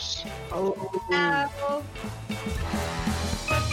[3.49, 3.72] Tchau.